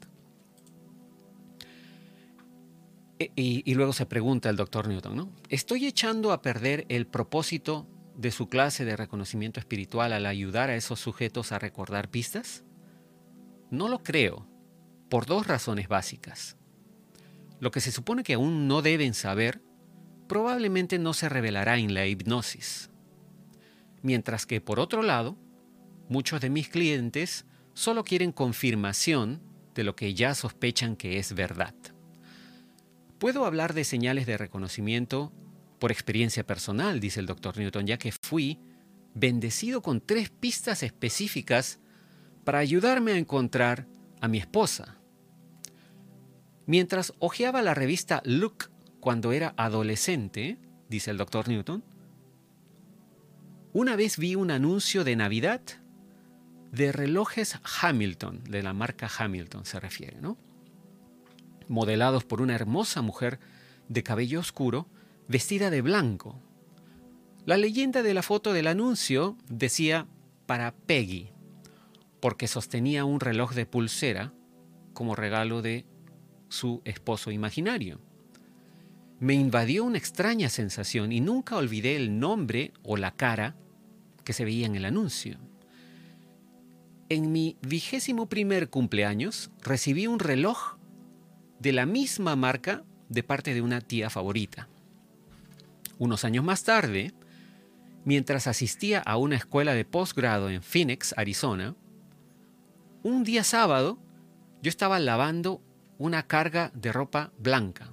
E, 3.18 3.30
y, 3.36 3.74
luego 3.74 3.92
se 3.92 4.06
pregunta 4.06 4.50
el 4.50 4.56
doctor 4.56 4.88
Newton, 4.88 5.16
¿no? 5.16 5.32
¿Estoy 5.48 5.86
echando 5.86 6.32
a 6.32 6.42
perder 6.42 6.84
el 6.88 7.06
propósito 7.06 7.86
de 8.16 8.30
su 8.30 8.48
clase 8.48 8.84
de 8.84 8.96
reconocimiento 8.96 9.60
espiritual 9.60 10.12
al 10.12 10.26
ayudar 10.26 10.70
a 10.70 10.76
esos 10.76 11.00
sujetos 11.00 11.52
a 11.52 11.58
recordar 11.58 12.08
pistas? 12.08 12.64
No 13.70 13.88
lo 13.88 14.02
creo, 14.02 14.46
por 15.08 15.26
dos 15.26 15.46
razones 15.46 15.88
básicas. 15.88 16.56
Lo 17.60 17.70
que 17.70 17.80
se 17.80 17.92
supone 17.92 18.22
que 18.22 18.34
aún 18.34 18.66
no 18.68 18.82
deben 18.82 19.14
saber 19.14 19.62
probablemente 20.28 20.98
no 20.98 21.12
se 21.12 21.28
revelará 21.28 21.78
en 21.78 21.94
la 21.94 22.06
hipnosis. 22.06 22.90
Mientras 24.02 24.46
que, 24.46 24.60
por 24.60 24.80
otro 24.80 25.02
lado, 25.02 25.36
muchos 26.08 26.40
de 26.40 26.50
mis 26.50 26.68
clientes 26.68 27.46
solo 27.74 28.04
quieren 28.04 28.32
confirmación 28.32 29.42
de 29.74 29.84
lo 29.84 29.96
que 29.96 30.14
ya 30.14 30.34
sospechan 30.34 30.96
que 30.96 31.18
es 31.18 31.34
verdad. 31.34 31.74
Puedo 33.18 33.46
hablar 33.46 33.74
de 33.74 33.84
señales 33.84 34.26
de 34.26 34.36
reconocimiento 34.36 35.32
por 35.82 35.90
experiencia 35.90 36.46
personal, 36.46 37.00
dice 37.00 37.18
el 37.18 37.26
doctor 37.26 37.58
Newton, 37.58 37.88
ya 37.88 37.98
que 37.98 38.12
fui 38.12 38.60
bendecido 39.14 39.82
con 39.82 40.00
tres 40.00 40.30
pistas 40.30 40.84
específicas 40.84 41.80
para 42.44 42.60
ayudarme 42.60 43.10
a 43.10 43.18
encontrar 43.18 43.88
a 44.20 44.28
mi 44.28 44.38
esposa. 44.38 44.98
Mientras 46.66 47.14
hojeaba 47.18 47.62
la 47.62 47.74
revista 47.74 48.22
Look 48.24 48.70
cuando 49.00 49.32
era 49.32 49.54
adolescente, 49.56 50.56
dice 50.88 51.10
el 51.10 51.16
doctor 51.16 51.48
Newton, 51.48 51.82
una 53.72 53.96
vez 53.96 54.18
vi 54.18 54.36
un 54.36 54.52
anuncio 54.52 55.02
de 55.02 55.16
Navidad 55.16 55.62
de 56.70 56.92
relojes 56.92 57.58
Hamilton, 57.80 58.44
de 58.44 58.62
la 58.62 58.72
marca 58.72 59.10
Hamilton 59.18 59.64
se 59.64 59.80
refiere, 59.80 60.20
¿no? 60.20 60.38
Modelados 61.66 62.22
por 62.22 62.40
una 62.40 62.54
hermosa 62.54 63.02
mujer 63.02 63.40
de 63.88 64.04
cabello 64.04 64.38
oscuro, 64.38 64.86
vestida 65.28 65.70
de 65.70 65.82
blanco. 65.82 66.40
La 67.44 67.56
leyenda 67.56 68.02
de 68.02 68.14
la 68.14 68.22
foto 68.22 68.52
del 68.52 68.66
anuncio 68.66 69.36
decía 69.48 70.06
para 70.46 70.74
Peggy, 70.74 71.30
porque 72.20 72.46
sostenía 72.46 73.04
un 73.04 73.20
reloj 73.20 73.52
de 73.54 73.66
pulsera 73.66 74.32
como 74.92 75.16
regalo 75.16 75.62
de 75.62 75.86
su 76.48 76.82
esposo 76.84 77.30
imaginario. 77.30 78.00
Me 79.18 79.34
invadió 79.34 79.84
una 79.84 79.98
extraña 79.98 80.48
sensación 80.48 81.12
y 81.12 81.20
nunca 81.20 81.56
olvidé 81.56 81.96
el 81.96 82.18
nombre 82.18 82.72
o 82.82 82.96
la 82.96 83.14
cara 83.16 83.56
que 84.24 84.32
se 84.32 84.44
veía 84.44 84.66
en 84.66 84.76
el 84.76 84.84
anuncio. 84.84 85.38
En 87.08 87.32
mi 87.32 87.56
vigésimo 87.62 88.28
primer 88.28 88.70
cumpleaños 88.70 89.50
recibí 89.60 90.06
un 90.06 90.18
reloj 90.18 90.76
de 91.58 91.72
la 91.72 91.86
misma 91.86 92.36
marca 92.36 92.84
de 93.08 93.22
parte 93.22 93.54
de 93.54 93.60
una 93.60 93.80
tía 93.80 94.10
favorita. 94.10 94.68
Unos 96.02 96.24
años 96.24 96.44
más 96.44 96.64
tarde, 96.64 97.14
mientras 98.04 98.48
asistía 98.48 98.98
a 98.98 99.16
una 99.16 99.36
escuela 99.36 99.72
de 99.72 99.84
posgrado 99.84 100.50
en 100.50 100.60
Phoenix, 100.60 101.14
Arizona, 101.16 101.76
un 103.04 103.22
día 103.22 103.44
sábado 103.44 104.00
yo 104.62 104.68
estaba 104.68 104.98
lavando 104.98 105.62
una 105.98 106.26
carga 106.26 106.72
de 106.74 106.90
ropa 106.90 107.30
blanca, 107.38 107.92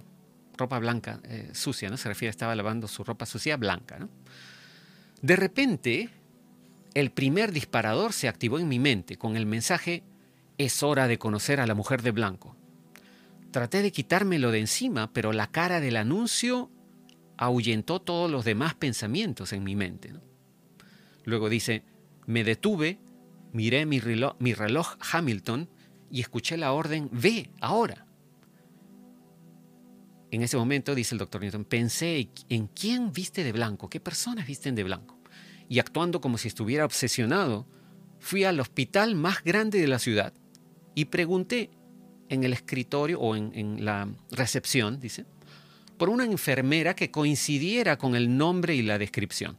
ropa 0.58 0.80
blanca 0.80 1.20
eh, 1.26 1.52
sucia, 1.54 1.92
¿no? 1.92 1.98
Se 1.98 2.10
refiere, 2.10 2.32
estaba 2.32 2.56
lavando 2.56 2.88
su 2.88 3.04
ropa 3.04 3.28
sucia 3.28 3.58
blanca, 3.58 4.08
De 5.22 5.36
repente, 5.36 6.10
el 6.96 7.12
primer 7.12 7.52
disparador 7.52 8.14
se 8.14 8.28
activó 8.28 8.58
en 8.58 8.70
mi 8.70 8.80
mente 8.80 9.20
con 9.20 9.38
el 9.38 9.46
mensaje 9.46 10.02
es 10.58 10.82
hora 10.82 11.08
de 11.08 11.20
conocer 11.20 11.60
a 11.60 11.68
la 11.68 11.76
mujer 11.76 12.02
de 12.02 12.10
blanco. 12.10 12.56
Traté 13.52 13.84
de 13.84 13.92
quitármelo 13.92 14.50
de 14.50 14.62
encima, 14.62 15.14
pero 15.14 15.32
la 15.32 15.52
cara 15.52 15.80
del 15.80 15.96
anuncio 15.96 16.72
ahuyentó 17.42 18.02
todos 18.02 18.30
los 18.30 18.44
demás 18.44 18.76
pensamientos 18.76 19.54
en 19.54 19.64
mi 19.64 19.74
mente. 19.74 20.12
Luego 21.24 21.48
dice, 21.48 21.86
me 22.26 22.44
detuve, 22.44 23.00
miré 23.54 23.86
mi 23.86 24.02
reloj, 24.02 24.36
mi 24.40 24.54
reloj 24.54 24.98
Hamilton 25.14 25.70
y 26.12 26.20
escuché 26.20 26.58
la 26.58 26.74
orden, 26.74 27.08
ve 27.14 27.50
ahora. 27.62 28.06
En 30.32 30.42
ese 30.42 30.58
momento, 30.58 30.94
dice 30.94 31.16
el 31.16 31.20
doctor 31.20 31.42
Newton, 31.42 31.64
pensé 31.64 32.30
en 32.50 32.68
quién 32.68 33.14
viste 33.14 33.46
de 33.46 33.54
blanco, 33.54 33.90
qué 33.90 34.02
personas 34.02 34.46
visten 34.46 34.76
de 34.76 34.84
blanco 34.84 35.18
y 35.70 35.80
actuando 35.80 36.20
como 36.20 36.38
si 36.38 36.50
estuviera 36.50 36.84
obsesionado, 36.84 37.66
fui 38.20 38.44
al 38.44 38.60
hospital 38.60 39.16
más 39.16 39.46
grande 39.46 39.80
de 39.80 39.88
la 39.88 40.00
ciudad 40.00 40.34
y 40.94 41.06
pregunté 41.06 41.70
en 42.28 42.44
el 42.44 42.52
escritorio 42.52 43.22
o 43.22 43.38
en, 43.38 43.86
la 43.86 44.10
recepción, 44.30 45.00
dice, 45.00 45.26
por 46.00 46.10
una 46.10 46.24
enfermera 46.24 46.96
que 46.96 47.12
coincidiera 47.12 47.98
con 47.98 48.16
el 48.16 48.38
nombre 48.38 48.74
y 48.74 48.82
la 48.82 48.98
descripción. 48.98 49.58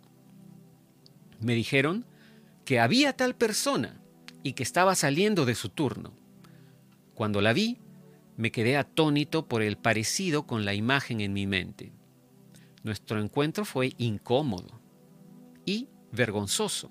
Me 1.39 1.55
dijeron 1.55 2.07
que 2.65 2.81
había 2.81 3.13
tal 3.13 3.37
persona 3.37 4.01
y 4.43 4.55
que 4.55 4.63
estaba 4.63 4.95
saliendo 4.95 5.45
de 5.45 5.55
su 5.55 5.69
turno. 5.69 6.15
Cuando 7.15 7.43
la 7.43 7.53
vi, 7.53 7.79
me 8.39 8.51
quedé 8.51 8.79
atónito 8.79 9.49
por 9.49 9.61
el 9.61 9.77
parecido 9.77 10.47
con 10.47 10.65
la 10.65 10.73
imagen 10.73 11.21
en 11.21 11.35
mi 11.35 11.47
mente. 11.47 11.93
Nuestro 12.85 13.21
encuentro 13.21 13.67
fue 13.67 13.93
incómodo 13.99 14.81
y 15.67 15.89
vergonzoso. 16.11 16.91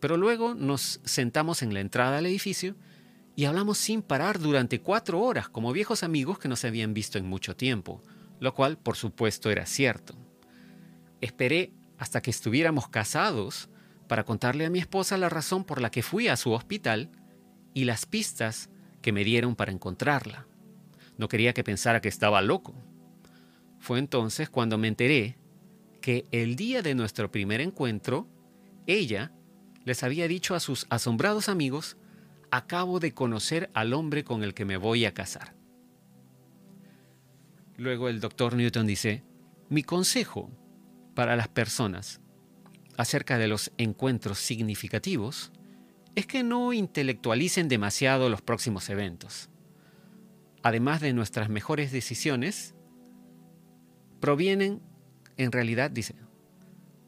Pero 0.00 0.16
luego 0.16 0.54
nos 0.54 1.00
sentamos 1.04 1.62
en 1.62 1.72
la 1.74 1.80
entrada 1.80 2.18
al 2.18 2.26
edificio 2.26 2.74
y 3.36 3.44
hablamos 3.44 3.78
sin 3.78 4.02
parar 4.02 4.40
durante 4.40 4.80
cuatro 4.80 5.20
horas 5.20 5.48
como 5.48 5.72
viejos 5.72 6.02
amigos 6.02 6.40
que 6.40 6.48
no 6.48 6.56
se 6.56 6.66
habían 6.66 6.92
visto 6.92 7.18
en 7.18 7.26
mucho 7.26 7.54
tiempo, 7.54 8.02
lo 8.44 8.52
cual 8.52 8.76
por 8.76 8.94
supuesto 8.94 9.50
era 9.50 9.64
cierto. 9.64 10.14
Esperé 11.22 11.72
hasta 11.96 12.20
que 12.20 12.30
estuviéramos 12.30 12.88
casados 12.88 13.70
para 14.06 14.24
contarle 14.24 14.66
a 14.66 14.70
mi 14.70 14.80
esposa 14.80 15.16
la 15.16 15.30
razón 15.30 15.64
por 15.64 15.80
la 15.80 15.90
que 15.90 16.02
fui 16.02 16.28
a 16.28 16.36
su 16.36 16.52
hospital 16.52 17.10
y 17.72 17.84
las 17.84 18.04
pistas 18.04 18.68
que 19.00 19.12
me 19.12 19.24
dieron 19.24 19.56
para 19.56 19.72
encontrarla. 19.72 20.46
No 21.16 21.26
quería 21.26 21.54
que 21.54 21.64
pensara 21.64 22.02
que 22.02 22.10
estaba 22.10 22.42
loco. 22.42 22.74
Fue 23.78 23.98
entonces 23.98 24.50
cuando 24.50 24.76
me 24.76 24.88
enteré 24.88 25.38
que 26.02 26.26
el 26.30 26.54
día 26.54 26.82
de 26.82 26.94
nuestro 26.94 27.32
primer 27.32 27.62
encuentro 27.62 28.28
ella 28.86 29.32
les 29.86 30.02
había 30.02 30.28
dicho 30.28 30.54
a 30.54 30.60
sus 30.60 30.86
asombrados 30.90 31.48
amigos, 31.48 31.96
acabo 32.50 33.00
de 33.00 33.14
conocer 33.14 33.70
al 33.72 33.94
hombre 33.94 34.22
con 34.22 34.42
el 34.42 34.52
que 34.52 34.66
me 34.66 34.76
voy 34.76 35.06
a 35.06 35.14
casar. 35.14 35.53
Luego 37.76 38.08
el 38.08 38.20
doctor 38.20 38.54
Newton 38.54 38.86
dice, 38.86 39.24
mi 39.68 39.82
consejo 39.82 40.50
para 41.14 41.36
las 41.36 41.48
personas 41.48 42.20
acerca 42.96 43.38
de 43.38 43.48
los 43.48 43.72
encuentros 43.78 44.38
significativos 44.38 45.50
es 46.14 46.26
que 46.26 46.44
no 46.44 46.72
intelectualicen 46.72 47.68
demasiado 47.68 48.28
los 48.28 48.42
próximos 48.42 48.88
eventos. 48.88 49.48
Además 50.62 51.00
de 51.00 51.12
nuestras 51.12 51.48
mejores 51.48 51.90
decisiones, 51.90 52.74
provienen, 54.20 54.80
en 55.36 55.50
realidad, 55.50 55.90
dice, 55.90 56.14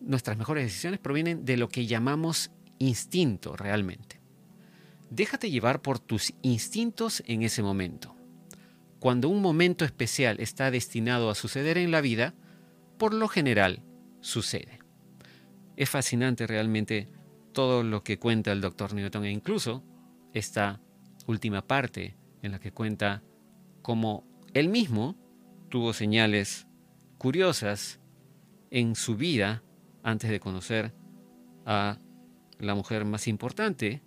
nuestras 0.01 0.37
mejores 0.37 0.64
decisiones 0.64 0.99
provienen 0.99 1.45
de 1.45 1.57
lo 1.57 1.69
que 1.69 1.87
llamamos 1.87 2.51
instinto 2.79 3.57
realmente. 3.57 4.21
Déjate 5.11 5.51
llevar 5.51 5.81
por 5.81 6.01
tus 6.01 6.35
instintos 6.43 7.23
en 7.27 7.43
ese 7.43 7.62
momento. 7.62 8.16
Cuando 9.01 9.28
un 9.28 9.42
momento 9.42 9.84
especial 9.84 10.40
está 10.40 10.70
destinado 10.70 11.30
a 11.30 11.34
suceder 11.34 11.78
en 11.78 11.90
la 11.90 12.01
vida, 12.01 12.34
por 12.99 13.12
lo 13.12 13.28
general 13.28 13.82
sucede. 14.20 14.80
Es 15.76 15.90
fascinante 15.90 16.47
realmente 16.47 17.09
todo 17.53 17.82
lo 17.82 18.03
que 18.03 18.18
cuenta 18.18 18.53
el 18.53 18.61
doctor 18.61 18.94
Newton 18.94 19.24
e 19.24 19.30
incluso 19.30 19.84
esta 20.32 20.80
última 21.26 21.66
parte 21.66 22.16
en 22.42 22.53
la 22.53 22.59
que 22.59 22.72
cuenta 22.72 23.22
cómo 23.82 24.24
él 24.55 24.68
mismo 24.68 25.16
tuvo 25.68 25.92
señales 25.92 26.66
curiosas 27.18 28.01
en 28.70 28.94
su 28.94 29.16
vida 29.16 29.62
antes 30.03 30.30
de 30.30 30.40
conocer 30.40 30.94
a 31.64 31.99
la 32.59 32.74
mujer 32.74 33.05
más 33.05 33.28
importante 33.28 34.03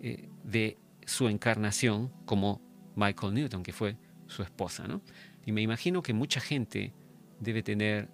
eh, 0.00 0.28
de 0.44 0.78
su 1.06 1.28
encarnación 1.28 2.12
como 2.24 2.60
Michael 2.96 3.34
Newton, 3.34 3.62
que 3.62 3.72
fue 3.72 3.96
su 4.34 4.42
esposa. 4.42 4.86
¿no? 4.86 5.00
Y 5.46 5.52
me 5.52 5.62
imagino 5.62 6.02
que 6.02 6.12
mucha 6.12 6.40
gente 6.40 6.92
debe 7.40 7.62
tener 7.62 8.10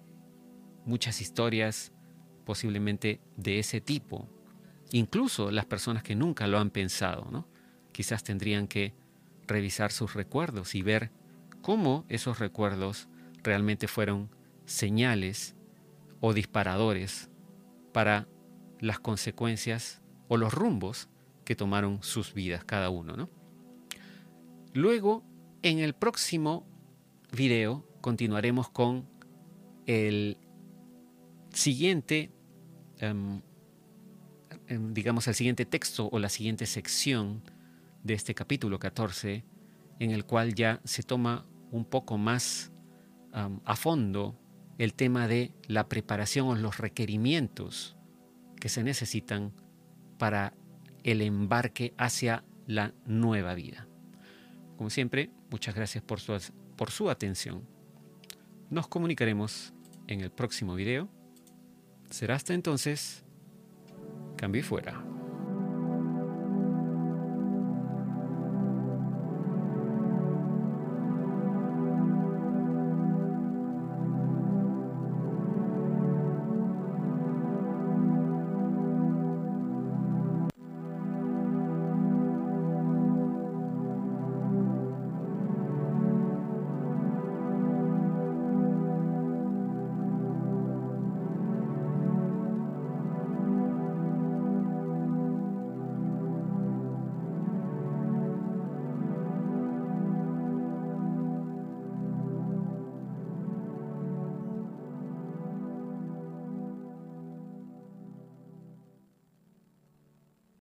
muchas 0.85 1.21
historias 1.21 1.91
posiblemente 2.45 3.21
de 3.37 3.59
ese 3.59 3.81
tipo. 3.81 4.27
Incluso 4.91 5.51
las 5.51 5.65
personas 5.65 6.03
que 6.03 6.15
nunca 6.15 6.47
lo 6.47 6.59
han 6.59 6.69
pensado, 6.69 7.29
¿no? 7.31 7.47
Quizás 7.91 8.23
tendrían 8.23 8.67
que 8.67 8.93
revisar 9.47 9.91
sus 9.91 10.13
recuerdos 10.13 10.75
y 10.75 10.81
ver 10.81 11.11
cómo 11.61 12.05
esos 12.09 12.39
recuerdos 12.39 13.07
realmente 13.43 13.87
fueron 13.87 14.29
señales 14.65 15.55
o 16.19 16.33
disparadores 16.33 17.29
para 17.93 18.27
las 18.79 18.99
consecuencias 18.99 20.01
o 20.27 20.37
los 20.37 20.53
rumbos 20.53 21.09
que 21.45 21.55
tomaron 21.55 22.01
sus 22.03 22.33
vidas 22.33 22.63
cada 22.63 22.89
uno. 22.89 23.29
Luego, 24.73 25.23
en 25.63 25.79
el 25.79 25.93
próximo 25.93 26.65
video, 27.31 27.85
continuaremos 28.01 28.69
con 28.69 29.07
el 29.85 30.37
siguiente, 31.53 32.31
em, 32.97 33.41
em, 34.67 34.93
digamos, 34.93 35.27
el 35.27 35.35
siguiente 35.35 35.65
texto 35.65 36.09
o 36.11 36.19
la 36.19 36.29
siguiente 36.29 36.65
sección 36.65 37.43
de 38.03 38.15
este 38.15 38.33
capítulo 38.33 38.79
14, 38.79 39.45
en 39.99 40.11
el 40.11 40.25
cual 40.25 40.55
ya 40.55 40.81
se 40.83 41.03
toma 41.03 41.45
un 41.71 41.85
poco 41.85 42.17
más 42.17 42.71
a 43.33 43.77
fondo 43.77 44.37
el 44.77 44.93
tema 44.93 45.25
de 45.29 45.53
la 45.67 45.87
preparación 45.87 46.47
o 46.49 46.55
los 46.55 46.79
requerimientos 46.79 47.95
que 48.59 48.67
se 48.67 48.83
necesitan 48.83 49.53
para 50.17 50.53
el 51.03 51.21
embarque 51.21 51.93
hacia 51.97 52.43
la 52.67 52.93
nueva 53.05 53.53
vida. 53.53 53.87
Como 54.81 54.89
siempre, 54.89 55.29
muchas 55.51 55.75
gracias 55.75 56.03
por 56.03 56.19
su, 56.19 56.35
por 56.75 56.89
su 56.89 57.11
atención. 57.11 57.61
Nos 58.71 58.87
comunicaremos 58.87 59.75
en 60.07 60.21
el 60.21 60.31
próximo 60.31 60.73
video. 60.73 61.07
Será 62.09 62.33
hasta 62.33 62.55
entonces. 62.55 63.23
Cambio 64.37 64.61
y 64.61 64.63
fuera. 64.63 65.05